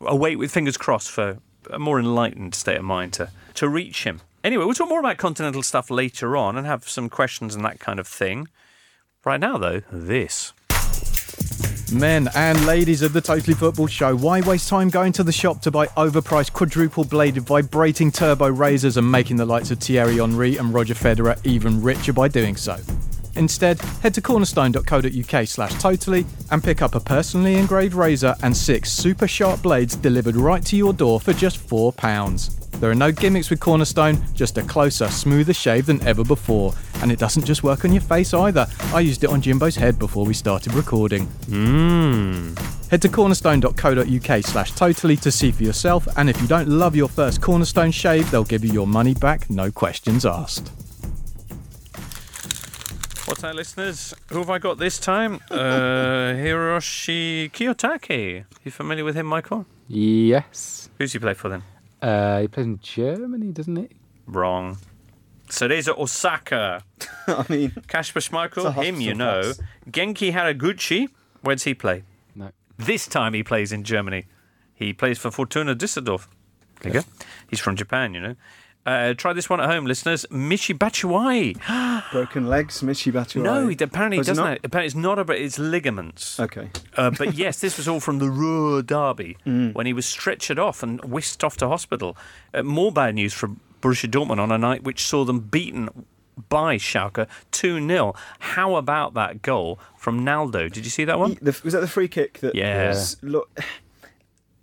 await 0.00 0.36
with 0.36 0.52
fingers 0.52 0.76
crossed 0.76 1.10
for 1.10 1.38
a 1.70 1.78
more 1.78 1.98
enlightened 1.98 2.54
state 2.54 2.76
of 2.76 2.84
mind 2.84 3.14
to 3.14 3.30
to 3.54 3.70
reach 3.70 4.04
him. 4.04 4.20
Anyway, 4.44 4.66
we'll 4.66 4.74
talk 4.74 4.90
more 4.90 5.00
about 5.00 5.16
continental 5.16 5.62
stuff 5.62 5.90
later 5.90 6.36
on 6.36 6.58
and 6.58 6.66
have 6.66 6.86
some 6.86 7.08
questions 7.08 7.54
and 7.54 7.64
that 7.64 7.80
kind 7.80 7.98
of 7.98 8.06
thing. 8.06 8.46
Right 9.24 9.40
now, 9.40 9.56
though, 9.56 9.80
this. 9.90 10.52
Men 11.92 12.28
and 12.34 12.66
ladies 12.66 13.02
of 13.02 13.12
the 13.12 13.20
Totally 13.20 13.54
Football 13.54 13.86
Show, 13.86 14.16
why 14.16 14.40
waste 14.40 14.68
time 14.68 14.90
going 14.90 15.12
to 15.12 15.22
the 15.22 15.30
shop 15.30 15.60
to 15.62 15.70
buy 15.70 15.86
overpriced 15.88 16.52
quadruple 16.52 17.04
bladed 17.04 17.44
vibrating 17.44 18.10
turbo 18.10 18.48
razors 18.48 18.96
and 18.96 19.10
making 19.10 19.36
the 19.36 19.46
likes 19.46 19.70
of 19.70 19.78
Thierry 19.78 20.16
Henry 20.16 20.56
and 20.56 20.74
Roger 20.74 20.94
Federer 20.94 21.38
even 21.46 21.80
richer 21.80 22.12
by 22.12 22.26
doing 22.26 22.56
so? 22.56 22.76
Instead, 23.36 23.80
head 24.02 24.14
to 24.14 24.20
cornerstone.co.uk 24.20 25.46
slash 25.46 25.74
totally 25.74 26.26
and 26.50 26.62
pick 26.62 26.82
up 26.82 26.94
a 26.94 27.00
personally 27.00 27.54
engraved 27.54 27.94
razor 27.94 28.34
and 28.42 28.56
six 28.56 28.90
super 28.90 29.28
sharp 29.28 29.62
blades 29.62 29.96
delivered 29.96 30.36
right 30.36 30.64
to 30.64 30.76
your 30.76 30.92
door 30.92 31.20
for 31.20 31.32
just 31.32 31.66
£4. 31.68 32.56
There 32.80 32.90
are 32.90 32.94
no 32.94 33.10
gimmicks 33.10 33.48
with 33.48 33.58
Cornerstone, 33.60 34.22
just 34.34 34.58
a 34.58 34.62
closer, 34.62 35.08
smoother 35.08 35.54
shave 35.54 35.86
than 35.86 36.02
ever 36.06 36.22
before. 36.22 36.74
And 36.96 37.10
it 37.10 37.18
doesn't 37.18 37.46
just 37.46 37.62
work 37.62 37.86
on 37.86 37.92
your 37.92 38.02
face 38.02 38.34
either. 38.34 38.66
I 38.92 39.00
used 39.00 39.24
it 39.24 39.30
on 39.30 39.40
Jimbo's 39.40 39.76
head 39.76 39.98
before 39.98 40.26
we 40.26 40.34
started 40.34 40.74
recording. 40.74 41.26
Mmm. 41.46 42.58
Head 42.90 43.02
to 43.02 43.08
cornerstone.co.uk 43.08 44.44
slash 44.44 44.72
totally 44.72 45.16
to 45.16 45.32
see 45.32 45.50
for 45.52 45.62
yourself, 45.62 46.06
and 46.18 46.28
if 46.28 46.40
you 46.40 46.46
don't 46.46 46.68
love 46.68 46.94
your 46.94 47.08
first 47.08 47.40
Cornerstone 47.40 47.90
shave, 47.90 48.30
they'll 48.30 48.44
give 48.44 48.64
you 48.64 48.72
your 48.72 48.86
money 48.86 49.14
back, 49.14 49.48
no 49.48 49.70
questions 49.70 50.26
asked. 50.26 50.70
What's 53.26 53.42
that, 53.42 53.56
listeners? 53.56 54.14
Who 54.28 54.38
have 54.38 54.50
I 54.50 54.58
got 54.58 54.78
this 54.78 54.98
time? 55.00 55.40
Uh, 55.50 55.56
Hiroshi 56.36 57.50
Kiyotake. 57.50 58.44
You 58.64 58.70
familiar 58.70 59.04
with 59.04 59.16
him, 59.16 59.26
Michael? 59.26 59.66
Yes. 59.88 60.88
Who's 60.98 61.12
he 61.12 61.18
play 61.18 61.34
for 61.34 61.48
then? 61.48 61.62
Uh, 62.00 62.42
he 62.42 62.48
plays 62.48 62.66
in 62.66 62.78
Germany, 62.78 63.50
doesn't 63.52 63.74
he? 63.76 63.88
Wrong. 64.26 64.78
Cerezo 65.48 65.98
Osaka. 65.98 66.84
I 67.26 67.44
mean, 67.48 67.72
Kasper 67.88 68.18
It's 68.18 68.28
Schmeichel, 68.28 68.72
him 68.72 69.00
you 69.00 69.14
know. 69.14 69.42
pass. 69.42 69.60
Genki 69.90 70.32
Haraguchi. 70.32 71.08
Where 71.42 71.56
does 71.56 71.64
he 71.64 71.74
play? 71.74 72.04
No. 72.36 72.50
This 72.78 73.06
time 73.08 73.34
he 73.34 73.42
plays 73.42 73.72
in 73.72 73.82
Germany. 73.82 74.26
He 74.74 74.92
plays 74.92 75.18
for 75.18 75.30
Fortuna 75.32 75.74
Düsseldorf. 75.74 76.28
There 76.80 76.92
you 76.92 77.00
go. 77.00 77.06
He's 77.50 77.60
from 77.60 77.74
Japan, 77.74 78.14
you 78.14 78.20
know. 78.20 78.36
Uh, 78.86 79.14
try 79.14 79.32
this 79.32 79.50
one 79.50 79.60
at 79.60 79.68
home, 79.68 79.84
listeners. 79.84 80.24
Michi 80.30 80.72
Batshuayi. 80.78 81.56
broken 82.12 82.46
legs, 82.46 82.82
Michi 82.82 83.12
Batshuayi. 83.12 83.42
No, 83.42 83.66
he, 83.66 83.76
apparently 83.80 84.18
he 84.18 84.20
it 84.20 84.26
doesn't. 84.26 84.44
not? 84.44 84.58
Apparently 84.62 84.86
it's 84.86 84.94
not 84.94 85.18
about 85.18 85.36
it's 85.36 85.58
ligaments. 85.58 86.38
Okay. 86.38 86.70
Uh, 86.96 87.10
but 87.10 87.34
yes, 87.42 87.60
this 87.60 87.76
was 87.76 87.88
all 87.88 87.98
from 88.00 88.18
the 88.20 88.30
Ruhr 88.30 88.82
derby 88.82 89.36
Mm. 89.44 89.74
when 89.74 89.86
he 89.86 89.92
was 89.92 90.06
stretchered 90.06 90.58
off 90.58 90.82
and 90.82 91.04
whisked 91.04 91.42
off 91.42 91.56
to 91.58 91.68
hospital. 91.68 92.16
Uh, 92.54 92.62
more 92.62 92.92
bad 92.92 93.16
news 93.16 93.32
for 93.32 93.48
Borussia 93.82 94.08
Dortmund 94.10 94.38
on 94.38 94.52
a 94.52 94.58
night 94.58 94.84
which 94.84 95.04
saw 95.06 95.24
them 95.24 95.40
beaten 95.40 95.88
by 96.48 96.76
Schalke 96.76 97.26
2 97.50 97.86
0. 97.88 98.14
How 98.38 98.76
about 98.76 99.14
that 99.14 99.42
goal 99.42 99.78
from 99.96 100.22
Naldo? 100.24 100.68
Did 100.68 100.84
you 100.84 100.90
see 100.90 101.04
that 101.04 101.18
one? 101.18 101.30
He- 101.30 101.38
the, 101.42 101.58
was 101.64 101.72
that 101.72 101.80
the 101.80 101.88
free 101.88 102.08
kick 102.08 102.38
that? 102.40 102.54
Yeah. 102.54 102.94
Look, 103.22 103.58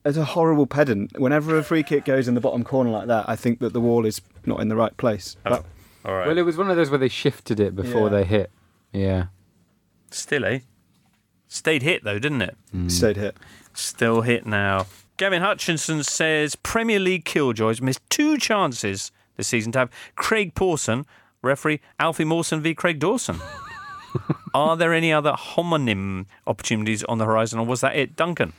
as 0.05 0.17
a 0.17 0.25
horrible 0.25 0.67
pedant, 0.67 1.17
whenever 1.19 1.57
a 1.57 1.63
free 1.63 1.83
kick 1.83 2.05
goes 2.05 2.27
in 2.27 2.35
the 2.35 2.41
bottom 2.41 2.63
corner 2.63 2.89
like 2.89 3.07
that, 3.07 3.27
I 3.29 3.35
think 3.35 3.59
that 3.59 3.73
the 3.73 3.79
wall 3.81 4.05
is 4.05 4.21
not 4.45 4.59
in 4.59 4.67
the 4.67 4.75
right 4.75 4.95
place. 4.97 5.37
That- 5.43 5.63
All 6.05 6.13
right. 6.13 6.27
Well, 6.27 6.37
it 6.37 6.41
was 6.41 6.57
one 6.57 6.69
of 6.69 6.75
those 6.75 6.89
where 6.89 6.99
they 6.99 7.07
shifted 7.07 7.59
it 7.59 7.75
before 7.75 8.03
Yeah. 8.09 8.09
they 8.09 8.23
hit. 8.25 8.51
Yeah. 8.91 9.25
Still, 10.11 10.45
eh? 10.45 10.59
Stayed 11.47 11.83
hit 11.83 12.03
though, 12.03 12.19
didn't 12.19 12.41
it? 12.41 12.57
stayed 12.87 13.15
hit. 13.17 13.37
Still 13.73 14.21
hit 14.21 14.45
now. 14.45 14.87
Gavin 15.17 15.41
Hutchinson 15.41 16.03
says 16.03 16.55
Premier 16.55 16.99
League 16.99 17.23
killjoys 17.25 17.79
missed 17.81 18.01
two 18.09 18.37
chances 18.37 19.11
this 19.37 19.47
season 19.47 19.71
to 19.73 19.79
have 19.79 19.89
Craig 20.15 20.55
Pawson, 20.55 21.05
referee 21.41 21.79
Alfie 21.99 22.23
Mawson 22.25 22.61
v 22.61 22.73
Craig 22.75 22.99
Dawson. 22.99 23.39
Are 24.53 24.75
there 24.77 24.93
any 24.93 25.11
other 25.13 25.33
homonym 25.33 26.25
opportunities 26.45 27.03
on 27.05 27.17
the 27.17 27.25
horizon, 27.25 27.59
or 27.59 27.65
was 27.65 27.81
that 27.81 27.95
it, 27.95 28.15
Duncan? 28.15 28.53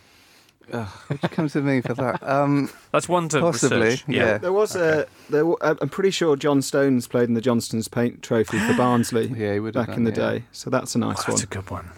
Which 1.09 1.21
comes 1.33 1.53
to 1.53 1.61
me 1.63 1.81
for 1.81 1.95
that? 1.95 2.23
Um, 2.23 2.71
That's 2.93 3.09
one 3.09 3.29
to 3.31 3.41
Possibly, 3.41 3.81
research. 3.81 4.05
yeah. 4.09 4.39
There 4.39 4.53
was 4.53 4.75
a. 4.77 5.07
There, 5.31 5.45
I'm 5.63 5.89
pretty 5.89 6.11
sure 6.11 6.37
John 6.37 6.63
Stones 6.63 7.07
played 7.07 7.29
in 7.29 7.35
the 7.35 7.41
Johnstone's 7.41 7.89
Paint 7.89 8.23
Trophy 8.23 8.59
for 8.59 8.75
Barnsley 8.77 9.27
yeah, 9.29 9.55
he 9.55 9.61
would 9.61 9.75
back 9.75 9.89
done, 9.89 9.99
in 9.99 10.05
the 10.05 10.11
yeah. 10.11 10.31
day. 10.39 10.45
So 10.53 10.71
that's 10.71 10.95
a 10.95 10.99
nice 10.99 11.19
Oh, 11.21 11.23
one. 11.23 11.31
that's 11.33 11.43
a 11.43 11.47
good 11.47 11.71
one. 11.71 11.91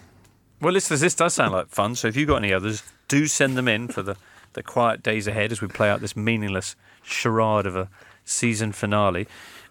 Well, 0.61 0.73
listeners, 0.73 1.01
this 1.01 1.15
does 1.15 1.33
sound 1.33 1.53
like 1.53 1.69
fun. 1.69 1.95
So 1.95 2.07
if 2.07 2.15
you've 2.15 2.27
got 2.27 2.37
any 2.37 2.51
others, 2.53 2.83
do 3.07 3.27
send 3.27 3.55
them 3.57 3.67
in 3.67 3.87
for 3.87 4.01
the, 4.01 4.15
the 4.53 4.63
quiet 4.63 5.03
days 5.03 5.27
ahead 5.27 5.51
as 5.51 5.61
we 5.61 5.67
play 5.67 5.89
out 5.89 6.01
this 6.01 6.15
meaningless 6.15 6.75
charade 7.03 7.65
of 7.67 7.75
a 7.75 7.89
season 8.25 8.71
finale. 8.71 9.27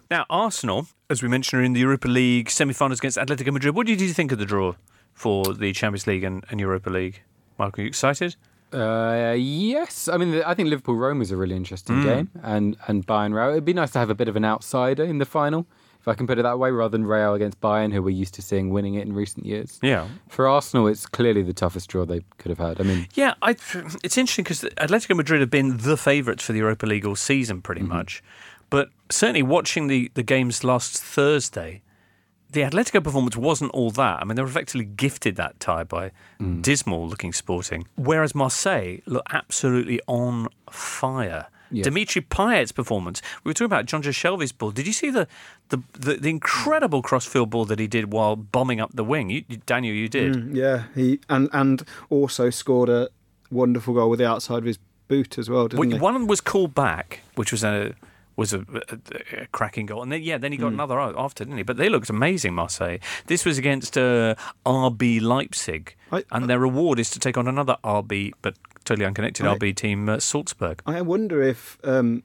Now, 0.09 0.25
Arsenal, 0.29 0.87
as 1.09 1.21
we 1.21 1.27
mentioned, 1.27 1.61
are 1.61 1.65
in 1.65 1.73
the 1.73 1.81
Europa 1.81 2.07
League 2.07 2.49
semi-finals 2.49 2.99
against 2.99 3.17
Atletico 3.17 3.51
Madrid. 3.51 3.75
What 3.75 3.85
did 3.85 3.99
you 3.99 4.13
think 4.13 4.31
of 4.31 4.39
the 4.39 4.45
draw 4.45 4.73
for 5.13 5.53
the 5.53 5.73
Champions 5.73 6.07
League 6.07 6.23
and, 6.23 6.45
and 6.49 6.59
Europa 6.61 6.89
League? 6.89 7.21
Mark, 7.59 7.77
are 7.77 7.81
you 7.81 7.87
excited? 7.89 8.37
Uh, 8.73 9.35
yes, 9.37 10.07
I 10.07 10.17
mean 10.17 10.41
I 10.43 10.53
think 10.53 10.69
Liverpool 10.69 10.95
Rome 10.95 11.19
was 11.19 11.31
a 11.31 11.37
really 11.37 11.55
interesting 11.55 12.03
game, 12.03 12.29
and 12.43 12.75
and 12.87 13.05
Bayern 13.07 13.33
Real. 13.33 13.51
It'd 13.51 13.65
be 13.65 13.73
nice 13.73 13.91
to 13.91 13.99
have 13.99 14.09
a 14.09 14.15
bit 14.15 14.27
of 14.27 14.35
an 14.35 14.43
outsider 14.43 15.03
in 15.05 15.19
the 15.19 15.25
final, 15.25 15.65
if 16.01 16.07
I 16.07 16.13
can 16.15 16.27
put 16.27 16.37
it 16.37 16.43
that 16.43 16.59
way, 16.59 16.71
rather 16.71 16.91
than 16.97 17.05
Real 17.05 17.33
against 17.33 17.61
Bayern, 17.61 17.93
who 17.93 18.01
we're 18.03 18.09
used 18.09 18.33
to 18.33 18.41
seeing 18.41 18.69
winning 18.69 18.95
it 18.95 19.07
in 19.07 19.13
recent 19.13 19.45
years. 19.45 19.79
Yeah. 19.81 20.07
For 20.27 20.47
Arsenal, 20.47 20.87
it's 20.87 21.05
clearly 21.05 21.43
the 21.43 21.53
toughest 21.53 21.89
draw 21.89 22.05
they 22.05 22.21
could 22.39 22.49
have 22.49 22.59
had. 22.59 22.81
I 22.81 22.83
mean, 22.83 23.07
Yeah, 23.13 23.35
I, 23.41 23.51
it's 24.03 24.17
interesting 24.17 24.43
because 24.43 24.61
Atletico 24.61 25.15
Madrid 25.15 25.39
have 25.39 25.49
been 25.49 25.77
the 25.77 25.95
favourites 25.97 26.43
for 26.43 26.51
the 26.51 26.59
Europa 26.59 26.85
League 26.85 27.05
all 27.05 27.15
season, 27.15 27.61
pretty 27.61 27.83
much. 27.83 28.21
But 28.69 28.89
certainly 29.09 29.43
watching 29.43 29.87
the, 29.87 30.11
the 30.13 30.23
games 30.23 30.63
last 30.65 31.01
Thursday, 31.01 31.81
the 32.51 32.61
Atletico 32.61 33.03
performance 33.03 33.35
wasn't 33.35 33.71
all 33.71 33.91
that. 33.91 34.19
I 34.21 34.23
mean, 34.23 34.35
they 34.35 34.41
were 34.41 34.47
effectively 34.47 34.85
gifted 34.85 35.35
that 35.35 35.59
tie 35.59 35.83
by 35.83 36.11
dismal 36.61 37.07
looking 37.07 37.33
Sporting, 37.33 37.87
whereas 37.95 38.33
Marseille 38.33 38.99
looked 39.05 39.33
absolutely 39.33 39.99
on 40.07 40.47
fire. 40.69 41.47
Yeah. 41.69 41.83
Dimitri 41.83 42.21
Payet's 42.21 42.71
performance. 42.71 43.21
We 43.43 43.49
were 43.49 43.53
talking 43.53 43.65
about 43.65 43.87
Jonjo 43.87 44.11
Shelvey's 44.13 44.53
ball. 44.53 44.71
Did 44.71 44.87
you 44.87 44.93
see 44.93 45.09
the, 45.09 45.27
the, 45.67 45.83
the, 45.99 46.13
the 46.13 46.29
incredible 46.29 47.01
crossfield 47.01 47.49
ball 47.49 47.65
that 47.65 47.77
he 47.77 47.87
did 47.87 48.13
while 48.13 48.37
bombing 48.37 48.79
up 48.79 48.91
the 48.93 49.03
wing? 49.03 49.29
You, 49.29 49.43
you- 49.49 49.57
Daniel, 49.65 49.93
you 49.93 50.07
did. 50.07 50.33
Mm, 50.33 50.55
yeah, 50.55 50.83
he 50.95 51.19
and 51.27 51.49
and 51.51 51.83
also 52.09 52.49
scored 52.49 52.87
a 52.87 53.09
wonderful 53.51 53.93
goal 53.95 54.09
with 54.09 54.19
the 54.19 54.25
outside 54.29 54.59
of 54.59 54.63
his 54.63 54.79
boot 55.09 55.37
as 55.37 55.49
well, 55.49 55.67
didn't 55.67 55.79
Well, 55.79 55.89
he? 55.89 55.99
One 56.01 56.25
was 56.27 56.39
called 56.39 56.73
back, 56.73 57.19
which 57.35 57.51
was 57.51 57.65
a 57.65 57.93
was 58.37 58.53
a, 58.53 58.59
a, 58.59 59.41
a 59.41 59.47
cracking 59.47 59.87
goal, 59.87 60.01
and 60.01 60.11
then 60.11 60.21
yeah, 60.23 60.37
then 60.37 60.51
he 60.53 60.57
got 60.57 60.71
another 60.71 60.97
after, 60.99 61.43
didn't 61.43 61.57
he? 61.57 61.63
But 61.63 61.75
they 61.77 61.89
looked 61.89 62.09
amazing, 62.09 62.53
Marseille. 62.53 62.99
This 63.25 63.43
was 63.43 63.57
against 63.57 63.97
uh, 63.97 64.35
RB 64.65 65.21
Leipzig, 65.21 65.95
I- 66.11 66.23
and 66.31 66.49
their 66.49 66.59
reward 66.59 66.99
is 66.99 67.09
to 67.11 67.19
take 67.19 67.37
on 67.37 67.47
another 67.47 67.75
RB, 67.83 68.31
but 68.41 68.55
totally 68.85 69.05
unconnected 69.05 69.45
I- 69.45 69.55
RB 69.57 69.75
team, 69.75 70.07
uh, 70.07 70.19
Salzburg. 70.19 70.81
I 70.85 71.01
wonder 71.01 71.41
if 71.41 71.77
um, 71.83 72.23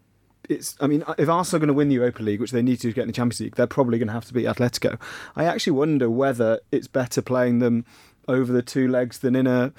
it's. 0.49 0.77
I 0.81 0.87
mean, 0.87 1.03
if 1.19 1.29
Arsenal 1.29 1.57
are 1.57 1.61
going 1.61 1.69
to 1.69 1.75
win 1.75 1.89
the 1.89 1.95
Europa 1.95 2.23
League, 2.23 2.41
which 2.41 2.51
they 2.53 2.63
need 2.63 2.77
to 2.81 2.89
to 2.89 2.93
get 2.95 3.03
in 3.03 3.09
the 3.09 3.15
Champions 3.15 3.41
League, 3.41 3.57
they're 3.57 3.67
probably 3.67 3.99
going 3.99 4.09
to 4.09 4.13
have 4.15 4.27
to 4.27 4.35
beat 4.35 4.45
Atletico. 4.47 5.01
I 5.35 5.45
actually 5.45 5.73
wonder 5.73 6.11
whether 6.11 6.61
it's 6.71 6.89
better 6.89 7.23
playing 7.23 7.61
them 7.61 7.85
over 8.29 8.53
the 8.53 8.63
two 8.63 8.87
legs 8.87 9.19
than 9.21 9.35
in 9.35 9.47
a 9.47 9.73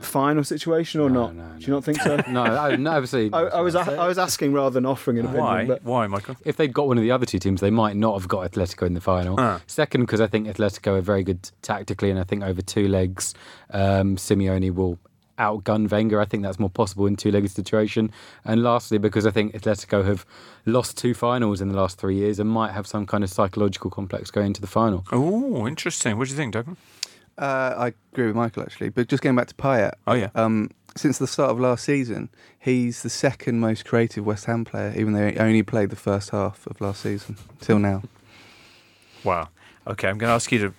final 0.00 0.44
situation 0.44 1.00
or 1.00 1.10
No, 1.10 1.26
not. 1.28 1.34
no, 1.34 1.58
Do 1.58 1.66
you 1.66 1.72
not 1.72 1.82
think 1.84 2.00
so? 2.00 2.16
no, 2.30 2.42
I, 2.42 2.76
no 2.76 2.90
absolutely. 2.92 3.32
I, 3.38 3.42
I 3.44 3.60
was 3.62 3.74
a- 3.74 3.80
I 3.98 4.06
was 4.06 4.18
asking 4.18 4.52
rather 4.52 4.74
than 4.74 4.86
offering 4.86 5.18
an 5.18 5.24
opinion. 5.26 5.44
Why? 5.44 5.64
But 5.64 5.82
Why, 5.82 6.06
Michael? 6.06 6.36
if 6.44 6.56
they'd 6.56 6.72
got 6.72 6.86
one 6.88 6.98
of 6.98 7.02
the 7.02 7.10
other 7.10 7.26
two 7.26 7.38
teams, 7.38 7.60
they 7.60 7.70
might 7.70 7.96
not 7.96 8.18
have 8.18 8.28
got 8.28 8.50
Atletico 8.50 8.86
in 8.86 8.94
the 8.94 9.00
final. 9.00 9.36
Ah. 9.38 9.60
Second, 9.66 10.02
because 10.02 10.20
I 10.20 10.26
think 10.26 10.46
Atletico 10.46 10.98
are 10.98 11.00
very 11.00 11.22
good 11.24 11.50
tactically, 11.62 12.10
and 12.10 12.18
I 12.20 12.24
think 12.24 12.42
over 12.44 12.60
two 12.62 12.86
legs, 12.86 13.34
um, 13.70 14.16
Simeone 14.16 14.74
will 14.74 14.98
outgun 15.38 15.88
Wenger. 15.90 16.20
I 16.20 16.24
think 16.24 16.42
that's 16.42 16.58
more 16.58 16.68
possible 16.70 17.06
in 17.06 17.14
two-legged 17.16 17.50
situation. 17.50 18.10
And 18.44 18.62
lastly, 18.62 18.98
because 18.98 19.24
I 19.26 19.30
think 19.30 19.54
Atletico 19.54 20.04
have 20.04 20.26
lost 20.66 20.98
two 20.98 21.14
finals 21.14 21.60
in 21.60 21.68
the 21.68 21.76
last 21.76 21.96
three 21.98 22.16
years 22.16 22.38
and 22.40 22.50
might 22.50 22.72
have 22.72 22.86
some 22.88 23.06
kind 23.06 23.22
of 23.24 23.30
psychological 23.30 23.88
complex 23.90 24.30
going 24.32 24.48
into 24.48 24.60
the 24.60 24.66
final. 24.66 25.04
Oh, 25.12 25.66
interesting. 25.68 26.18
What 26.18 26.26
do 26.26 26.32
you 26.32 26.36
think, 26.36 26.54
Duncan? 26.54 26.76
Uh, 27.38 27.74
I 27.76 27.92
agree 28.12 28.26
with 28.26 28.36
Michael 28.36 28.62
actually, 28.62 28.88
but 28.88 29.08
just 29.08 29.22
going 29.22 29.36
back 29.36 29.46
to 29.48 29.54
Payet. 29.54 29.92
Oh, 30.06 30.14
yeah. 30.14 30.30
Um, 30.34 30.70
since 30.96 31.18
the 31.18 31.26
start 31.28 31.50
of 31.50 31.60
last 31.60 31.84
season, 31.84 32.28
he's 32.58 33.02
the 33.02 33.10
second 33.10 33.60
most 33.60 33.84
creative 33.84 34.26
West 34.26 34.46
Ham 34.46 34.64
player, 34.64 34.92
even 34.96 35.12
though 35.12 35.30
he 35.30 35.36
only 35.38 35.62
played 35.62 35.90
the 35.90 35.96
first 35.96 36.30
half 36.30 36.66
of 36.66 36.80
last 36.80 37.02
season 37.02 37.36
till 37.60 37.78
now. 37.78 38.02
Wow. 39.24 39.48
Okay, 39.86 40.08
I'm 40.08 40.18
going 40.18 40.28
to 40.30 40.34
ask 40.34 40.50
you 40.52 40.58
to 40.58 40.74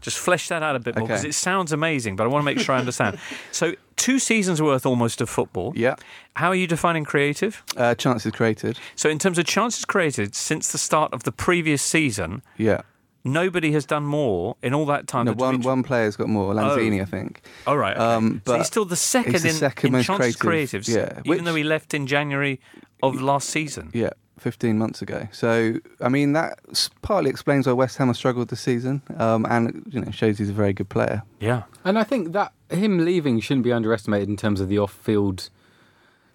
just 0.00 0.18
flesh 0.18 0.48
that 0.48 0.62
out 0.62 0.76
a 0.76 0.80
bit 0.80 0.96
more 0.96 1.06
because 1.06 1.20
Okay. 1.20 1.28
it 1.30 1.34
sounds 1.34 1.72
amazing, 1.72 2.16
but 2.16 2.24
I 2.24 2.26
want 2.26 2.42
to 2.42 2.44
make 2.44 2.58
sure 2.58 2.74
I 2.74 2.78
understand. 2.78 3.18
so, 3.52 3.74
two 3.96 4.18
seasons 4.18 4.60
worth 4.60 4.84
almost 4.84 5.20
of 5.20 5.30
football. 5.30 5.72
Yeah. 5.76 5.94
How 6.34 6.48
are 6.48 6.54
you 6.54 6.66
defining 6.66 7.04
creative? 7.04 7.62
Uh, 7.76 7.94
chances 7.94 8.32
created. 8.32 8.78
So, 8.96 9.08
in 9.08 9.18
terms 9.18 9.38
of 9.38 9.46
chances 9.46 9.84
created 9.84 10.34
since 10.34 10.72
the 10.72 10.78
start 10.78 11.12
of 11.14 11.22
the 11.22 11.32
previous 11.32 11.82
season, 11.82 12.42
Yeah. 12.58 12.82
Nobody 13.24 13.72
has 13.72 13.84
done 13.86 14.04
more 14.04 14.56
in 14.62 14.74
all 14.74 14.86
that 14.86 15.06
time. 15.06 15.26
No, 15.26 15.32
one 15.32 15.54
Dimitri- 15.54 15.68
one 15.68 15.82
player's 15.82 16.16
got 16.16 16.28
more. 16.28 16.54
Lanzini, 16.54 17.00
I 17.00 17.04
think. 17.04 17.42
All 17.66 17.78
right. 17.78 17.96
Okay. 17.96 18.04
um, 18.04 18.42
so 18.46 18.52
but 18.52 18.58
he's 18.58 18.66
still 18.66 18.84
the 18.84 18.96
second 18.96 19.32
he's 19.32 19.42
the 19.42 19.48
in, 19.50 19.54
second 19.54 19.86
in 19.88 19.92
most 19.92 20.06
chances 20.06 20.36
creative, 20.36 20.82
creatives, 20.82 20.94
yeah, 20.94 21.18
even 21.20 21.22
which- 21.30 21.44
though 21.44 21.54
he 21.54 21.64
left 21.64 21.94
in 21.94 22.06
January 22.06 22.60
of 23.02 23.20
last 23.20 23.48
season. 23.50 23.90
Yeah. 23.92 24.10
15 24.38 24.76
months 24.76 25.00
ago. 25.02 25.28
So, 25.30 25.74
I 26.00 26.08
mean, 26.08 26.32
that 26.32 26.58
partly 27.02 27.30
explains 27.30 27.68
why 27.68 27.74
West 27.74 27.96
Ham 27.98 28.08
have 28.08 28.16
struggled 28.16 28.48
this 28.48 28.60
season, 28.60 29.00
um, 29.16 29.46
and 29.48 29.84
you 29.88 30.00
know 30.00 30.10
shows 30.10 30.36
he's 30.38 30.50
a 30.50 30.52
very 30.52 30.72
good 30.72 30.88
player. 30.88 31.22
Yeah. 31.38 31.62
And 31.84 31.96
I 31.96 32.02
think 32.02 32.32
that 32.32 32.52
him 32.68 33.04
leaving 33.04 33.38
shouldn't 33.38 33.62
be 33.62 33.72
underestimated 33.72 34.28
in 34.28 34.36
terms 34.36 34.60
of 34.60 34.68
the 34.68 34.78
off-field 34.80 35.48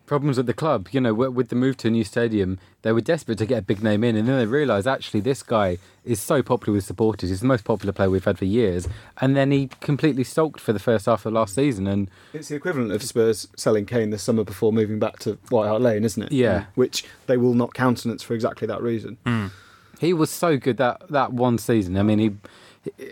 problems 0.08 0.39
at 0.39 0.47
the 0.47 0.53
club. 0.53 0.88
You 0.91 0.99
know, 1.01 1.14
with 1.14 1.49
the 1.49 1.55
move 1.55 1.78
to 1.78 1.89
a 1.89 1.91
new 1.91 2.03
stadium, 2.03 2.58
they 2.82 2.91
were 2.91 3.01
desperate 3.01 3.38
to 3.38 3.45
get 3.45 3.60
a 3.60 3.62
big 3.62 3.84
name 3.84 4.03
in, 4.03 4.16
and 4.16 4.28
then 4.28 4.38
they 4.39 4.45
realised 4.47 4.88
actually 4.88 5.20
this 5.20 5.43
guy 5.43 5.78
is 6.03 6.20
so 6.20 6.41
popular 6.41 6.74
with 6.76 6.86
supporters. 6.86 7.30
He's 7.30 7.41
the 7.41 7.45
most 7.45 7.66
popular 7.66 7.93
player 7.93 8.10
we've 8.10 8.26
had 8.26 8.39
for 8.39 8.45
years, 8.45 8.88
and 9.22 9.36
then 9.36 9.51
he 9.51 9.70
completely 9.82 10.24
sulked 10.24 10.60
for 10.60 10.74
the 10.74 10.80
first 10.80 11.05
half 11.05 11.28
of 11.28 11.34
last 11.34 11.53
season. 11.53 11.86
And 11.86 12.10
It's 12.34 12.47
the 12.47 12.55
equivalent 12.55 12.91
of 12.91 13.03
Spurs 13.03 13.47
selling 13.55 13.86
Kane 13.86 14.10
the 14.10 14.18
summer 14.18 14.43
before 14.43 14.74
moving 14.74 14.97
back 14.97 15.20
to 15.20 15.38
White 15.49 15.68
Hart 15.68 15.82
Lane, 15.82 16.03
isn't 16.03 16.24
it? 16.24 16.32
Yeah. 16.32 16.62
Mm. 16.62 16.68
Which 16.76 17.05
they 17.28 17.38
will 17.38 17.53
not 17.53 17.76
countenance 17.76 18.24
for 18.24 18.34
exactly 18.34 18.66
that 18.68 18.82
reason. 18.82 19.18
Mm. 19.26 19.51
he 19.99 20.14
was 20.14 20.32
so 20.32 20.58
good 20.58 20.78
that 20.78 21.08
that 21.10 21.34
one 21.34 21.60
season. 21.60 21.97
I 21.97 22.03
mean, 22.03 22.20
he. 22.20 22.30
He 22.30 22.38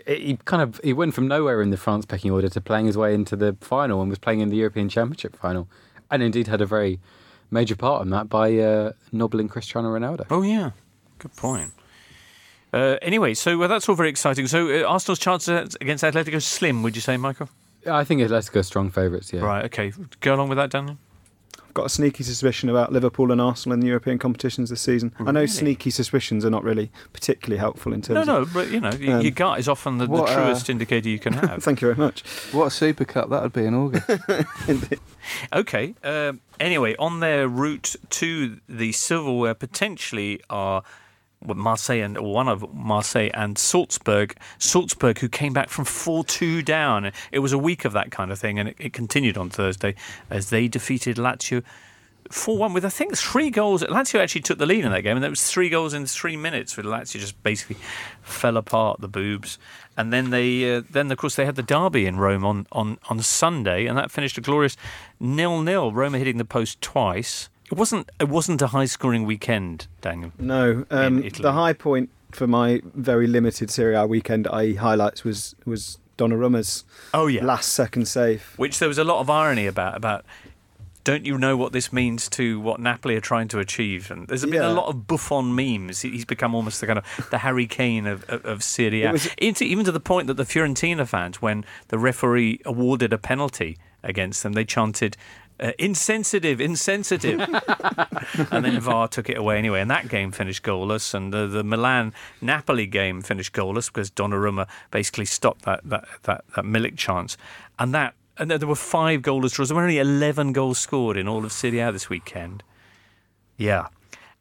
he 0.06 0.38
kind 0.46 0.62
of 0.62 0.80
he 0.82 0.94
went 0.94 1.12
from 1.12 1.28
nowhere 1.28 1.60
in 1.60 1.68
the 1.68 1.76
France 1.76 2.06
pecking 2.06 2.30
order 2.30 2.48
to 2.48 2.60
playing 2.62 2.86
his 2.86 2.96
way 2.96 3.12
into 3.12 3.36
the 3.36 3.54
final 3.60 4.00
and 4.00 4.08
was 4.08 4.18
playing 4.18 4.40
in 4.40 4.48
the 4.48 4.56
European 4.56 4.88
Championship 4.88 5.36
final, 5.36 5.68
and 6.10 6.22
indeed 6.22 6.46
had 6.46 6.60
a 6.60 6.66
very 6.66 7.00
major 7.50 7.76
part 7.76 8.02
in 8.02 8.10
that 8.10 8.28
by 8.28 8.56
uh, 8.58 8.92
nobbling 9.12 9.48
Cristiano 9.48 9.88
Ronaldo. 9.88 10.26
Oh 10.30 10.42
yeah, 10.42 10.70
good 11.18 11.34
point. 11.36 11.72
Uh, 12.72 12.96
anyway, 13.00 13.32
so 13.34 13.56
well, 13.56 13.68
that's 13.68 13.88
all 13.88 13.94
very 13.94 14.10
exciting. 14.10 14.46
So 14.46 14.68
uh, 14.68 14.86
Arsenal's 14.86 15.18
chances 15.18 15.76
against 15.80 16.04
Atletico 16.04 16.42
slim, 16.42 16.82
would 16.82 16.94
you 16.94 17.00
say, 17.00 17.16
Michael? 17.16 17.48
I 17.86 18.04
think 18.04 18.20
Atletico 18.20 18.56
are 18.56 18.62
strong 18.62 18.90
favourites. 18.90 19.32
Yeah. 19.32 19.40
Right. 19.40 19.64
Okay. 19.66 19.92
Go 20.20 20.34
along 20.34 20.48
with 20.48 20.58
that, 20.58 20.70
Daniel. 20.70 20.98
I've 21.76 21.82
got 21.82 21.86
a 21.88 21.90
sneaky 21.90 22.24
suspicion 22.24 22.70
about 22.70 22.90
Liverpool 22.90 23.30
and 23.30 23.38
Arsenal 23.38 23.74
in 23.74 23.80
the 23.80 23.86
European 23.88 24.18
competitions 24.18 24.70
this 24.70 24.80
season. 24.80 25.12
I 25.18 25.30
know 25.30 25.44
sneaky 25.44 25.90
suspicions 25.90 26.42
are 26.42 26.48
not 26.48 26.64
really 26.64 26.90
particularly 27.12 27.58
helpful 27.58 27.92
in 27.92 28.00
terms. 28.00 28.26
No, 28.26 28.38
terms 28.38 28.48
no, 28.48 28.50
but 28.50 28.70
you 28.70 28.80
know, 28.80 28.88
Um, 28.88 29.20
your 29.20 29.30
gut 29.30 29.58
is 29.58 29.68
often 29.68 29.98
the, 29.98 30.06
the 30.06 30.10
what, 30.10 30.30
uh, 30.30 30.36
truest 30.36 30.70
indicator 30.70 31.10
you 31.10 31.18
can 31.18 31.32
have. 31.34 31.62
Thank 31.62 31.82
you 31.82 31.92
very 31.92 31.98
much. 31.98 32.22
What 32.52 32.64
a 32.64 32.70
Super 32.70 33.04
Cup 33.04 33.28
that 33.28 33.42
would 33.42 33.52
be 33.52 33.66
in 33.66 33.74
August. 33.74 34.08
Okay. 35.52 35.94
Um, 36.02 36.40
anyway, 36.58 36.96
on 36.98 37.20
their 37.20 37.46
route 37.46 37.94
to 38.08 38.58
the 38.66 38.92
silverware, 38.92 39.52
potentially 39.52 40.40
are 40.48 40.76
well, 40.80 40.84
Marseille 41.54 42.02
and 42.02 42.18
one 42.18 42.48
of 42.48 42.74
Marseille 42.74 43.30
and 43.34 43.58
Salzburg. 43.58 44.36
Salzburg, 44.58 45.18
who 45.18 45.28
came 45.28 45.52
back 45.52 45.68
from 45.68 45.84
four-two 45.84 46.62
down. 46.62 47.12
It 47.30 47.40
was 47.40 47.52
a 47.52 47.58
week 47.58 47.84
of 47.84 47.92
that 47.92 48.10
kind 48.10 48.32
of 48.32 48.38
thing, 48.38 48.58
and 48.58 48.70
it, 48.70 48.76
it 48.78 48.92
continued 48.92 49.36
on 49.36 49.50
Thursday 49.50 49.94
as 50.30 50.50
they 50.50 50.68
defeated 50.68 51.16
Lazio. 51.16 51.62
4 52.30 52.58
1 52.58 52.72
with, 52.72 52.84
I 52.84 52.88
think, 52.88 53.16
three 53.16 53.50
goals. 53.50 53.82
Lazio 53.82 54.20
actually 54.20 54.40
took 54.40 54.58
the 54.58 54.66
lead 54.66 54.84
in 54.84 54.90
that 54.92 55.02
game, 55.02 55.16
and 55.16 55.22
there 55.22 55.30
was 55.30 55.48
three 55.48 55.68
goals 55.68 55.94
in 55.94 56.06
three 56.06 56.36
minutes, 56.36 56.76
with 56.76 56.86
Lazio 56.86 57.20
just 57.20 57.40
basically 57.42 57.76
fell 58.22 58.56
apart, 58.56 59.00
the 59.00 59.08
boobs. 59.08 59.58
And 59.96 60.12
then 60.12 60.30
they, 60.30 60.76
uh, 60.76 60.82
then 60.90 61.10
of 61.10 61.18
course, 61.18 61.36
they 61.36 61.44
had 61.44 61.56
the 61.56 61.62
derby 61.62 62.06
in 62.06 62.16
Rome 62.16 62.44
on, 62.44 62.66
on, 62.72 62.98
on 63.08 63.20
Sunday, 63.20 63.86
and 63.86 63.96
that 63.96 64.10
finished 64.10 64.38
a 64.38 64.40
glorious 64.40 64.76
nil 65.20 65.62
nil. 65.62 65.92
Roma 65.92 66.18
hitting 66.18 66.38
the 66.38 66.44
post 66.44 66.80
twice. 66.80 67.48
It 67.70 67.76
wasn't 67.76 68.10
it 68.20 68.28
wasn't 68.28 68.62
a 68.62 68.68
high 68.68 68.84
scoring 68.86 69.24
weekend, 69.24 69.86
Daniel. 70.00 70.32
No, 70.38 70.84
um, 70.90 71.22
the 71.40 71.52
high 71.52 71.72
point 71.72 72.10
for 72.32 72.46
my 72.46 72.80
very 72.94 73.26
limited 73.26 73.70
Serie 73.70 73.94
A 73.96 74.06
weekend, 74.06 74.46
i.e., 74.48 74.74
highlights, 74.74 75.24
was 75.24 75.54
was 75.64 75.98
Donnarumma's 76.18 76.84
Oh 77.12 77.26
yeah, 77.26 77.44
last 77.44 77.72
second 77.72 78.06
save. 78.08 78.52
which 78.56 78.78
there 78.78 78.88
was 78.88 78.98
a 78.98 79.04
lot 79.04 79.20
of 79.20 79.28
irony 79.30 79.66
about. 79.66 79.96
About 79.96 80.24
don't 81.04 81.24
you 81.24 81.38
know 81.38 81.56
what 81.56 81.72
this 81.72 81.92
means 81.92 82.28
to 82.30 82.58
what 82.58 82.80
Napoli 82.80 83.14
are 83.16 83.20
trying 83.20 83.46
to 83.48 83.58
achieve? 83.60 84.10
And 84.10 84.26
there's 84.26 84.42
been 84.44 84.54
Yeah. 84.54 84.68
a 84.68 84.74
lot 84.74 84.88
of 84.88 85.06
Buffon 85.06 85.54
memes. 85.54 86.00
He's 86.02 86.24
become 86.24 86.52
almost 86.54 86.80
the 86.80 86.86
kind 86.88 86.98
of 86.98 87.04
the 87.30 87.38
Harry 87.38 87.66
Kane 87.68 88.06
of, 88.08 88.24
of, 88.28 88.44
of 88.44 88.62
Serie 88.64 89.04
A. 89.04 89.12
Was- 89.12 89.28
Into, 89.38 89.62
even 89.64 89.84
to 89.84 89.92
the 89.92 90.00
point 90.00 90.26
that 90.26 90.34
the 90.34 90.42
Fiorentina 90.44 91.06
fans, 91.06 91.40
when 91.40 91.64
the 91.88 91.98
referee 91.98 92.60
awarded 92.64 93.12
a 93.12 93.18
penalty 93.18 93.78
against 94.02 94.42
them, 94.42 94.52
they 94.54 94.64
chanted. 94.64 95.16
Uh, 95.58 95.72
insensitive, 95.78 96.60
insensitive, 96.60 97.40
and 98.50 98.62
then 98.62 98.78
VAR 98.78 99.08
took 99.08 99.30
it 99.30 99.38
away 99.38 99.56
anyway. 99.56 99.80
And 99.80 99.90
that 99.90 100.06
game 100.08 100.30
finished 100.30 100.62
goalless, 100.62 101.14
and 101.14 101.32
the, 101.32 101.46
the 101.46 101.64
Milan 101.64 102.12
Napoli 102.42 102.86
game 102.86 103.22
finished 103.22 103.54
goalless 103.54 103.86
because 103.86 104.10
Donnarumma 104.10 104.68
basically 104.90 105.24
stopped 105.24 105.62
that 105.62 105.80
that 105.84 106.06
that, 106.24 106.44
that 106.54 106.64
Milik 106.66 106.98
chance, 106.98 107.38
and 107.78 107.94
that 107.94 108.14
and 108.36 108.50
there 108.50 108.68
were 108.68 108.74
five 108.74 109.22
goalless 109.22 109.54
draws. 109.54 109.70
There 109.70 109.76
were 109.76 109.82
only 109.82 109.98
eleven 109.98 110.52
goals 110.52 110.78
scored 110.78 111.16
in 111.16 111.26
all 111.26 111.42
of 111.42 111.52
Serie 111.52 111.78
A 111.78 111.90
this 111.90 112.10
weekend. 112.10 112.62
Yeah, 113.56 113.88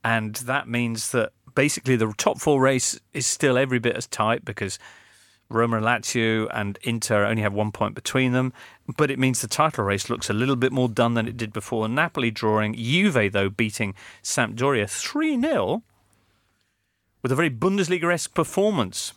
and 0.04 0.36
that 0.36 0.68
means 0.68 1.12
that 1.14 1.32
basically 1.56 1.96
the 1.96 2.14
top 2.18 2.40
four 2.40 2.60
race 2.60 3.00
is 3.14 3.26
still 3.26 3.58
every 3.58 3.80
bit 3.80 3.96
as 3.96 4.06
tight 4.06 4.44
because 4.44 4.78
Roma 5.50 5.78
and 5.78 5.86
Lazio 5.86 6.48
and 6.54 6.80
Inter 6.82 7.26
only 7.26 7.42
have 7.42 7.54
one 7.54 7.72
point 7.72 7.96
between 7.96 8.32
them, 8.32 8.52
but 8.98 9.12
it 9.12 9.20
means 9.20 9.42
the 9.42 9.48
title 9.48 9.84
race 9.84 10.10
looks 10.10 10.30
a 10.30 10.34
little 10.34 10.56
bit 10.56 10.72
more 10.72 10.90
done 10.90 11.14
than 11.14 11.28
it 11.28 11.38
did 11.38 11.54
before. 11.54 11.88
Napoli 11.88 12.32
drawing, 12.32 12.74
Juve 12.74 13.32
though 13.32 13.50
beating 13.50 13.94
Sampdoria 14.24 14.90
3 14.90 15.40
0 15.40 15.84
with 17.22 17.32
a 17.32 17.36
very 17.36 17.50
Bundesliga 17.50 18.14
esque 18.14 18.34
performance. 18.34 19.14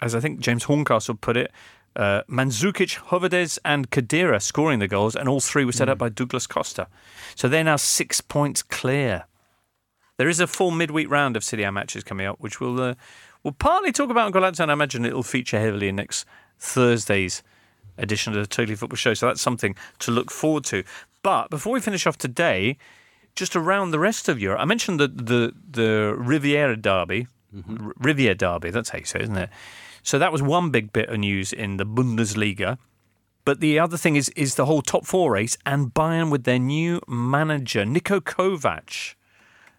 As 0.00 0.14
I 0.14 0.20
think 0.20 0.40
James 0.40 0.64
Horncastle 0.64 1.14
put 1.14 1.36
it, 1.36 1.52
uh, 1.94 2.22
Mandzukic, 2.28 2.98
Howedes, 3.10 3.58
and 3.64 3.90
Khedira 3.90 4.40
scoring 4.40 4.78
the 4.78 4.88
goals, 4.88 5.14
and 5.14 5.28
all 5.28 5.40
three 5.40 5.64
were 5.64 5.72
set 5.72 5.88
up 5.88 5.98
by 5.98 6.08
Douglas 6.08 6.46
Costa. 6.46 6.88
So 7.34 7.48
they're 7.48 7.62
now 7.62 7.76
six 7.76 8.20
points 8.20 8.62
clear. 8.62 9.26
There 10.16 10.28
is 10.28 10.40
a 10.40 10.46
full 10.46 10.70
midweek 10.70 11.10
round 11.10 11.36
of 11.36 11.44
Serie 11.44 11.64
A 11.64 11.72
matches 11.72 12.04
coming 12.04 12.26
up, 12.26 12.40
which 12.40 12.60
we'll 12.60 12.80
uh, 12.80 12.94
we'll 13.42 13.52
partly 13.52 13.92
talk 13.92 14.10
about 14.10 14.32
Golazzo, 14.32 14.60
and 14.60 14.70
I 14.70 14.74
imagine 14.74 15.04
it'll 15.04 15.22
feature 15.22 15.60
heavily 15.60 15.88
in 15.88 15.96
next 15.96 16.26
Thursday's 16.58 17.42
edition 17.98 18.32
of 18.32 18.40
the 18.40 18.46
Totally 18.46 18.76
Football 18.76 18.96
Show. 18.96 19.14
So 19.14 19.26
that's 19.26 19.40
something 19.40 19.74
to 20.00 20.10
look 20.10 20.30
forward 20.30 20.64
to. 20.64 20.84
But 21.22 21.50
before 21.50 21.72
we 21.72 21.80
finish 21.80 22.06
off 22.06 22.18
today, 22.18 22.78
just 23.34 23.56
around 23.56 23.90
the 23.90 23.98
rest 23.98 24.28
of 24.28 24.40
Europe, 24.40 24.60
I 24.60 24.64
mentioned 24.64 25.00
the 25.00 25.08
the, 25.08 25.52
the 25.70 26.14
Revierderby, 26.18 27.26
mm-hmm. 27.54 27.86
R- 27.86 27.94
Revierderby. 28.00 28.72
That's 28.72 28.90
how 28.90 28.98
you 28.98 29.04
say, 29.04 29.20
it, 29.20 29.22
isn't 29.22 29.36
it? 29.36 29.50
So 30.02 30.18
that 30.18 30.32
was 30.32 30.42
one 30.42 30.70
big 30.70 30.92
bit 30.92 31.08
of 31.08 31.18
news 31.18 31.52
in 31.52 31.76
the 31.76 31.86
Bundesliga. 31.86 32.78
But 33.44 33.60
the 33.60 33.78
other 33.78 33.96
thing 33.96 34.16
is 34.16 34.28
is 34.30 34.54
the 34.54 34.66
whole 34.66 34.82
top 34.82 35.06
four 35.06 35.32
race 35.32 35.56
and 35.66 35.92
Bayern 35.92 36.30
with 36.30 36.44
their 36.44 36.58
new 36.58 37.00
manager 37.08 37.84
Niko 37.84 38.20
Kovac, 38.20 39.14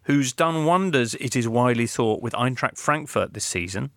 who's 0.05 0.33
done 0.33 0.65
wonders. 0.65 1.15
It 1.15 1.35
is 1.35 1.47
widely 1.47 1.87
thought 1.87 2.21
with 2.21 2.33
Eintracht 2.33 2.77
Frankfurt 2.77 3.33
this 3.33 3.45
season. 3.45 3.91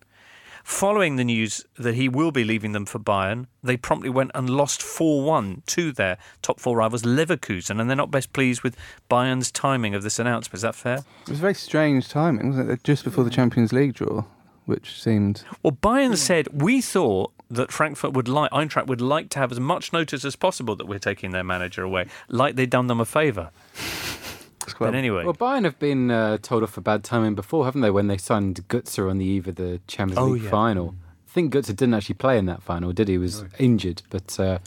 Following 0.63 1.15
the 1.15 1.23
news 1.23 1.63
that 1.77 1.95
he 1.95 2.09
will 2.09 2.31
be 2.31 2.43
leaving 2.43 2.73
them 2.73 2.85
for 2.85 2.99
Bayern, 2.99 3.45
they 3.63 3.77
promptly 3.77 4.09
went 4.09 4.31
and 4.35 4.49
lost 4.49 4.83
4 4.83 5.23
1 5.23 5.63
to 5.67 5.93
their 5.93 6.17
top 6.41 6.59
four 6.59 6.75
rivals, 6.75 7.03
Leverkusen, 7.03 7.79
and 7.79 7.89
they're 7.89 7.95
not 7.95 8.11
best 8.11 8.33
pleased 8.33 8.63
with 8.63 8.75
Bayern's 9.09 9.49
timing 9.49 9.95
of 9.95 10.03
this 10.03 10.19
announcement. 10.19 10.55
Is 10.55 10.63
that 10.63 10.75
fair? 10.75 10.97
it 11.21 11.29
was 11.29 11.39
a 11.39 11.41
very 11.41 11.53
strange 11.53 12.09
timing, 12.09 12.49
wasn't 12.49 12.69
it? 12.69 12.83
Just 12.83 13.05
before 13.05 13.23
the 13.23 13.29
Champions 13.29 13.71
League 13.71 13.93
draw, 13.93 14.25
which 14.65 15.01
seemed 15.01 15.45
Well, 15.63 15.71
Bayern 15.71 16.17
said, 16.17 16.49
We 16.51 16.81
thought 16.81 17.31
that 17.49 17.71
Frankfurt 17.71 18.11
would 18.11 18.27
like, 18.27 18.51
Eintracht 18.51 18.87
would 18.87 18.99
like 18.99 19.29
to 19.29 19.39
have 19.39 19.53
as 19.53 19.61
much 19.61 19.93
notice 19.93 20.25
as 20.25 20.35
possible 20.35 20.75
that 20.75 20.85
we're 20.85 20.99
taking 20.99 21.31
their 21.31 21.45
manager 21.45 21.81
away, 21.83 22.07
like 22.27 22.57
they'd 22.57 22.69
done 22.69 22.87
them 22.87 22.99
a 22.99 23.05
favour. 23.05 23.51
It's 24.67 24.73
quite 24.73 24.87
But 24.87 24.95
anyway. 24.95 25.23
Well, 25.23 25.33
Bayern 25.33 25.63
have 25.63 25.79
been 25.79 26.11
uh, 26.11 26.37
told 26.41 26.61
off 26.61 26.71
for 26.71 26.81
bad 26.81 27.03
timing 27.03 27.35
before, 27.35 27.63
haven't 27.65 27.81
they? 27.81 27.89
When 27.89 28.07
they 28.07 28.17
signed 28.17 28.67
Götze 28.67 29.09
on 29.09 29.17
the 29.17 29.25
eve 29.25 29.47
of 29.47 29.55
the 29.55 29.79
Champions 29.87 30.19
Oh, 30.19 30.25
League 30.25 30.43
yeah. 30.43 30.49
final. 30.49 30.93
I 31.27 31.31
think 31.31 31.53
Götze 31.53 31.67
didn't 31.67 31.93
actually 31.93 32.15
play 32.15 32.37
in 32.37 32.45
that 32.47 32.61
final, 32.61 32.91
did 32.91 33.07
he? 33.07 33.13
He 33.13 33.17
was 33.17 33.45
injured, 33.57 34.01
but 34.09 34.39
uh, 34.39 34.59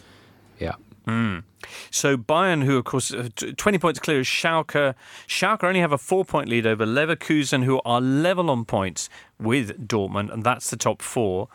yeah. 0.59 0.76
Mm. 1.07 1.42
So 1.90 2.16
Bayern, 2.16 2.64
who 2.64 2.78
of 2.78 2.84
course 2.84 3.12
uh, 3.12 3.28
twenty 3.57 3.78
points 3.78 3.98
clear, 3.98 4.20
is 4.20 4.26
Schalke. 4.26 4.94
Schalke 5.28 5.64
only 5.64 5.80
have 5.80 5.92
a 5.92 5.98
four-point 5.98 6.48
lead 6.48 6.66
over 6.66 6.86
Leverkusen, 6.86 7.64
who 7.64 7.80
are 7.84 8.01
level 8.01 8.51
on 8.51 8.64
points 8.64 9.11
with 9.38 9.86
Dortmund, 9.88 10.32
and 10.32 10.44
that's 10.44 10.70
the 10.70 10.76
top 10.76 11.03
four. 11.03 11.48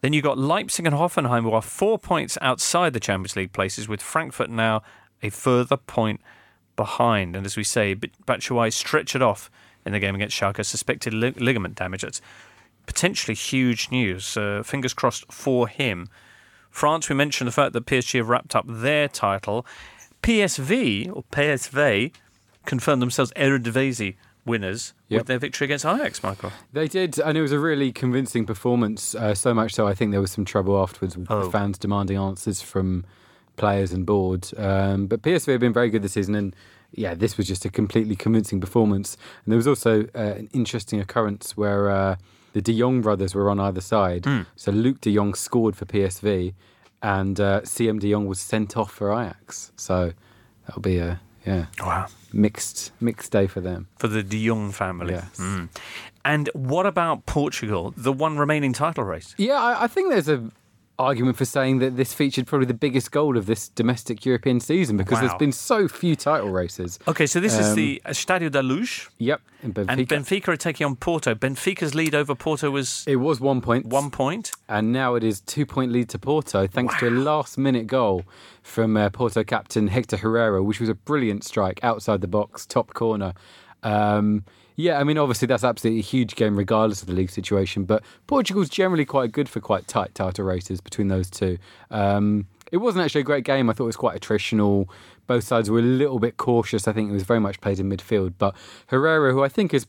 Then 0.00 0.12
you've 0.12 0.24
got 0.24 0.38
Leipzig 0.38 0.86
and 0.86 0.94
Hoffenheim, 0.94 1.42
who 1.42 1.52
are 1.52 1.62
four 1.62 1.98
points 1.98 2.36
outside 2.40 2.92
the 2.92 3.00
Champions 3.00 3.36
League 3.36 3.52
places, 3.52 3.88
with 3.88 4.02
Frankfurt 4.02 4.50
now 4.50 4.82
a 5.22 5.30
further 5.30 5.76
point 5.76 6.20
behind. 6.76 7.34
And 7.34 7.44
as 7.46 7.56
we 7.56 7.64
say, 7.64 7.94
Batshuayi 7.94 8.72
stretched 8.72 9.16
it 9.16 9.22
off 9.22 9.50
in 9.84 9.92
the 9.92 9.98
game 9.98 10.14
against 10.14 10.36
Schalke, 10.38 10.64
suspected 10.64 11.12
li- 11.14 11.32
ligament 11.36 11.74
damage. 11.74 12.02
That's 12.02 12.20
potentially 12.86 13.34
huge 13.34 13.90
news. 13.90 14.36
Uh, 14.36 14.62
fingers 14.64 14.94
crossed 14.94 15.30
for 15.32 15.66
him. 15.68 16.08
France, 16.70 17.08
we 17.08 17.14
mentioned 17.16 17.48
the 17.48 17.52
fact 17.52 17.72
that 17.72 17.86
PSG 17.86 18.18
have 18.18 18.28
wrapped 18.28 18.54
up 18.54 18.64
their 18.68 19.08
title. 19.08 19.64
PSV, 20.22 21.10
or 21.14 21.22
PSV, 21.32 22.12
confirmed 22.64 23.00
themselves 23.00 23.32
Eredivisie 23.36 24.16
winners 24.44 24.92
Yep. 25.08 25.20
with 25.20 25.26
their 25.28 25.38
victory 25.38 25.64
against 25.66 25.84
Ajax, 25.84 26.22
Michael. 26.22 26.52
They 26.72 26.88
did, 26.88 27.18
and 27.18 27.38
it 27.38 27.42
was 27.42 27.52
a 27.52 27.58
really 27.58 27.92
convincing 27.92 28.44
performance. 28.44 29.14
Uh, 29.14 29.34
so 29.34 29.54
much 29.54 29.72
so, 29.74 29.86
I 29.86 29.94
think 29.94 30.10
there 30.10 30.20
was 30.20 30.32
some 30.32 30.44
trouble 30.44 30.80
afterwards 30.80 31.16
with 31.16 31.30
Oh. 31.30 31.44
the 31.44 31.50
fans 31.50 31.78
demanding 31.78 32.16
answers 32.16 32.62
from 32.62 33.04
players 33.56 33.92
and 33.92 34.04
board. 34.06 34.48
Um, 34.56 35.06
but 35.06 35.22
PSV 35.22 35.52
have 35.52 35.60
been 35.60 35.72
very 35.72 35.90
good 35.90 36.02
this 36.02 36.12
season, 36.12 36.34
and 36.34 36.54
yeah, 36.92 37.14
this 37.14 37.36
was 37.36 37.46
just 37.46 37.64
a 37.64 37.70
completely 37.70 38.16
convincing 38.16 38.60
performance. 38.60 39.16
And 39.44 39.52
there 39.52 39.56
was 39.56 39.66
also 39.66 40.02
uh, 40.14 40.18
an 40.38 40.48
interesting 40.52 41.00
occurrence 41.00 41.56
where 41.56 41.90
uh, 41.90 42.16
the 42.52 42.62
De 42.62 42.78
Jong 42.78 43.02
brothers 43.02 43.34
were 43.34 43.50
on 43.50 43.58
either 43.60 43.80
side. 43.80 44.24
Hmm. 44.24 44.42
So 44.54 44.72
Luuk 44.72 45.00
De 45.00 45.14
Jong 45.14 45.34
scored 45.34 45.76
for 45.76 45.84
PSV, 45.84 46.54
and 47.02 47.38
uh, 47.40 47.64
Siem 47.64 47.98
De 47.98 48.10
Jong 48.10 48.26
was 48.26 48.40
sent 48.40 48.76
off 48.76 48.90
for 48.92 49.12
Ajax. 49.12 49.72
So 49.76 50.12
that'll 50.66 50.82
be 50.82 50.98
a 50.98 51.20
yeah 51.44 51.66
Wow. 51.80 52.06
mixed 52.32 52.92
mixed 53.00 53.30
day 53.32 53.46
for 53.46 53.60
them. 53.60 53.88
For 53.98 54.08
the 54.08 54.22
De 54.22 54.46
Jong 54.46 54.72
family. 54.72 55.14
Yes. 55.14 55.36
Mm. 55.38 55.68
And 56.24 56.50
what 56.54 56.86
about 56.86 57.24
Portugal, 57.26 57.94
the 57.96 58.12
one 58.12 58.36
remaining 58.36 58.72
title 58.72 59.04
race? 59.04 59.32
Yeah, 59.38 59.60
I, 59.62 59.84
I 59.84 59.86
think 59.86 60.10
there's 60.10 60.28
a 60.28 60.50
argument 60.98 61.36
for 61.36 61.44
saying 61.44 61.78
that 61.80 61.96
this 61.96 62.14
featured 62.14 62.46
probably 62.46 62.66
the 62.66 62.74
biggest 62.74 63.10
goal 63.10 63.36
of 63.36 63.46
this 63.46 63.68
domestic 63.68 64.24
European 64.24 64.60
season 64.60 64.96
because 64.96 65.16
Wow. 65.20 65.28
there's 65.28 65.38
been 65.38 65.52
so 65.52 65.88
few 65.88 66.16
title 66.16 66.50
races. 66.50 66.98
Okay, 67.06 67.26
so 67.26 67.38
this 67.40 67.58
is 67.58 67.68
Um, 67.70 67.74
the 67.76 68.02
Estadio 68.06 68.50
da 68.50 68.60
Luz, 68.60 69.08
Yep, 69.18 69.40
in 69.62 69.74
Benfica. 69.74 69.86
and 69.90 70.08
Benfica 70.08 70.48
are 70.48 70.56
taking 70.56 70.86
on 70.86 70.96
Porto. 70.96 71.34
Benfica's 71.34 71.94
lead 71.94 72.14
over 72.14 72.34
Porto 72.34 72.70
was 72.70 73.04
it 73.06 73.16
was 73.16 73.40
one 73.40 73.60
point. 73.60 73.86
one 73.86 74.10
and 74.68 74.92
now 74.92 75.14
it 75.14 75.22
is 75.24 75.40
two 75.40 75.66
point 75.66 75.92
lead 75.92 76.08
to 76.08 76.18
Porto 76.18 76.66
thanks 76.66 76.94
to 77.00 77.08
a 77.08 77.10
last 77.10 77.58
minute 77.58 77.86
goal 77.86 78.24
from 78.62 78.96
uh, 78.96 79.10
Porto 79.10 79.44
captain 79.44 79.88
Hector 79.88 80.16
Herrera, 80.16 80.62
which 80.62 80.80
was 80.80 80.88
a 80.88 80.94
brilliant 80.94 81.44
strike 81.44 81.78
outside 81.82 82.20
the 82.20 82.28
box, 82.28 82.64
top 82.66 82.94
corner. 82.94 83.32
Um, 83.82 84.44
yeah, 84.76 84.98
I 84.98 85.04
mean, 85.04 85.18
obviously 85.18 85.46
that's 85.46 85.64
absolutely 85.64 86.00
a 86.00 86.02
huge 86.02 86.36
game 86.36 86.56
regardless 86.56 87.02
of 87.02 87.08
the 87.08 87.14
league 87.14 87.30
situation, 87.30 87.84
but 87.84 88.04
Portugal's 88.26 88.68
generally 88.68 89.04
quite 89.04 89.32
good 89.32 89.48
for 89.48 89.60
quite 89.60 89.88
tight 89.88 90.14
title 90.14 90.44
races 90.44 90.80
between 90.80 91.08
those 91.08 91.28
two. 91.30 91.58
Um, 91.90 92.46
it 92.70 92.78
wasn't 92.78 93.04
actually 93.04 93.22
a 93.22 93.24
great 93.24 93.44
game. 93.44 93.70
I 93.70 93.72
thought 93.72 93.84
it 93.84 93.86
was 93.86 93.96
quite 93.96 94.20
attritional. 94.20 94.88
Both 95.26 95.44
sides 95.44 95.70
were 95.70 95.78
a 95.78 95.82
little 95.82 96.18
bit 96.18 96.36
cautious. 96.36 96.86
I 96.86 96.92
think 96.92 97.10
it 97.10 97.12
was 97.12 97.22
very 97.22 97.40
much 97.40 97.60
played 97.60 97.80
in 97.80 97.88
midfield. 97.88 98.34
But 98.38 98.54
Herrera, 98.88 99.32
who 99.32 99.42
I 99.42 99.48
think 99.48 99.72
is 99.72 99.86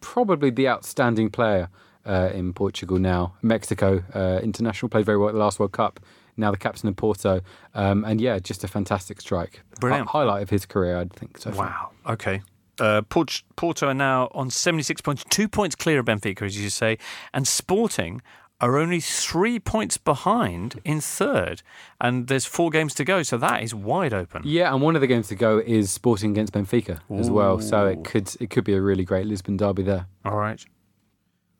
probably 0.00 0.50
the 0.50 0.68
outstanding 0.68 1.30
player 1.30 1.68
uh, 2.06 2.30
in 2.32 2.52
Portugal 2.52 2.98
now. 2.98 3.34
Mexico 3.42 4.02
uh, 4.14 4.40
international 4.42 4.88
played 4.88 5.04
very 5.04 5.18
well 5.18 5.28
at 5.28 5.32
the 5.34 5.40
last 5.40 5.58
World 5.58 5.72
Cup. 5.72 6.00
Now 6.36 6.50
the 6.50 6.56
captain 6.56 6.88
of 6.88 6.96
Porto, 6.96 7.42
um, 7.74 8.04
and 8.04 8.18
yeah, 8.20 8.38
just 8.38 8.64
a 8.64 8.68
fantastic 8.68 9.20
strike. 9.20 9.60
Brilliant. 9.78 10.08
Hi- 10.08 10.20
highlight 10.20 10.42
of 10.42 10.48
his 10.48 10.64
career, 10.64 10.96
I'd 10.96 11.12
think. 11.12 11.36
So 11.36 11.50
far. 11.50 11.66
Wow. 11.66 11.90
Okay. 12.14 12.40
Uh, 12.80 13.02
Port- 13.02 13.42
Porto 13.56 13.88
are 13.88 13.94
now 13.94 14.28
on 14.32 14.50
76 14.50 15.00
points, 15.02 15.24
two 15.28 15.48
points 15.48 15.74
clear 15.76 16.00
of 16.00 16.06
Benfica, 16.06 16.42
as 16.42 16.58
you 16.58 16.70
say, 16.70 16.98
and 17.34 17.46
Sporting 17.46 18.22
are 18.60 18.76
only 18.76 19.00
three 19.00 19.58
points 19.58 19.96
behind 19.96 20.80
in 20.84 21.00
third. 21.00 21.62
And 22.00 22.26
there's 22.26 22.44
four 22.44 22.70
games 22.70 22.94
to 22.94 23.04
go, 23.04 23.22
so 23.22 23.36
that 23.38 23.62
is 23.62 23.74
wide 23.74 24.12
open. 24.12 24.42
Yeah, 24.44 24.72
and 24.72 24.82
one 24.82 24.94
of 24.94 25.00
the 25.00 25.06
games 25.06 25.28
to 25.28 25.34
go 25.34 25.58
is 25.58 25.90
Sporting 25.90 26.32
against 26.32 26.52
Benfica 26.52 27.00
as 27.18 27.30
well. 27.30 27.60
So 27.60 27.86
it 27.86 28.04
could 28.04 28.34
it 28.40 28.50
could 28.50 28.64
be 28.64 28.74
a 28.74 28.80
really 28.82 29.04
great 29.04 29.26
Lisbon 29.26 29.56
derby 29.56 29.82
there. 29.82 30.06
All 30.24 30.36
right. 30.36 30.62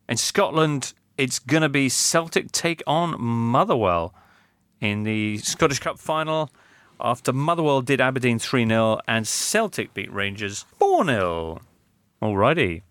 In 0.09 0.17
Scotland, 0.17 0.93
it's 1.17 1.39
going 1.39 1.63
to 1.63 1.69
be 1.69 1.89
Celtic 1.89 2.51
take 2.53 2.83
on 2.87 3.21
Motherwell 3.21 4.15
in 4.81 5.05
the 5.05 5.39
Scottish 5.39 5.79
Cup 5.79 5.99
final 5.99 6.51
after 7.03 7.33
Motherwell 7.33 7.83
did 7.83 8.01
Aberdeen 8.01 8.39
3 8.39 8.67
0 8.67 9.01
and 9.07 9.27
Celtic 9.27 9.95
beat 9.95 10.13
Rangers 10.13 10.65
4 10.79 11.05
0. 11.05 11.61
Alrighty. 12.23 12.83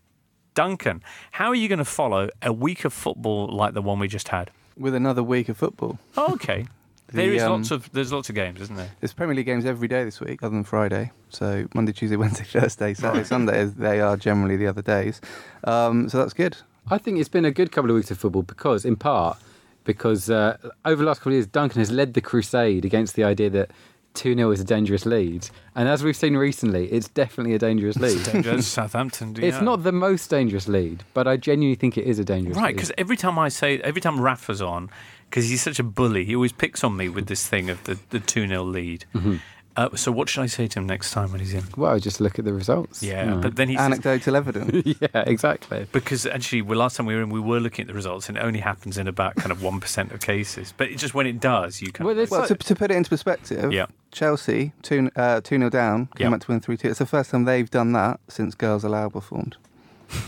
Duncan, 0.56 1.04
how 1.32 1.48
are 1.48 1.56
you 1.56 1.68
going 1.68 1.80
to 1.80 1.86
follow 1.86 2.30
a 2.42 2.52
week 2.52 2.84
of 2.86 2.94
football 2.94 3.48
like 3.48 3.74
the 3.74 3.82
one 3.82 4.00
we 4.00 4.08
just 4.08 4.30
had? 4.30 4.52
With 4.78 4.96
another 4.96 5.24
week 5.24 5.50
of 5.50 5.58
football. 5.58 6.00
Oh, 6.18 6.34
okay. 6.34 6.68
The, 7.10 7.16
there 7.16 7.34
is 7.34 7.42
um, 7.42 7.54
lots 7.54 7.72
of 7.72 7.92
there's 7.92 8.14
lots 8.14 8.30
of 8.30 8.36
games, 8.36 8.62
isn't 8.62 8.76
there? 8.76 8.92
There's 9.00 9.14
Premier 9.14 9.34
League 9.34 9.48
games 9.48 9.66
every 9.66 9.88
day 9.88 10.04
this 10.04 10.20
week, 10.20 10.44
other 10.44 10.54
than 10.54 10.64
Friday. 10.64 11.10
So 11.30 11.68
Monday, 11.74 11.92
Tuesday, 11.92 12.16
Wednesday, 12.24 12.44
Thursday, 12.44 12.94
Saturday, 12.94 13.24
Sunday, 13.24 13.66
they 13.66 14.00
are 14.00 14.16
generally 14.16 14.58
the 14.58 14.68
other 14.68 14.84
days. 14.84 15.20
Um, 15.64 16.08
so 16.08 16.20
that's 16.20 16.34
good. 16.34 16.58
I 16.88 17.00
think 17.00 17.18
it's 17.18 17.28
been 17.28 17.46
a 17.46 17.52
good 17.52 17.72
couple 17.72 17.90
of 17.90 17.96
weeks 17.96 18.12
of 18.12 18.20
football 18.20 18.44
because, 18.44 18.86
in 18.86 18.96
part, 18.96 19.40
because 19.86 20.30
uh, 20.30 20.58
over 20.86 21.02
the 21.02 21.08
last 21.08 21.22
couple 21.22 21.32
of 21.32 21.38
years, 21.38 21.48
Duncan 21.48 21.80
has 21.80 21.90
led 21.90 22.14
the 22.14 22.22
crusade 22.22 22.86
against 22.86 23.16
the 23.16 23.24
idea 23.24 23.50
that 23.50 23.72
2 24.16 24.36
0 24.36 24.52
is 24.52 24.60
a 24.60 24.64
dangerous 24.64 25.06
lead. 25.06 25.48
And 25.76 25.88
as 25.88 26.04
we've 26.04 26.16
seen 26.16 26.36
recently, 26.36 26.88
it's 26.92 27.08
definitely 27.08 27.54
a 27.54 27.60
dangerous 27.60 27.98
lead. 27.98 28.24
Dangerous 28.24 28.68
Southampton. 28.78 29.34
do 29.34 29.42
you 29.42 29.48
It's 29.48 29.58
know? 29.60 29.66
not 29.66 29.84
the 29.84 29.92
most 29.92 30.30
dangerous 30.30 30.68
lead, 30.68 31.04
but 31.14 31.28
I 31.28 31.38
genuinely 31.38 31.76
think 31.76 31.98
it 31.98 32.06
is 32.06 32.20
a 32.20 32.26
dangerous 32.26 32.58
lead. 32.58 32.64
Right, 32.64 32.76
because 32.76 32.92
every 32.98 33.16
time 33.18 33.40
I 33.40 33.50
say, 33.50 33.80
every 33.80 34.02
time 34.02 34.20
Rafa's 34.20 34.62
on, 34.62 34.90
because 35.30 35.48
he's 35.50 35.62
such 35.62 35.80
a 35.80 35.84
bully, 35.84 36.26
he 36.26 36.36
always 36.36 36.52
picks 36.52 36.84
on 36.84 36.98
me 36.98 37.08
with 37.08 37.28
this 37.28 37.48
thing 37.48 37.70
of 37.70 37.84
the, 37.86 37.98
the 38.10 38.20
2 38.20 38.48
0 38.48 38.64
lead. 38.64 39.06
Mm-hmm. 39.14 39.36
Uh, 39.78 39.96
so, 39.96 40.12
what 40.12 40.28
should 40.28 40.42
I 40.42 40.48
say 40.48 40.68
to 40.68 40.80
him 40.80 40.88
next 40.88 41.12
time 41.12 41.32
when 41.32 41.40
he's 41.40 41.54
in? 41.54 41.64
Well, 41.78 41.98
just 42.00 42.20
look 42.20 42.38
at 42.38 42.44
the 42.44 42.52
results. 42.52 43.02
Yeah, 43.02 43.36
you 43.36 43.40
but 43.40 43.56
then 43.56 43.70
he 43.70 43.78
Anecdotal 43.78 44.36
evidence. 44.36 44.98
yeah, 45.02 45.08
exactly. 45.26 45.88
because 45.94 46.26
actually, 46.26 46.64
well, 46.64 46.80
last 46.80 46.98
time 46.98 47.06
we 47.06 47.16
were 47.16 47.22
in, 47.22 47.30
we 47.30 47.40
were 47.40 47.62
looking 47.62 47.84
at 47.84 47.88
the 47.88 47.94
results, 47.94 48.28
and 48.28 48.38
it 48.38 48.42
only 48.42 48.60
happens 48.60 48.98
in 48.98 49.08
about 49.08 49.36
kind 49.38 49.52
of 49.54 49.60
1% 49.60 50.12
of 50.14 50.20
cases. 50.20 50.74
But 50.76 50.90
it's 50.90 51.00
just 51.00 51.14
when 51.14 51.28
it 51.28 51.40
does, 51.40 51.82
you 51.82 51.94
can. 51.94 52.06
Well, 52.06 52.16
Well, 52.16 52.28
like- 52.42 52.48
to, 52.50 52.56
to 52.56 52.76
put 52.76 52.92
it 52.92 52.96
into 52.98 53.10
perspective, 53.10 53.72
Yeah. 53.72 53.86
Chelsea, 54.12 54.74
2 54.82 55.12
uh, 55.16 55.42
2 55.42 55.58
0 55.58 55.70
down, 55.70 56.08
came 56.16 56.26
Yeah. 56.26 56.32
back 56.32 56.42
to 56.42 56.52
win 56.52 56.60
3 56.60 56.78
2. 56.78 56.88
It's 56.90 57.00
the 57.00 57.06
first 57.06 57.32
time 57.32 57.46
they've 57.46 57.70
done 57.70 57.92
that 57.94 58.20
since 58.28 58.56
Girls 58.56 58.84
Aloud 58.84 59.14
were 59.14 59.22
formed. 59.22 59.58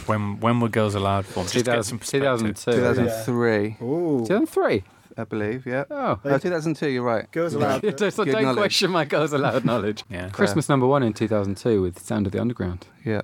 when, 0.06 0.40
when 0.40 0.60
were 0.60 0.70
Girls 0.70 0.96
Aloud 0.96 1.26
for? 1.26 1.44
Just 1.44 1.54
to 1.54 1.64
get 1.64 1.86
some 1.86 2.00
2000, 2.00 2.56
2002. 2.56 2.72
2003, 2.72 3.78
Ooh. 3.82 4.20
2003. 4.28 4.84
I 5.18 5.24
believe, 5.26 5.66
yeah. 5.66 5.84
Oh. 5.92 6.20
Uh, 6.24 6.40
2002, 6.40 6.88
you're 6.90 7.04
right. 7.04 7.30
Girls 7.32 7.54
Aloud. 7.54 7.82
so 8.00 8.24
don't 8.24 8.42
knowledge. 8.44 8.56
question 8.58 8.92
my 8.92 9.04
Girls 9.06 9.34
Aloud 9.34 9.66
knowledge. 9.66 10.04
Yeah, 10.10 10.30
Christmas 10.30 10.70
number 10.70 10.88
one 10.88 11.04
in 11.04 11.14
2002 11.14 11.82
with 11.82 12.00
Sound 12.00 12.28
of 12.28 12.32
the 12.32 12.40
Underground. 12.40 12.88
Yeah. 13.04 13.22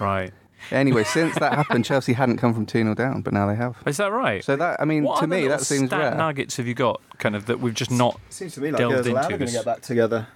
right. 0.00 0.32
Anyway, 0.70 1.04
since 1.04 1.34
that 1.38 1.52
happened, 1.54 1.84
Chelsea 1.84 2.12
hadn't 2.12 2.38
come 2.38 2.54
from 2.54 2.66
2 2.66 2.82
0 2.82 2.94
down, 2.94 3.22
but 3.22 3.32
now 3.32 3.46
they 3.46 3.56
have. 3.56 3.76
Is 3.86 3.96
that 3.98 4.12
right? 4.12 4.42
So 4.44 4.56
that, 4.56 4.80
I 4.80 4.84
mean, 4.84 5.04
what 5.04 5.16
to 5.16 5.24
other 5.24 5.26
me, 5.28 5.42
little 5.42 5.58
that 5.58 5.64
seems 5.64 5.88
stat 5.88 5.98
rare. 6.00 6.14
nuggets 6.14 6.56
have 6.56 6.66
you 6.66 6.74
got, 6.74 7.00
kind 7.18 7.34
of, 7.36 7.46
that 7.46 7.60
we've 7.60 7.74
just 7.74 7.90
not. 7.90 8.18
Seems 8.30 8.54
to 8.54 8.60
me 8.60 8.70
like 8.70 8.78
delved 8.78 8.94
Girls 8.94 9.06
Aloud 9.06 9.24
into 9.24 9.34
are 9.34 9.38
going 9.38 9.48
to 9.50 9.56
get 9.56 9.64
back 9.64 9.80
together. 9.82 10.26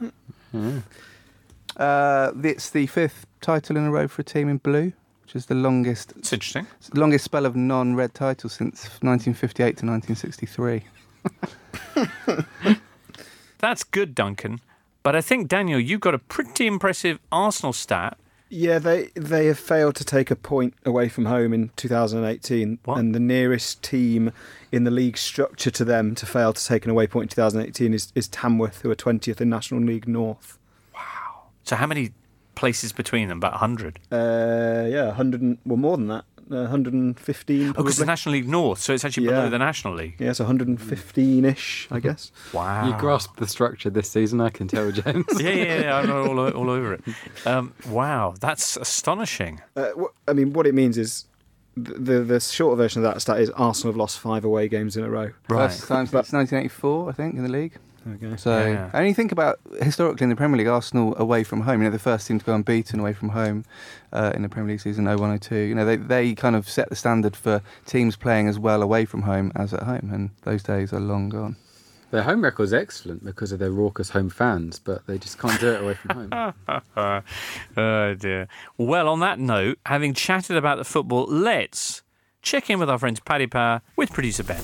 Uh, 1.76 2.32
it's 2.42 2.70
the 2.70 2.86
fifth 2.86 3.26
title 3.40 3.76
in 3.76 3.84
a 3.84 3.90
row 3.90 4.08
for 4.08 4.22
a 4.22 4.24
team 4.24 4.48
in 4.48 4.56
blue, 4.58 4.92
which 5.22 5.36
is 5.36 5.46
the 5.46 5.54
longest 5.54 6.12
It's 6.16 6.32
interesting. 6.32 6.66
longest 6.94 7.24
spell 7.24 7.44
of 7.44 7.54
non-red 7.54 8.14
titles 8.14 8.54
since 8.54 8.84
1958 9.02 9.76
to 9.78 9.86
1963. 9.86 10.84
That's 13.58 13.84
good, 13.84 14.14
Duncan. 14.14 14.60
But 15.02 15.14
I 15.14 15.20
think, 15.20 15.48
Daniel, 15.48 15.78
you've 15.78 16.00
got 16.00 16.14
a 16.14 16.18
pretty 16.18 16.66
impressive 16.66 17.18
Arsenal 17.30 17.72
stat. 17.72 18.18
Yeah, 18.48 18.78
they 18.78 19.06
they 19.14 19.46
have 19.46 19.58
failed 19.58 19.96
to 19.96 20.04
take 20.04 20.30
a 20.30 20.36
point 20.36 20.74
away 20.84 21.08
from 21.08 21.24
home 21.26 21.52
in 21.52 21.70
2018, 21.76 22.78
What? 22.84 22.98
and 22.98 23.14
the 23.14 23.18
nearest 23.20 23.82
team 23.82 24.32
in 24.70 24.84
the 24.84 24.90
league 24.90 25.18
structure 25.18 25.70
to 25.72 25.84
them 25.84 26.14
to 26.14 26.26
fail 26.26 26.52
to 26.52 26.64
take 26.64 26.84
an 26.84 26.90
away 26.92 27.06
point 27.08 27.24
in 27.24 27.28
2018 27.34 27.92
is, 27.92 28.12
is 28.14 28.28
Tamworth, 28.28 28.82
who 28.82 28.90
are 28.90 28.94
20th 28.94 29.40
in 29.40 29.48
National 29.48 29.80
League 29.80 30.06
North. 30.06 30.58
Wow! 30.94 31.46
So, 31.64 31.74
how 31.76 31.86
many 31.88 32.12
places 32.54 32.92
between 32.92 33.28
them? 33.28 33.38
About 33.38 33.52
100. 33.52 33.98
Uh, 34.12 34.86
yeah, 34.88 35.06
100 35.06 35.40
and, 35.42 35.58
well 35.66 35.76
more 35.76 35.96
than 35.96 36.06
that, 36.08 36.24
uh, 36.50 36.54
115 36.70 37.68
Oh, 37.70 37.72
because 37.72 37.96
the. 37.96 38.06
National 38.06 38.34
League 38.34 38.48
North, 38.48 38.78
so 38.80 38.92
it's 38.92 39.04
actually 39.04 39.26
below 39.26 39.44
Yeah. 39.44 39.48
the 39.50 39.58
National 39.58 39.94
League. 39.94 40.16
yeah, 40.18 40.30
it's 40.30 40.40
115-ish, 40.40 41.88
I 41.90 42.00
guess. 42.00 42.30
Wow. 42.52 42.86
You 42.88 42.94
grasped 42.98 43.38
the 43.38 43.46
structure 43.46 43.90
this 43.90 44.08
season, 44.10 44.40
I 44.40 44.50
can 44.50 44.68
tell, 44.68 44.90
James. 44.92 45.24
yeah, 45.40 45.50
yeah, 45.50 45.80
yeah, 45.80 45.96
I'm 45.98 46.10
all, 46.10 46.38
all 46.38 46.70
over 46.70 46.94
it. 46.94 47.00
Um, 47.46 47.74
wow, 47.88 48.34
that's 48.40 48.76
astonishing. 48.76 49.60
Uh, 49.76 49.90
wh- 49.98 50.12
I 50.28 50.32
mean, 50.32 50.52
what 50.52 50.66
it 50.66 50.74
means 50.74 50.98
is 50.98 51.26
th- 51.76 51.96
the 51.98 52.20
the 52.20 52.40
shorter 52.40 52.76
version 52.76 53.04
of 53.04 53.12
that 53.14 53.20
stat 53.20 53.38
is 53.40 53.50
Arsenal 53.50 53.92
have 53.92 53.96
lost 53.96 54.18
five 54.18 54.44
away 54.44 54.66
games 54.68 54.96
in 54.96 55.04
a 55.04 55.10
row. 55.10 55.30
First 55.48 55.86
time 55.86 56.06
since 56.06 56.32
1984, 56.32 57.08
I 57.10 57.12
think, 57.12 57.34
in 57.36 57.42
the 57.44 57.48
league. 57.48 57.76
Okay. 58.06 58.36
So, 58.36 58.66
Yeah. 58.66 58.90
and 58.92 59.08
you 59.08 59.14
think 59.14 59.32
about 59.32 59.58
historically 59.80 60.24
in 60.24 60.30
the 60.30 60.36
Premier 60.36 60.58
League, 60.58 60.68
Arsenal 60.68 61.16
away 61.18 61.42
from 61.44 61.62
home. 61.62 61.80
You 61.82 61.88
know, 61.88 61.92
the 61.92 61.98
first 61.98 62.26
team 62.26 62.38
to 62.38 62.44
go 62.44 62.54
unbeaten 62.54 63.00
away 63.00 63.12
from 63.12 63.30
home 63.30 63.64
uh, 64.12 64.32
in 64.34 64.42
the 64.42 64.48
Premier 64.48 64.72
League 64.72 64.80
season 64.80 65.04
0102. 65.06 65.54
You 65.56 65.74
know, 65.74 65.84
they 65.84 65.96
they 65.96 66.34
kind 66.34 66.54
of 66.56 66.68
set 66.68 66.88
the 66.88 66.96
standard 66.96 67.34
for 67.34 67.62
teams 67.84 68.16
playing 68.16 68.48
as 68.48 68.58
well 68.58 68.82
away 68.82 69.04
from 69.04 69.22
home 69.22 69.50
as 69.56 69.74
at 69.74 69.82
home, 69.82 70.10
and 70.12 70.30
those 70.42 70.62
days 70.62 70.92
are 70.92 71.00
long 71.00 71.28
gone. 71.28 71.56
Their 72.12 72.22
home 72.22 72.42
record 72.42 72.70
record's 72.70 72.72
excellent 72.72 73.24
because 73.24 73.50
of 73.50 73.58
their 73.58 73.72
raucous 73.72 74.10
home 74.10 74.30
fans, 74.30 74.78
but 74.78 75.04
they 75.08 75.18
just 75.18 75.38
can't 75.38 75.60
do 75.60 75.72
it 75.72 75.82
away 75.82 75.94
from 75.94 76.30
home. 76.30 76.54
oh 77.76 78.14
dear. 78.14 78.46
Well, 78.78 79.08
on 79.08 79.20
that 79.20 79.40
note, 79.40 79.78
having 79.86 80.14
chatted 80.14 80.56
about 80.56 80.78
the 80.78 80.84
football, 80.84 81.26
let's 81.26 82.02
check 82.42 82.70
in 82.70 82.78
with 82.78 82.88
our 82.88 82.98
friends 82.98 83.18
Paddy 83.18 83.48
Power 83.48 83.82
with 83.96 84.12
producer 84.12 84.44
Ben. 84.44 84.62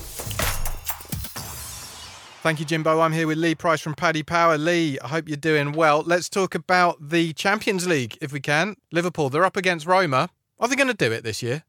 Thank 2.43 2.59
you, 2.59 2.65
Jimbo. 2.65 2.99
I'm 2.99 3.13
here 3.13 3.25
with 3.25 3.37
Lee 3.37 3.55
Price 3.55 3.79
from 3.79 3.93
Paddy 3.93 4.21
Power. 4.21 4.57
Lee, 4.57 4.99
I 4.99 5.07
hope 5.07 5.29
you're 5.29 5.37
doing 5.37 5.71
well. 5.71 6.03
Let's 6.05 6.27
talk 6.27 6.55
about 6.55 6.97
the 6.99 7.31
Champions 7.31 7.87
League, 7.87 8.17
if 8.19 8.33
we 8.33 8.41
can. 8.41 8.75
Liverpool, 8.91 9.29
they're 9.29 9.45
up 9.45 9.55
against 9.55 9.85
Roma. 9.85 10.29
Are 10.59 10.67
they 10.67 10.75
going 10.75 10.89
to 10.89 10.93
do 10.93 11.09
it 11.09 11.23
this 11.23 11.41
year? 11.41 11.63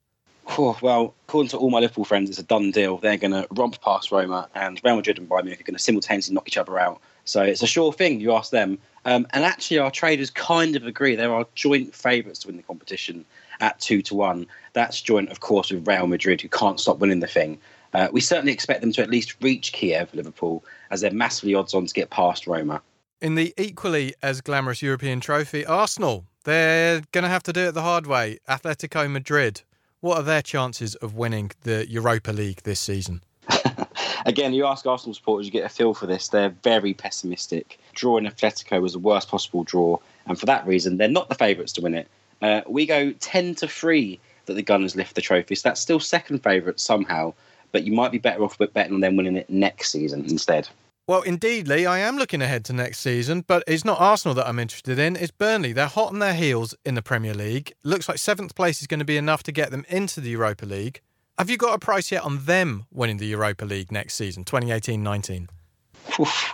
Oh, 0.59 0.77
well, 0.83 1.15
according 1.29 1.51
to 1.51 1.59
all 1.59 1.71
my 1.71 1.79
Liverpool 1.79 2.05
friends, 2.05 2.29
it's 2.29 2.41
a 2.41 2.43
done 2.43 2.73
deal. 2.73 2.97
They're 2.97 3.17
going 3.17 3.31
to 3.31 3.47
romp 3.53 3.81
past 3.83 4.11
Roma, 4.11 4.49
and 4.57 4.81
Real 4.83 4.97
Madrid 4.97 5.17
and 5.17 5.29
Bayern 5.29 5.45
Munich 5.45 5.61
are 5.61 5.63
going 5.63 5.77
to 5.77 5.81
simultaneously 5.81 6.35
knock 6.35 6.49
each 6.49 6.59
other 6.59 6.77
out, 6.77 7.01
So 7.25 7.41
it's 7.41 7.63
a 7.63 7.69
sure 7.69 7.93
thing. 7.93 8.19
You 8.19 8.33
ask 8.35 8.51
them, 8.51 8.77
um, 9.05 9.29
and 9.33 9.45
actually, 9.45 9.79
our 9.79 9.93
traders 9.93 10.31
kind 10.31 10.75
of 10.75 10.85
agree. 10.89 11.15
There 11.15 11.33
are 11.33 11.47
joint 11.55 11.95
favourites 11.95 12.41
to 12.41 12.49
win 12.49 12.57
the 12.57 12.65
competition 12.65 13.25
at 13.61 13.79
two 13.79 14.03
to 14.03 14.17
one. 14.17 14.49
That's 14.73 15.01
joint, 15.01 15.31
of 15.31 15.39
course, 15.39 15.71
with 15.71 15.87
Real 15.87 16.09
Madrid, 16.09 16.41
who 16.41 16.49
can't 16.49 16.81
stop 16.81 16.99
winning 16.99 17.21
the 17.21 17.29
thing. 17.29 17.61
Uh, 17.95 18.09
we 18.13 18.21
certainly 18.21 18.53
expect 18.53 18.81
them 18.81 18.93
to 18.93 19.03
at 19.03 19.09
least 19.09 19.37
reach 19.41 19.73
Kiev, 19.73 20.13
Liverpool, 20.15 20.65
as 20.91 21.01
they're 21.01 21.13
massively 21.13 21.55
odds 21.55 21.75
on 21.75 21.87
to 21.87 21.95
get 21.95 22.11
past 22.11 22.47
Roma. 22.47 22.83
In 23.21 23.37
the 23.37 23.55
equally 23.57 24.15
as 24.23 24.41
glamorous 24.41 24.83
European 24.83 25.21
trophy, 25.21 25.65
Arsenal, 25.65 26.25
they're 26.43 27.03
going 27.13 27.23
to 27.23 27.31
have 27.31 27.45
to 27.45 27.53
do 27.53 27.69
it 27.69 27.73
the 27.73 27.83
hard 27.83 28.07
way. 28.07 28.39
Atletico 28.49 29.11
Madrid, 29.11 29.63
what 30.01 30.19
are 30.19 30.23
their 30.23 30.43
chances 30.43 30.95
of 30.97 31.15
winning 31.15 31.53
the 31.63 31.89
Europa 31.89 32.33
League 32.33 32.63
this 32.65 32.81
season? 32.81 33.23
Again, 34.27 34.53
you 34.53 34.67
ask 34.67 34.85
Arsenal 34.87 35.15
supporters, 35.15 35.47
you 35.47 35.53
get 35.53 35.65
a 35.65 35.69
feel 35.69 35.95
for 35.95 36.07
this. 36.07 36.29
They're 36.29 36.55
very 36.63 36.95
pessimistic. 36.95 37.79
Drawing 37.95 38.25
Atletico 38.25 38.83
was 38.83 38.93
the 38.93 38.99
worst 38.99 39.29
possible 39.29 39.65
draw, 39.65 39.99
and 40.27 40.39
for 40.39 40.47
that 40.47 40.67
reason, 40.67 40.97
they're 40.97 41.09
not 41.09 41.29
the 41.29 41.35
favourites 41.35 41.73
to 41.75 41.81
win 41.81 41.95
it. 41.95 42.09
Uh, 42.43 42.63
we 42.67 42.87
go 42.87 43.13
10 43.13 43.55
to 43.57 43.69
3 43.69 44.19
that 44.47 44.55
the 44.55 44.63
Gunners 44.63 44.97
lift 44.97 45.15
the 45.15 45.21
trophy, 45.21 45.55
so 45.55 45.69
that's 45.69 45.81
still 45.81 46.01
second 46.01 46.43
favourite 46.43 46.81
somehow, 46.81 47.33
but 47.75 47.83
you 47.83 47.93
might 47.93 48.13
be 48.13 48.19
better 48.19 48.45
off 48.45 48.57
with 48.61 48.73
betting 48.73 48.95
on 48.95 49.01
them 49.01 49.17
winning 49.17 49.37
it 49.37 49.51
next 49.51 49.91
season 49.91 50.25
instead. 50.27 50.69
Well, 51.09 51.23
indeed, 51.23 51.67
Lee, 51.67 51.85
I 51.85 51.99
am 51.99 52.17
looking 52.17 52.41
ahead 52.41 52.65
to 52.67 52.73
next 52.73 53.01
season, 53.01 53.45
but 53.47 53.65
it's 53.67 53.85
not 53.85 54.01
Arsenal 54.01 54.33
that 54.37 54.47
I'm 54.47 54.61
interested 54.61 54.97
in. 54.97 55.17
It's 55.17 55.33
Burnley. 55.33 55.73
They're 55.73 55.89
hot 55.89 56.13
on 56.13 56.21
their 56.21 56.35
heels 56.35 56.77
in 56.87 56.95
the 56.95 57.03
Premier 57.03 57.35
League. 57.35 57.75
Looks 57.83 58.09
like 58.09 58.19
seventh 58.19 58.55
place 58.55 58.81
is 58.81 58.87
going 58.87 59.01
to 59.01 59.05
be 59.05 59.17
enough 59.17 59.43
to 59.43 59.53
get 59.53 59.73
them 59.73 59.85
into 59.89 60.21
the 60.21 60.31
Europa 60.31 60.65
League. 60.65 61.01
Have 61.37 61.51
you 61.51 61.57
got 61.57 61.75
a 61.75 61.79
price 61.81 62.13
yet 62.13 62.23
on 62.23 62.45
them 62.45 62.87
winning 62.93 63.17
the 63.17 63.27
Europa 63.27 63.65
League 63.65 63.91
next 63.91 64.15
season, 64.15 64.45
2018 64.45 65.03
19? 65.03 65.49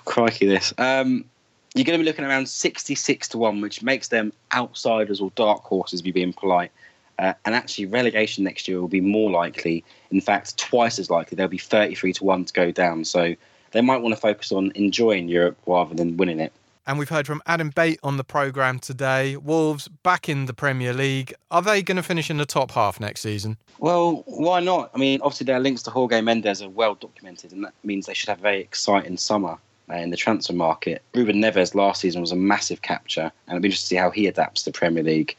Crikey, 0.07 0.47
this. 0.47 0.73
Um, 0.79 1.27
you're 1.75 1.85
going 1.85 1.99
to 1.99 2.03
be 2.03 2.09
looking 2.09 2.25
around 2.25 2.49
66 2.49 3.29
to 3.29 3.39
1, 3.39 3.61
which 3.61 3.83
makes 3.83 4.09
them 4.09 4.33
outsiders 4.55 5.21
or 5.21 5.31
dark 5.35 5.65
horses, 5.65 6.01
if 6.01 6.07
you're 6.07 6.15
being 6.15 6.33
polite. 6.33 6.73
Uh, 7.21 7.35
and 7.45 7.55
actually, 7.55 7.85
relegation 7.85 8.45
next 8.45 8.67
year 8.67 8.81
will 8.81 8.89
be 8.89 9.03
more 9.03 9.31
likely. 9.31 9.85
In 10.11 10.23
fact, 10.23 10.57
twice 10.57 10.99
as 10.99 11.11
likely. 11.11 11.37
There'll 11.37 11.51
be 11.51 11.59
33 11.59 12.15
to 12.15 12.25
1 12.25 12.47
to 12.47 12.53
go 12.55 12.73
down. 12.73 13.05
So 13.05 13.37
they 13.73 13.83
might 13.83 13.99
want 13.99 14.15
to 14.15 14.21
focus 14.21 14.51
on 14.53 14.73
enjoying 14.75 15.29
Europe 15.29 15.59
rather 15.67 15.95
than 15.95 16.17
winning 16.17 16.41
it. 16.41 16.51
And 16.87 16.99
we've 16.99 17.11
heard 17.11 17.27
from 17.27 17.43
Adam 17.45 17.69
Bate 17.71 18.01
on 18.03 18.17
the 18.17 18.25
programme 18.25 18.79
today. 18.79 19.37
Wolves 19.37 19.87
back 20.03 20.31
in 20.31 20.47
the 20.47 20.55
Premier 20.55 20.95
League. 20.95 21.35
Are 21.51 21.61
they 21.61 21.83
going 21.83 21.97
to 21.97 22.03
finish 22.03 22.31
in 22.31 22.39
the 22.39 22.47
top 22.47 22.71
half 22.71 22.99
next 22.99 23.21
season? 23.21 23.59
Well, 23.79 24.25
why 24.27 24.61
not? 24.61 24.91
I 24.95 24.99
mean, 24.99 25.21
obviously, 25.21 25.45
their 25.45 25.61
links 25.61 25.83
to 25.83 25.91
Jorge 25.91 26.23
Mendes 26.23 26.63
are 26.63 26.71
well 26.71 26.95
documented, 26.95 27.53
and 27.53 27.65
that 27.65 27.75
means 27.85 28.07
they 28.07 28.15
should 28.15 28.31
have 28.31 28.39
a 28.39 28.43
very 28.43 28.61
exciting 28.61 29.19
summer 29.19 29.59
uh, 29.91 29.97
in 29.97 30.09
the 30.09 30.17
transfer 30.17 30.55
market. 30.55 31.03
Ruben 31.15 31.37
Neves 31.37 31.75
last 31.75 32.01
season 32.01 32.23
was 32.23 32.33
a 32.33 32.37
massive 32.37 32.81
capture, 32.81 33.31
and 33.47 33.49
it'll 33.49 33.61
be 33.61 33.69
interesting 33.69 33.85
to 33.85 33.89
see 33.89 33.97
how 33.97 34.11
he 34.11 34.27
adapts 34.27 34.63
to 34.63 34.73
the 34.73 34.79
Premier 34.79 35.03
League. 35.03 35.37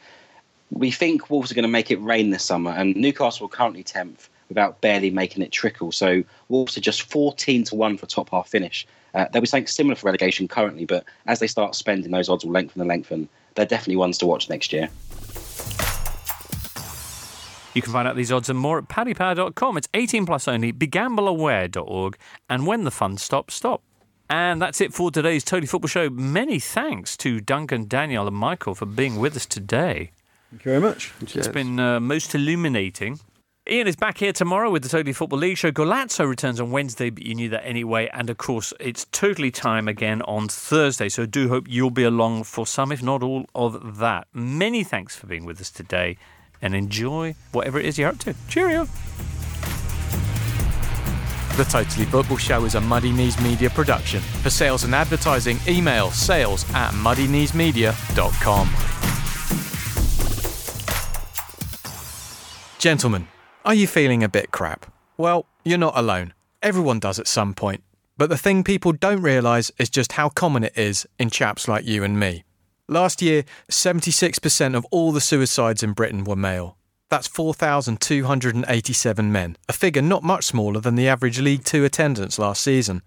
We 0.74 0.90
think 0.90 1.28
Wolves 1.28 1.52
are 1.52 1.54
going 1.54 1.64
to 1.64 1.68
make 1.68 1.90
it 1.90 2.00
rain 2.00 2.30
this 2.30 2.42
summer, 2.42 2.70
and 2.70 2.96
Newcastle 2.96 3.44
are 3.46 3.50
currently 3.50 3.84
10th 3.84 4.28
without 4.48 4.80
barely 4.80 5.10
making 5.10 5.42
it 5.42 5.52
trickle. 5.52 5.92
So 5.92 6.24
Wolves 6.48 6.76
are 6.78 6.80
just 6.80 7.02
14 7.02 7.64
to 7.64 7.74
1 7.74 7.98
for 7.98 8.06
top 8.06 8.30
half 8.30 8.48
finish. 8.48 8.86
Uh, 9.14 9.26
they'll 9.30 9.42
be 9.42 9.46
something 9.46 9.66
similar 9.66 9.94
for 9.94 10.06
relegation 10.06 10.48
currently, 10.48 10.86
but 10.86 11.04
as 11.26 11.40
they 11.40 11.46
start 11.46 11.74
spending, 11.74 12.10
those 12.10 12.30
odds 12.30 12.44
will 12.44 12.52
lengthen 12.52 12.80
and 12.80 12.88
lengthen. 12.88 13.28
They're 13.54 13.66
definitely 13.66 13.96
ones 13.96 14.16
to 14.18 14.26
watch 14.26 14.48
next 14.48 14.72
year. 14.72 14.88
You 17.74 17.82
can 17.82 17.92
find 17.92 18.08
out 18.08 18.16
these 18.16 18.32
odds 18.32 18.48
and 18.48 18.58
more 18.58 18.78
at 18.78 18.88
paddypower.com. 18.88 19.76
It's 19.76 19.88
18 19.92 20.24
plus 20.24 20.48
only, 20.48 20.72
begambleaware.org, 20.72 22.16
and 22.48 22.66
when 22.66 22.84
the 22.84 22.90
fun 22.90 23.18
stops, 23.18 23.54
stop. 23.54 23.82
And 24.30 24.62
that's 24.62 24.80
it 24.80 24.94
for 24.94 25.10
today's 25.10 25.44
Totally 25.44 25.66
Football 25.66 25.88
Show. 25.88 26.08
Many 26.08 26.58
thanks 26.58 27.18
to 27.18 27.40
Duncan, 27.40 27.88
Daniel, 27.88 28.26
and 28.26 28.36
Michael 28.36 28.74
for 28.74 28.86
being 28.86 29.18
with 29.18 29.36
us 29.36 29.44
today. 29.44 30.12
Thank 30.52 30.66
you 30.66 30.70
very 30.72 30.82
much. 30.82 31.14
It's 31.34 31.48
been 31.48 31.80
uh, 31.80 31.98
most 31.98 32.34
illuminating. 32.34 33.18
Ian 33.66 33.86
is 33.86 33.96
back 33.96 34.18
here 34.18 34.34
tomorrow 34.34 34.70
with 34.70 34.82
the 34.82 34.88
Totally 34.90 35.14
Football 35.14 35.38
League 35.38 35.56
show. 35.56 35.70
Golazzo 35.70 36.28
returns 36.28 36.60
on 36.60 36.70
Wednesday, 36.70 37.08
but 37.08 37.22
you 37.22 37.34
knew 37.34 37.48
that 37.48 37.64
anyway. 37.64 38.10
And 38.12 38.28
of 38.28 38.36
course, 38.36 38.74
it's 38.78 39.06
totally 39.12 39.50
time 39.50 39.88
again 39.88 40.20
on 40.22 40.48
Thursday. 40.48 41.08
So 41.08 41.22
I 41.22 41.26
do 41.26 41.48
hope 41.48 41.64
you'll 41.70 41.88
be 41.88 42.02
along 42.04 42.44
for 42.44 42.66
some, 42.66 42.92
if 42.92 43.02
not 43.02 43.22
all, 43.22 43.46
of 43.54 43.96
that. 43.96 44.26
Many 44.34 44.84
thanks 44.84 45.16
for 45.16 45.26
being 45.26 45.46
with 45.46 45.58
us 45.58 45.70
today 45.70 46.18
and 46.60 46.74
enjoy 46.74 47.34
whatever 47.52 47.78
it 47.78 47.86
is 47.86 47.96
you're 47.96 48.10
up 48.10 48.18
to. 48.18 48.34
Cheerio. 48.46 48.86
The 51.56 51.64
Totally 51.64 52.04
Football 52.04 52.36
Show 52.36 52.66
is 52.66 52.74
a 52.74 52.80
Muddy 52.80 53.10
Knees 53.10 53.40
Media 53.40 53.70
production. 53.70 54.20
For 54.20 54.50
sales 54.50 54.84
and 54.84 54.94
advertising, 54.94 55.58
email 55.66 56.10
sales 56.10 56.70
at 56.74 56.90
muddykneesmedia.com. 56.92 58.68
Gentlemen, 62.82 63.28
are 63.64 63.74
you 63.74 63.86
feeling 63.86 64.24
a 64.24 64.28
bit 64.28 64.50
crap? 64.50 64.86
Well, 65.16 65.46
you're 65.64 65.78
not 65.78 65.96
alone. 65.96 66.34
Everyone 66.64 66.98
does 66.98 67.20
at 67.20 67.28
some 67.28 67.54
point. 67.54 67.84
But 68.18 68.28
the 68.28 68.36
thing 68.36 68.64
people 68.64 68.90
don't 68.90 69.22
realise 69.22 69.70
is 69.78 69.88
just 69.88 70.14
how 70.14 70.30
common 70.30 70.64
it 70.64 70.76
is 70.76 71.06
in 71.16 71.30
chaps 71.30 71.68
like 71.68 71.86
you 71.86 72.02
and 72.02 72.18
me. 72.18 72.42
Last 72.88 73.22
year, 73.22 73.44
76% 73.70 74.74
of 74.74 74.84
all 74.90 75.12
the 75.12 75.20
suicides 75.20 75.84
in 75.84 75.92
Britain 75.92 76.24
were 76.24 76.34
male. 76.34 76.76
That's 77.08 77.28
4,287 77.28 79.30
men, 79.30 79.56
a 79.68 79.72
figure 79.72 80.02
not 80.02 80.24
much 80.24 80.46
smaller 80.46 80.80
than 80.80 80.96
the 80.96 81.06
average 81.06 81.38
League 81.38 81.62
Two 81.62 81.84
attendance 81.84 82.36
last 82.36 82.64
season. 82.64 83.02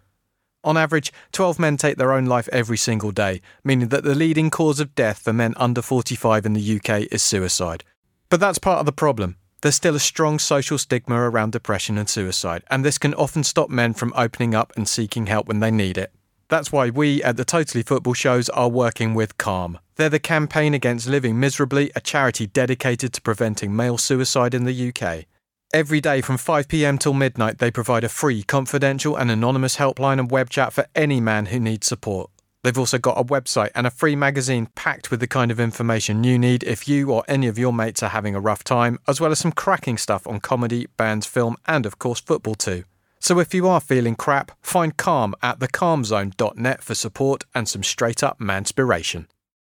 On 0.64 0.78
average, 0.78 1.12
12 1.34 1.60
men 1.60 1.76
take 1.76 1.98
their 1.98 2.14
own 2.14 2.28
life 2.28 2.48
every 2.54 2.78
single 2.78 3.12
day, 3.12 3.42
meaning 3.62 3.90
that 3.90 4.06
the 4.06 4.16
leading 4.16 4.50
cause 4.50 4.80
of 4.80 4.96
death 4.96 5.20
for 5.20 5.34
men 5.34 5.54
under 5.58 5.82
45 5.82 6.46
in 6.46 6.54
the 6.54 6.78
UK 6.78 7.12
is 7.12 7.22
suicide. 7.22 7.84
But 8.30 8.40
that's 8.40 8.58
part 8.58 8.80
of 8.80 8.86
the 8.86 8.94
problem. 8.94 9.36
There's 9.62 9.76
still 9.76 9.96
a 9.96 10.00
strong 10.00 10.40
social 10.40 10.78
stigma 10.78 11.16
around 11.16 11.52
depression 11.52 11.98
and 11.98 12.08
suicide, 12.08 12.64
and 12.70 12.86
this 12.86 12.98
can 12.98 13.14
often 13.14 13.44
stop 13.44 13.70
men 13.70 13.94
from 13.94 14.14
opening 14.16 14.54
up 14.54 14.74
and 14.76 14.88
seeking 14.88 15.26
help 15.26 15.48
when 15.48 15.60
they 15.60 15.72
need 15.72 15.98
it. 15.98 16.12
That's 16.48 16.72
why 16.72 16.92
we 16.92 17.24
at 17.24 17.38
the 17.38 17.46
Totally 17.46 17.82
Football 17.82 18.14
shows 18.14 18.50
are 18.50 18.70
working 18.70 19.16
with 19.16 19.38
Calm. 19.38 19.80
They're 19.96 20.10
the 20.10 20.20
campaign 20.20 20.74
against 20.74 21.08
living 21.08 21.40
miserably, 21.40 21.92
a 21.96 22.02
charity 22.02 22.46
dedicated 22.46 23.14
to 23.14 23.22
preventing 23.22 23.76
male 23.76 23.98
suicide 23.98 24.54
in 24.54 24.66
the 24.66 24.90
UK. 24.90 25.26
Every 25.74 26.00
day 26.00 26.22
from 26.22 26.38
5pm 26.38 27.00
till 27.00 27.14
midnight, 27.14 27.58
they 27.58 27.72
provide 27.72 28.04
a 28.04 28.10
free, 28.10 28.44
confidential, 28.44 29.16
and 29.16 29.32
anonymous 29.32 29.78
helpline 29.78 30.20
and 30.20 30.30
web 30.30 30.50
chat 30.50 30.72
for 30.72 30.86
any 30.96 31.20
man 31.20 31.48
who 31.48 31.60
needs 31.60 31.88
support. 31.88 32.30
They've 32.66 32.80
also 32.80 32.98
got 32.98 33.20
a 33.20 33.24
website 33.24 33.70
and 33.76 33.86
a 33.86 33.92
free 33.92 34.16
magazine 34.16 34.70
packed 34.74 35.12
with 35.12 35.20
the 35.20 35.28
kind 35.28 35.52
of 35.52 35.60
information 35.60 36.24
you 36.24 36.40
need 36.40 36.64
if 36.64 36.88
you 36.88 37.12
or 37.12 37.24
any 37.28 37.46
of 37.46 37.60
your 37.60 37.72
mates 37.72 38.02
are 38.02 38.10
having 38.10 38.34
a 38.34 38.40
rough 38.40 38.64
time, 38.64 38.98
as 39.08 39.22
well 39.22 39.32
as 39.32 39.38
some 39.38 39.52
cracking 39.52 40.00
stuff 40.00 40.26
on 40.26 40.40
comedy, 40.40 40.88
bands, 40.98 41.28
film, 41.28 41.58
and 41.68 41.86
of 41.86 42.00
course 42.00 42.20
football 42.20 42.56
too. 42.56 42.84
So 43.20 43.38
if 43.38 43.54
you 43.54 43.68
are 43.68 43.80
feeling 43.80 44.16
crap, 44.16 44.52
find 44.64 44.98
Calm 44.98 45.36
at 45.44 45.60
thecalmzone.net 45.60 46.82
for 46.82 46.96
support 46.96 47.44
and 47.54 47.70
some 47.70 47.84
straight 47.84 48.24
up 48.24 48.40
manspiration. 48.40 49.28